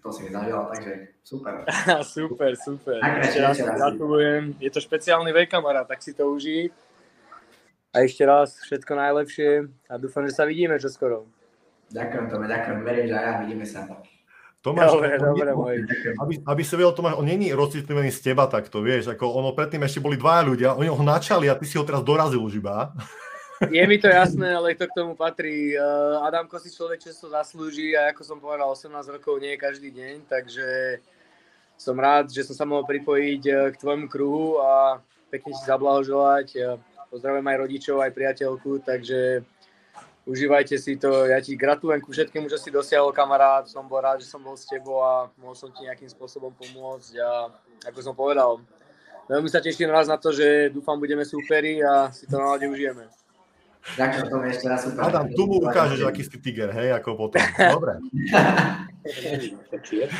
To 0.00 0.08
si 0.12 0.24
mi 0.24 0.30
zažila, 0.32 0.64
takže 0.68 0.92
super. 1.24 1.52
super, 2.16 2.50
super. 2.56 2.98
Ešte 3.20 3.40
raz 3.40 3.56
gratulujem. 3.56 4.56
Je 4.60 4.68
to 4.72 4.80
špeciálny 4.80 5.32
vek, 5.32 5.48
kamarát, 5.52 5.88
tak 5.88 6.00
si 6.04 6.12
to 6.12 6.28
užij. 6.28 6.72
A 7.92 8.04
ešte 8.04 8.24
raz 8.24 8.56
všetko 8.64 8.92
najlepšie 8.96 9.48
a 9.88 9.94
dúfam, 9.96 10.24
že 10.28 10.36
sa 10.36 10.44
vidíme 10.44 10.76
čoskoro. 10.76 11.24
Ďakujem 11.90 12.24
Tome, 12.30 12.46
ďakujem. 12.46 12.78
Verím, 12.86 13.06
že 13.10 13.14
aj 13.16 13.24
ja 13.24 13.32
vidíme 13.44 13.66
sa. 13.66 13.80
Tomáš, 14.60 14.92
dobre, 14.92 15.16
on, 15.16 15.32
dobre, 15.32 15.50
on, 15.56 15.72
aby, 16.20 16.34
aby 16.44 16.62
si 16.68 16.76
vedel, 16.76 16.92
Tomáš, 16.92 17.16
on 17.16 17.24
není 17.24 17.48
rozcitlivený 17.48 18.12
z 18.12 18.20
teba 18.20 18.44
takto, 18.44 18.84
vieš, 18.84 19.08
ako 19.08 19.24
ono 19.40 19.56
predtým 19.56 19.80
ešte 19.88 20.04
boli 20.04 20.20
dvaja 20.20 20.44
ľudia, 20.44 20.76
oni 20.76 20.92
ho 20.92 21.00
načali 21.00 21.48
a 21.48 21.56
ty 21.56 21.64
si 21.64 21.80
ho 21.80 21.84
teraz 21.88 22.04
dorazil 22.04 22.44
už 22.44 22.60
iba. 22.60 22.92
Je 23.68 23.86
mi 23.86 24.00
to 24.00 24.08
jasné, 24.08 24.56
ale 24.56 24.72
to 24.72 24.88
k 24.88 24.96
tomu 24.96 25.12
patrí. 25.12 25.76
Uh, 25.76 26.24
Adamko 26.24 26.56
si 26.56 26.72
človek 26.72 27.04
často 27.04 27.28
zaslúži 27.28 27.92
a 27.92 28.08
ako 28.08 28.24
som 28.24 28.40
povedal, 28.40 28.72
18 28.72 28.88
rokov 29.20 29.36
nie 29.36 29.52
je 29.52 29.60
každý 29.60 29.92
deň, 29.92 30.24
takže 30.24 30.96
som 31.76 31.92
rád, 31.92 32.32
že 32.32 32.40
som 32.40 32.56
sa 32.56 32.64
mohol 32.64 32.88
pripojiť 32.88 33.42
uh, 33.52 33.68
k 33.68 33.76
tvojmu 33.76 34.08
kruhu 34.08 34.64
a 34.64 35.04
pekne 35.28 35.52
si 35.52 35.68
zablahoželať. 35.68 36.48
Uh, 36.56 36.80
pozdravujem 37.12 37.44
aj 37.52 37.60
rodičov, 37.60 37.96
aj 38.00 38.16
priateľku, 38.16 38.80
takže 38.80 39.44
užívajte 40.24 40.80
si 40.80 40.96
to. 40.96 41.28
Ja 41.28 41.44
ti 41.44 41.52
gratulujem 41.52 42.00
ku 42.00 42.16
všetkému, 42.16 42.48
čo 42.48 42.56
si 42.56 42.72
dosiahol, 42.72 43.12
kamarát. 43.12 43.68
Som 43.68 43.92
bol 43.92 44.00
rád, 44.00 44.24
že 44.24 44.32
som 44.32 44.40
bol 44.40 44.56
s 44.56 44.64
tebou 44.64 45.04
a 45.04 45.28
mohol 45.36 45.52
som 45.52 45.68
ti 45.68 45.84
nejakým 45.84 46.08
spôsobom 46.08 46.56
pomôcť. 46.56 47.12
A 47.20 47.52
ako 47.92 48.00
som 48.00 48.16
povedal, 48.16 48.64
veľmi 49.28 49.52
sa 49.52 49.60
teším 49.60 49.92
raz 49.92 50.08
na 50.08 50.16
to, 50.16 50.32
že 50.32 50.72
dúfam, 50.72 50.96
budeme 50.96 51.28
súperi 51.28 51.84
a 51.84 52.08
si 52.08 52.24
to 52.24 52.40
na 52.40 52.56
užijeme. 52.56 53.20
Ďakujem, 53.80 54.24
to 54.28 54.36
ešte 54.44 54.66
raz 54.68 54.80
super. 54.84 55.00
Adam, 55.08 55.24
tu 55.32 55.42
mu 55.48 55.56
ukážeš, 55.56 56.04
aký 56.04 56.22
si 56.22 56.36
tiger, 56.36 56.68
hej, 56.70 56.92
ako 57.00 57.16
potom. 57.16 57.40
Dobre. 57.56 57.96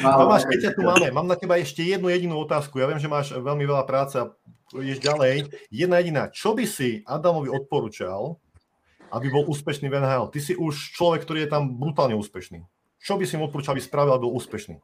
Tomáš, 0.00 0.48
keď 0.48 0.58
ťa 0.64 0.70
tu 0.72 0.80
máme, 0.80 1.12
mám 1.12 1.28
na 1.28 1.36
teba 1.36 1.60
ešte 1.60 1.84
jednu 1.84 2.08
jedinú 2.08 2.40
otázku. 2.40 2.80
Ja 2.80 2.88
viem, 2.88 2.96
že 2.96 3.12
máš 3.12 3.36
veľmi 3.36 3.68
veľa 3.68 3.84
práce 3.84 4.16
a 4.16 4.32
ideš 4.72 5.04
ďalej. 5.04 5.52
Jedna 5.68 6.00
jediná. 6.00 6.32
Čo 6.32 6.56
by 6.56 6.64
si 6.64 7.04
Adamovi 7.04 7.52
odporúčal, 7.52 8.40
aby 9.12 9.26
bol 9.28 9.44
úspešný 9.44 9.92
v 9.92 9.96
NHL? 10.00 10.32
Ty 10.32 10.40
si 10.40 10.56
už 10.56 10.96
človek, 10.96 11.28
ktorý 11.28 11.44
je 11.44 11.52
tam 11.52 11.76
brutálne 11.76 12.16
úspešný. 12.16 12.64
Čo 13.00 13.20
by 13.20 13.24
si 13.28 13.36
mu 13.36 13.48
odporúčal, 13.48 13.76
aby 13.76 13.84
spravil, 13.84 14.16
aby 14.16 14.24
bol 14.24 14.40
úspešný? 14.40 14.80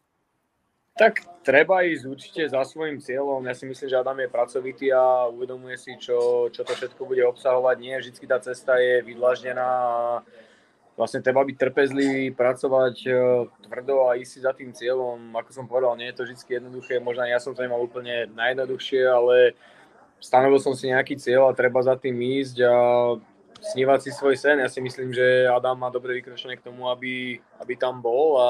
Tak 0.96 1.44
treba 1.44 1.84
ísť 1.84 2.04
určite 2.08 2.42
za 2.48 2.64
svojim 2.64 3.04
cieľom. 3.04 3.44
Ja 3.44 3.52
si 3.52 3.68
myslím, 3.68 3.92
že 3.92 4.00
Adam 4.00 4.16
je 4.16 4.32
pracovitý 4.32 4.88
a 4.96 5.28
uvedomuje 5.28 5.76
si, 5.76 5.92
čo, 6.00 6.48
čo 6.48 6.64
to 6.64 6.72
všetko 6.72 7.04
bude 7.04 7.20
obsahovať. 7.20 7.76
Nie 7.76 8.00
vždy 8.00 8.24
tá 8.24 8.40
cesta 8.40 8.80
je 8.80 9.04
vydlaždená 9.04 9.68
a 9.68 10.24
vlastne 10.96 11.20
treba 11.20 11.44
byť 11.44 11.56
trpezlivý, 11.60 12.32
pracovať 12.32 12.96
e, 13.04 13.12
tvrdo 13.68 14.08
a 14.08 14.16
ísť 14.16 14.30
si 14.32 14.40
za 14.40 14.56
tým 14.56 14.72
cieľom. 14.72 15.36
Ako 15.36 15.52
som 15.52 15.68
povedal, 15.68 16.00
nie 16.00 16.08
je 16.08 16.16
to 16.16 16.24
vždy 16.24 16.64
jednoduché, 16.64 16.96
možno 16.96 17.28
ja 17.28 17.36
som 17.44 17.52
to 17.52 17.60
nemal 17.60 17.84
úplne 17.84 18.32
najjednoduchšie, 18.32 19.04
ale 19.04 19.52
stanovil 20.16 20.64
som 20.64 20.72
si 20.72 20.88
nejaký 20.88 21.20
cieľ 21.20 21.52
a 21.52 21.58
treba 21.58 21.84
za 21.84 22.00
tým 22.00 22.16
ísť 22.16 22.56
a 22.64 22.76
snívať 23.60 23.98
si 24.00 24.10
svoj 24.16 24.40
sen. 24.40 24.64
Ja 24.64 24.72
si 24.72 24.80
myslím, 24.80 25.12
že 25.12 25.44
Adam 25.44 25.76
má 25.76 25.92
dobre 25.92 26.16
vykročené 26.16 26.56
k 26.56 26.64
tomu, 26.64 26.88
aby, 26.88 27.36
aby 27.60 27.76
tam 27.76 28.00
bol 28.00 28.40
a 28.40 28.48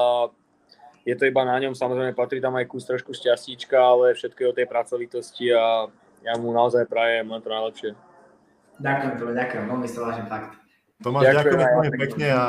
je 1.07 1.15
to 1.15 1.23
iba 1.23 1.47
na 1.47 1.55
ňom, 1.63 1.71
samozrejme 1.71 2.11
patrí 2.11 2.43
tam 2.43 2.59
aj 2.59 2.67
kus 2.67 2.83
trošku 2.83 3.15
šťastíčka, 3.15 3.79
ale 3.79 4.11
všetko 4.11 4.39
je 4.43 4.49
o 4.51 4.57
tej 4.59 4.67
pracovitosti 4.67 5.55
a 5.55 5.87
ja 6.19 6.33
mu 6.35 6.51
naozaj 6.51 6.83
prajem 6.91 7.31
len 7.31 7.39
to 7.39 7.47
najlepšie. 7.47 7.95
Ďakujem, 8.83 9.13
to, 9.15 9.23
ďakujem, 9.31 9.63
veľmi 9.71 9.87
sa 9.87 9.99
vážim 10.03 10.27
fakt. 10.27 10.59
Tomáš, 10.99 11.31
ďakujem, 11.31 11.59
ďakujem 11.61 11.79
veľmi 11.79 11.91
pekne 11.95 12.27
a 12.33 12.43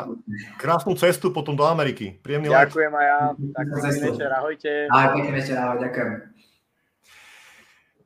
krásnu 0.59 0.99
cestu 0.99 1.31
potom 1.31 1.55
do 1.55 1.63
Ameriky. 1.69 2.19
Príjemný 2.19 2.51
Ďakujem 2.51 2.93
aj 2.97 3.07
ja. 3.07 3.21
Tak 3.55 3.65
pekný 3.79 4.01
večer, 4.11 4.29
ahojte. 4.35 4.73
Ahoj, 4.91 5.09
pekný 5.15 5.33
večer, 5.39 5.57
ahoj, 5.61 5.79
ďakujem. 5.79 6.11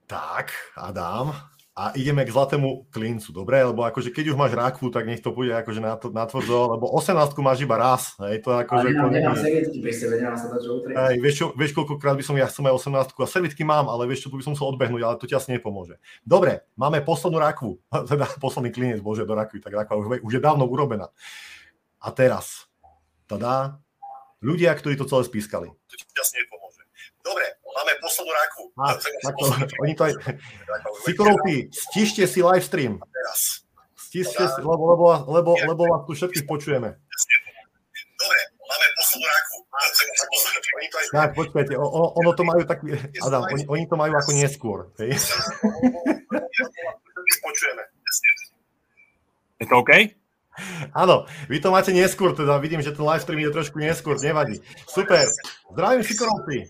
Tak, 0.05 0.47
Adam, 0.77 1.33
a 1.73 1.97
ideme 1.97 2.29
k 2.29 2.35
zlatému 2.37 2.93
klincu, 2.93 3.33
dobre? 3.33 3.65
Lebo 3.65 3.89
akože 3.89 4.13
keď 4.13 4.33
už 4.33 4.37
máš 4.37 4.53
rakvu, 4.53 4.93
tak 4.93 5.09
nech 5.09 5.25
to 5.25 5.33
bude 5.33 5.49
akože 5.57 5.81
na, 5.81 5.97
to, 5.97 6.13
na 6.13 6.29
tvrdo, 6.29 6.77
lebo 6.77 6.85
18 6.93 7.33
máš 7.41 7.65
iba 7.65 7.81
raz, 7.81 8.13
hej, 8.21 8.45
to 8.45 8.53
akože... 8.53 8.93
Ale 8.93 8.93
nemám, 8.93 9.09
nemám 9.09 9.37
servietky 9.41 9.81
pri 9.81 9.93
sebe, 9.97 10.21
nemám 10.21 10.37
sa 10.37 10.53
to 10.53 10.61
čo 10.61 10.71
utrieť. 10.85 10.97
Hej, 11.01 11.15
vieš, 11.25 11.35
čo, 11.41 11.47
vieš, 11.57 11.73
koľkokrát 11.73 12.13
by 12.21 12.25
som 12.29 12.37
ja 12.37 12.45
chcel 12.53 12.69
aj 12.69 12.77
18 12.77 13.17
a 13.17 13.25
servietky 13.25 13.65
mám, 13.65 13.89
ale 13.89 14.05
vieš 14.05 14.29
čo, 14.29 14.29
tu 14.29 14.37
by 14.37 14.45
som 14.45 14.53
musel 14.53 14.69
odbehnúť, 14.69 15.01
ale 15.01 15.17
to 15.17 15.25
ti 15.25 15.33
asi 15.33 15.49
nepomôže. 15.57 15.97
Dobre, 16.21 16.69
máme 16.77 17.01
poslednú 17.01 17.41
rakvu, 17.41 17.81
teda 18.13 18.29
posledný 18.37 18.69
klinec, 18.69 19.01
bože, 19.01 19.25
do 19.25 19.33
rakvy, 19.33 19.65
tak 19.65 19.73
rakva 19.73 19.97
už, 19.97 20.21
už 20.21 20.33
je 20.37 20.43
dávno 20.45 20.69
urobená. 20.69 21.09
A 22.05 22.13
teraz, 22.13 22.69
tada, 23.25 23.81
ľudia, 24.45 24.77
ktorí 24.77 25.01
to 25.01 25.09
celé 25.09 25.25
spískali. 25.25 25.73
To 25.73 25.95
ti 25.97 26.05
asi 26.21 26.37
nepomôže. 26.37 26.62
Dobre, 27.23 27.47
máme 27.63 27.93
poslednú 28.03 28.33
raku. 28.35 28.63
A, 28.83 28.99
takto, 28.99 29.43
oni 29.79 29.95
to 29.95 30.03
aj... 30.11 30.13
Sikorovky, 31.07 31.71
stište 31.71 32.27
si 32.27 32.43
live 32.43 32.67
stream. 32.67 32.99
Stište 33.95 34.43
si, 34.43 34.61
lebo, 34.61 34.83
lebo, 34.91 35.07
lebo, 35.31 35.51
lebo 35.55 35.83
vás 35.87 36.03
tu 36.03 36.19
všetkých 36.19 36.51
počujeme. 36.51 36.99
Dobre, 38.19 38.41
máme 38.59 38.87
poslednú 38.99 39.27
raku. 39.31 39.57
Tak, 41.13 41.29
počkajte, 41.39 41.73
ono, 41.79 42.07
ono 42.19 42.31
to 42.35 42.43
majú 42.43 42.63
tak... 42.67 42.83
Adam, 43.23 43.47
oni, 43.47 43.65
oni 43.71 43.85
to 43.87 43.95
majú 43.95 44.13
ako 44.19 44.31
neskôr. 44.35 44.79
Hej? 44.99 45.15
Počujeme. 47.39 47.83
Je 49.63 49.67
to 49.71 49.79
OK? 49.79 49.91
Áno, 50.93 51.25
vy 51.49 51.63
to 51.63 51.73
máte 51.73 51.95
neskôr, 51.97 52.37
teda 52.37 52.61
vidím, 52.61 52.85
že 52.85 52.93
ten 52.93 53.07
live 53.07 53.23
stream 53.25 53.41
je 53.41 53.57
trošku 53.57 53.79
neskôr, 53.81 54.21
nevadí. 54.21 54.61
Super, 54.85 55.25
zdravím 55.73 56.03
Sikorovky. 56.05 56.69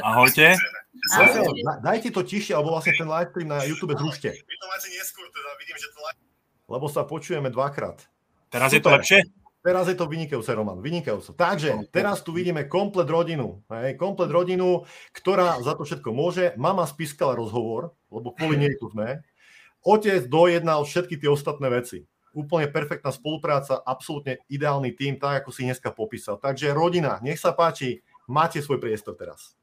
Ahojte. 0.00 0.56
Ahojte. 1.14 1.52
Dajte 1.82 2.08
to 2.14 2.22
tišie, 2.24 2.54
alebo 2.54 2.76
vlastne 2.76 2.94
ten 2.94 3.08
live 3.10 3.30
stream 3.34 3.48
na 3.50 3.60
YouTube 3.64 3.92
zrušte. 3.98 4.32
Vy 4.32 4.56
to 4.60 4.66
máte 4.70 4.88
neskôr, 4.88 5.26
teda 5.28 5.50
vidím, 5.60 5.76
že 5.76 5.88
to 5.92 6.00
live... 6.00 6.18
Lebo 6.64 6.86
sa 6.88 7.02
počujeme 7.04 7.52
dvakrát. 7.52 8.04
Teraz 8.48 8.72
Super. 8.72 8.78
je 8.78 8.82
to 8.82 8.90
lepšie? 8.94 9.20
Teraz 9.64 9.88
je 9.88 9.96
to 9.96 10.04
vynikajúce, 10.04 10.52
Roman, 10.52 10.76
vynikajúce. 10.84 11.32
Takže 11.32 11.88
teraz 11.88 12.20
tu 12.20 12.36
vidíme 12.36 12.68
komplet 12.68 13.08
rodinu, 13.08 13.64
hej, 13.72 13.96
komplet 13.96 14.28
rodinu, 14.28 14.84
ktorá 15.16 15.56
za 15.64 15.72
to 15.72 15.88
všetko 15.88 16.12
môže. 16.12 16.52
Mama 16.60 16.84
spískala 16.84 17.32
rozhovor, 17.32 17.96
lebo 18.12 18.36
kvôli 18.36 18.60
nej 18.60 18.76
tu 18.76 18.92
sme. 18.92 19.24
Otec 19.80 20.28
dojednal 20.28 20.84
všetky 20.84 21.16
tie 21.16 21.32
ostatné 21.32 21.72
veci. 21.72 22.04
úplne 22.34 22.66
perfektná 22.68 23.14
spolupráca, 23.14 23.78
absolútne 23.80 24.42
ideálny 24.50 24.92
tým, 24.92 25.16
tak 25.16 25.46
ako 25.46 25.54
si 25.54 25.64
dneska 25.64 25.94
popísal. 25.94 26.36
Takže 26.42 26.74
rodina, 26.74 27.22
nech 27.22 27.38
sa 27.38 27.54
páči, 27.54 28.02
máte 28.28 28.60
svoj 28.60 28.80
priestor 28.80 29.16
teraz. 29.16 29.56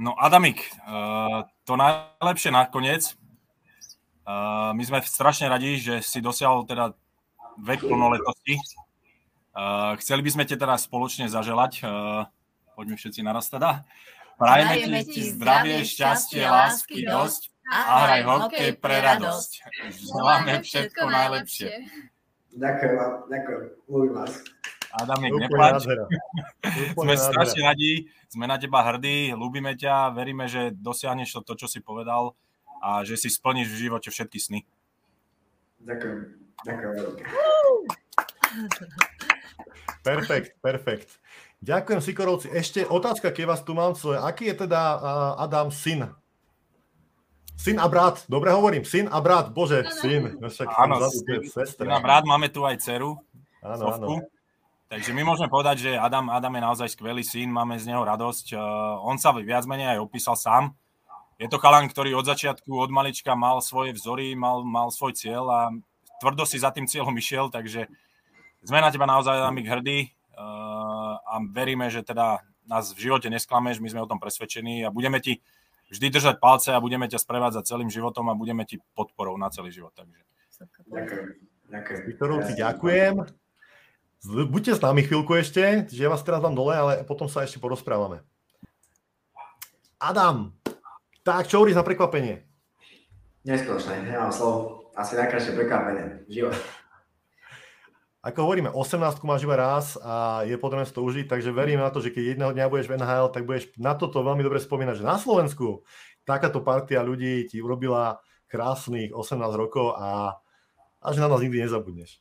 No 0.00 0.16
Adamik, 0.16 0.64
uh, 0.88 1.44
to 1.68 1.76
najlepšie 1.76 2.48
nakoniec. 2.48 3.12
Uh, 4.24 4.72
my 4.72 4.80
sme 4.80 5.04
strašne 5.04 5.50
radi, 5.52 5.76
že 5.76 6.00
si 6.00 6.24
dosiahol 6.24 6.64
teda 6.64 6.96
vek 7.60 7.84
plnoletosti. 7.84 8.56
Uh, 9.50 9.98
chceli 10.00 10.24
by 10.24 10.30
sme 10.32 10.44
te 10.48 10.56
teda 10.56 10.78
spoločne 10.80 11.28
zaželať, 11.28 11.84
uh, 11.84 12.24
poďme 12.78 12.96
všetci 12.96 13.20
naraz 13.20 13.50
teda, 13.52 13.84
prajeme 14.40 15.04
ti 15.04 15.26
zdravie, 15.36 15.84
šťastie, 15.84 16.46
lásky 16.48 17.04
dosť 17.04 17.52
a 17.68 17.94
hraj 18.06 18.22
hokej 18.24 18.70
pre 18.80 19.04
radosť. 19.04 19.50
Želáme 19.90 20.64
všetko 20.64 21.02
najlepšie. 21.02 21.70
Ďakujem 22.56 22.94
vám, 22.96 23.12
ďakujem, 23.28 23.60
ľúbim 23.90 24.14
vás. 24.16 24.32
Adamik, 24.90 25.32
neplač. 25.38 25.86
Sme 26.98 27.14
strašne 27.14 27.62
radi, 27.62 28.10
sme 28.30 28.46
na 28.46 28.58
teba 28.58 28.82
hrdí, 28.86 29.34
ľúbime 29.34 29.74
ťa, 29.74 30.14
veríme, 30.14 30.46
že 30.46 30.70
dosiahneš 30.74 31.34
to, 31.34 31.40
to, 31.42 31.66
čo 31.66 31.66
si 31.66 31.78
povedal 31.82 32.38
a 32.78 33.02
že 33.02 33.18
si 33.18 33.26
splníš 33.26 33.70
v 33.74 33.80
živote 33.86 34.08
všetky 34.10 34.38
sny. 34.38 34.60
Ďakujem, 35.82 36.18
ďakujem. 36.62 36.94
Perfekt, 40.00 40.56
perfekt. 40.64 41.20
Ďakujem, 41.60 42.00
Sikorovci. 42.00 42.48
Ešte 42.48 42.88
otázka, 42.88 43.36
keď 43.36 43.44
vás 43.52 43.60
tu 43.60 43.76
mám, 43.76 43.92
co 43.92 44.16
je, 44.16 44.18
aký 44.18 44.48
je 44.48 44.64
teda 44.64 44.80
uh, 44.96 45.44
Adam 45.44 45.68
syn? 45.68 46.08
Syn 47.52 47.76
a 47.76 47.84
brat, 47.84 48.24
dobre 48.24 48.48
hovorím, 48.48 48.88
syn 48.88 49.12
a 49.12 49.20
brat, 49.20 49.52
bože, 49.52 49.84
syn. 50.00 50.40
No 50.40 50.48
však 50.48 50.72
áno, 50.72 50.96
syn 51.12 51.92
a 51.92 52.00
brat, 52.00 52.24
máme 52.24 52.48
tu 52.48 52.64
aj 52.64 52.80
dceru, 52.80 53.20
áno, 53.60 53.92
áno. 53.92 54.24
Takže 54.90 55.14
my 55.14 55.22
môžeme 55.22 55.46
povedať, 55.46 55.86
že 55.86 55.90
Adam, 55.94 56.34
Adam 56.34 56.50
je 56.50 56.66
naozaj 56.66 56.88
skvelý 56.98 57.22
syn, 57.22 57.54
máme 57.54 57.78
z 57.78 57.94
neho 57.94 58.02
radosť. 58.02 58.58
On 59.06 59.14
sa 59.22 59.30
viac 59.30 59.62
menej 59.70 59.94
aj 59.94 60.02
opísal 60.02 60.34
sám. 60.34 60.74
Je 61.38 61.46
to 61.46 61.62
chalan, 61.62 61.86
ktorý 61.86 62.18
od 62.18 62.26
začiatku, 62.26 62.74
od 62.74 62.90
malička 62.90 63.38
mal 63.38 63.62
svoje 63.62 63.94
vzory, 63.94 64.34
mal, 64.34 64.66
mal 64.66 64.90
svoj 64.90 65.14
cieľ 65.14 65.46
a 65.46 65.60
tvrdo 66.18 66.42
si 66.42 66.58
za 66.58 66.74
tým 66.74 66.90
cieľom 66.90 67.14
išiel, 67.14 67.54
takže 67.54 67.86
sme 68.66 68.82
na 68.82 68.90
teba 68.90 69.06
naozaj 69.06 69.40
Adamik 69.40 69.70
hrdí 69.70 70.10
a 71.22 71.34
veríme, 71.54 71.86
že 71.86 72.02
teda 72.02 72.42
nás 72.66 72.90
v 72.90 73.08
živote 73.08 73.30
nesklameš, 73.30 73.78
my 73.78 73.94
sme 73.94 74.04
o 74.04 74.10
tom 74.10 74.18
presvedčení 74.18 74.82
a 74.84 74.90
budeme 74.90 75.22
ti 75.22 75.38
vždy 75.88 76.06
držať 76.18 76.42
palce 76.42 76.74
a 76.74 76.82
budeme 76.82 77.06
ťa 77.06 77.22
sprevádzať 77.22 77.62
celým 77.62 77.94
životom 77.94 78.26
a 78.26 78.34
budeme 78.34 78.66
ti 78.66 78.82
podporou 78.98 79.38
na 79.38 79.54
celý 79.54 79.70
život. 79.70 79.94
Takže. 79.94 80.18
Ďakujem. 80.90 81.26
Ďakujem. 81.70 82.00
Viktorovci, 82.10 82.52
ďakujem. 82.58 83.14
Buďte 84.20 84.76
s 84.76 84.84
nami 84.84 85.00
chvíľku 85.00 85.32
ešte, 85.32 85.88
že 85.88 86.04
ja 86.04 86.12
vás 86.12 86.20
teraz 86.20 86.44
dám 86.44 86.52
dole, 86.52 86.76
ale 86.76 86.92
potom 87.08 87.24
sa 87.24 87.40
ešte 87.40 87.56
porozprávame. 87.56 88.20
Adam, 89.96 90.52
tak 91.24 91.48
čo 91.48 91.56
hovoríš 91.56 91.80
na 91.80 91.80
prekvapenie? 91.80 92.44
Neskutočné, 93.48 94.04
nemám 94.04 94.28
slov. 94.28 94.92
Asi 94.92 95.16
najkrajšie 95.16 95.56
prekvapenie. 95.56 96.28
Život. 96.28 96.52
Ako 98.20 98.44
hovoríme, 98.44 98.68
18 98.68 99.24
máš 99.24 99.48
iba 99.48 99.56
raz 99.56 99.96
a 99.96 100.44
je 100.44 100.52
potrebné 100.60 100.84
si 100.84 100.92
to 100.92 101.00
užiť, 101.00 101.24
takže 101.24 101.56
verím 101.56 101.80
na 101.80 101.88
to, 101.88 102.04
že 102.04 102.12
keď 102.12 102.36
jedného 102.36 102.52
dňa 102.52 102.68
budeš 102.68 102.92
v 102.92 103.00
NHL, 103.00 103.32
tak 103.32 103.48
budeš 103.48 103.72
na 103.80 103.96
toto 103.96 104.20
veľmi 104.20 104.44
dobre 104.44 104.60
spomínať, 104.60 105.00
že 105.00 105.08
na 105.08 105.16
Slovensku 105.16 105.80
takáto 106.28 106.60
partia 106.60 107.00
ľudí 107.00 107.48
ti 107.48 107.64
urobila 107.64 108.20
krásnych 108.52 109.16
18 109.16 109.40
rokov 109.56 109.96
a, 109.96 110.36
a 111.00 111.06
že 111.08 111.24
na 111.24 111.32
nás 111.32 111.40
nikdy 111.40 111.64
nezabudneš 111.64 112.20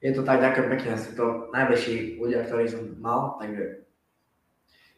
je 0.00 0.10
to 0.16 0.24
tak, 0.24 0.40
ďakujem 0.40 0.68
pekne, 0.72 0.90
sú 0.96 1.12
to 1.12 1.26
najbližší 1.52 2.16
ľudia, 2.16 2.48
ktorí 2.48 2.64
som 2.72 2.82
mal, 3.00 3.36
takže 3.36 3.84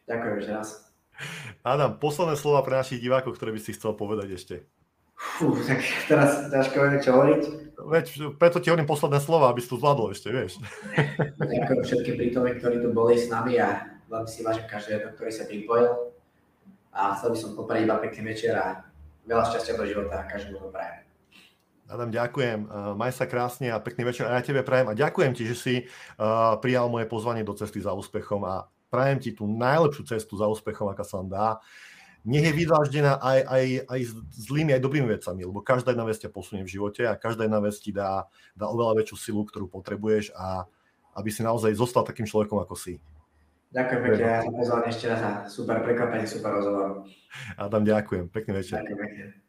ďakujem 0.06 0.34
ešte 0.38 0.52
raz. 0.54 0.68
Adam, 1.66 1.98
posledné 1.98 2.38
slova 2.38 2.62
pre 2.62 2.78
našich 2.78 3.02
divákov, 3.02 3.34
ktoré 3.34 3.54
by 3.54 3.60
si 3.62 3.74
chcel 3.74 3.94
povedať 3.94 4.28
ešte. 4.34 4.54
Fú, 5.14 5.54
tak 5.54 5.78
teraz 6.10 6.50
ťažko 6.50 6.76
viem, 6.82 6.98
čo 6.98 7.10
hovoriť. 7.14 7.42
Veď, 7.78 8.06
preto 8.42 8.58
ti 8.58 8.70
hovorím 8.70 8.90
posledné 8.90 9.22
slova, 9.22 9.54
aby 9.54 9.62
si 9.62 9.70
to 9.70 9.78
zvládol 9.78 10.10
ešte, 10.10 10.34
vieš. 10.34 10.58
Ďakujem 11.38 11.82
všetkým 11.82 12.16
prítomným, 12.18 12.56
ktorí 12.58 12.76
tu 12.82 12.90
boli 12.90 13.14
s 13.14 13.30
nami 13.30 13.58
a 13.62 13.86
veľmi 14.10 14.26
si 14.26 14.42
vážim 14.42 14.66
každého, 14.66 15.14
ktorý 15.14 15.30
sa 15.30 15.46
pripojil. 15.46 16.14
A 16.90 17.14
chcel 17.14 17.32
by 17.34 17.38
som 17.38 17.54
poprať 17.54 17.86
iba 17.86 18.02
pekný 18.02 18.34
večer 18.34 18.54
a 18.58 18.82
veľa 19.26 19.44
šťastia 19.50 19.78
do 19.78 19.86
života 19.86 20.14
a 20.22 20.28
každému 20.28 20.58
to 20.58 20.68
prajem. 20.74 21.06
Adam, 21.92 22.08
ďakujem. 22.08 22.72
Maj 22.96 23.20
sa 23.20 23.28
krásne 23.28 23.68
a 23.68 23.76
pekný 23.76 24.08
večer 24.08 24.24
aj 24.24 24.40
ja 24.40 24.42
tebe 24.48 24.64
prajem. 24.64 24.88
A 24.88 24.96
ďakujem 24.96 25.36
ti, 25.36 25.44
že 25.44 25.56
si 25.56 25.74
uh, 25.84 26.56
prijal 26.56 26.88
moje 26.88 27.04
pozvanie 27.04 27.44
do 27.44 27.52
cesty 27.52 27.84
za 27.84 27.92
úspechom 27.92 28.40
a 28.48 28.64
prajem 28.88 29.20
ti 29.20 29.36
tú 29.36 29.44
najlepšiu 29.44 30.08
cestu 30.08 30.40
za 30.40 30.48
úspechom, 30.48 30.88
aká 30.88 31.04
sa 31.04 31.20
vám 31.20 31.28
dá. 31.28 31.48
Nech 32.24 32.48
je 32.48 32.54
vydláždená 32.54 33.18
aj, 33.18 33.38
aj, 33.44 33.64
aj 33.92 34.00
zlými, 34.30 34.72
aj 34.72 34.80
dobrými 34.80 35.10
vecami, 35.10 35.42
lebo 35.42 35.58
každá 35.58 35.90
jedna 35.90 36.06
vec 36.06 36.16
ťa 36.22 36.30
posunie 36.30 36.62
v 36.62 36.70
živote 36.70 37.02
a 37.02 37.18
každá 37.18 37.44
jedna 37.44 37.58
vec 37.58 37.74
ti 37.76 37.90
dá, 37.90 38.30
dá 38.54 38.70
oveľa 38.70 39.02
väčšiu 39.02 39.16
silu, 39.18 39.42
ktorú 39.42 39.66
potrebuješ 39.66 40.30
a 40.38 40.64
aby 41.18 41.28
si 41.34 41.42
naozaj 41.42 41.74
zostal 41.74 42.06
takým 42.06 42.24
človekom, 42.24 42.62
ako 42.62 42.78
si. 42.78 43.02
Ďakujem 43.74 44.00
pekne 44.06 44.16
za 44.22 44.52
pozvanie 44.54 44.88
ešte 44.92 45.06
raz 45.10 45.20
a 45.24 45.32
super 45.50 45.82
prekvapenie, 45.82 46.28
super 46.28 46.62
rozhovor. 46.62 47.08
Adam, 47.58 47.82
ďakujem. 47.82 48.30
Pekný 48.30 48.52
večer. 48.60 48.80
Ďakujem 48.80 49.00
pekne. 49.02 49.41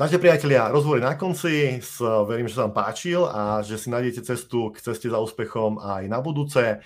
Takže 0.00 0.16
priatelia, 0.16 0.72
rozhovor 0.72 0.96
na 0.96 1.12
konci. 1.12 1.76
Verím, 2.24 2.48
že 2.48 2.56
sa 2.56 2.64
vám 2.64 2.72
páčil 2.72 3.20
a 3.20 3.60
že 3.60 3.76
si 3.76 3.92
nájdete 3.92 4.24
cestu 4.24 4.72
k 4.72 4.80
ceste 4.80 5.12
za 5.12 5.20
úspechom 5.20 5.76
aj 5.76 6.08
na 6.08 6.24
budúce. 6.24 6.80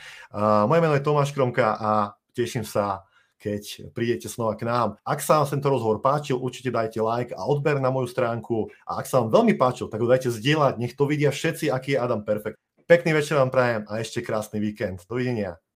Moje 0.66 0.80
meno 0.82 0.98
je 0.98 1.06
Tomáš 1.06 1.30
Kromka 1.30 1.78
a 1.78 2.18
teším 2.34 2.66
sa, 2.66 3.06
keď 3.38 3.94
prídete 3.94 4.26
znova 4.26 4.58
k 4.58 4.66
nám. 4.66 4.98
Ak 5.06 5.22
sa 5.22 5.38
vám 5.38 5.46
tento 5.46 5.70
rozhovor 5.70 6.02
páčil, 6.02 6.42
určite 6.42 6.74
dajte 6.74 6.98
like 6.98 7.30
a 7.38 7.46
odber 7.46 7.78
na 7.78 7.94
moju 7.94 8.10
stránku. 8.10 8.66
A 8.82 8.98
ak 8.98 9.06
sa 9.06 9.22
vám 9.22 9.30
veľmi 9.30 9.54
páčil, 9.54 9.86
tak 9.86 10.02
ho 10.02 10.10
dajte 10.10 10.34
zdieľať. 10.34 10.74
Nech 10.82 10.98
to 10.98 11.06
vidia 11.06 11.30
všetci, 11.30 11.70
aký 11.70 11.94
je 11.94 12.02
Adam 12.02 12.26
Perfect. 12.26 12.58
Pekný 12.90 13.14
večer 13.14 13.38
vám 13.38 13.54
prajem 13.54 13.86
a 13.86 14.02
ešte 14.02 14.26
krásny 14.26 14.58
víkend. 14.58 15.06
Dovidenia. 15.06 15.63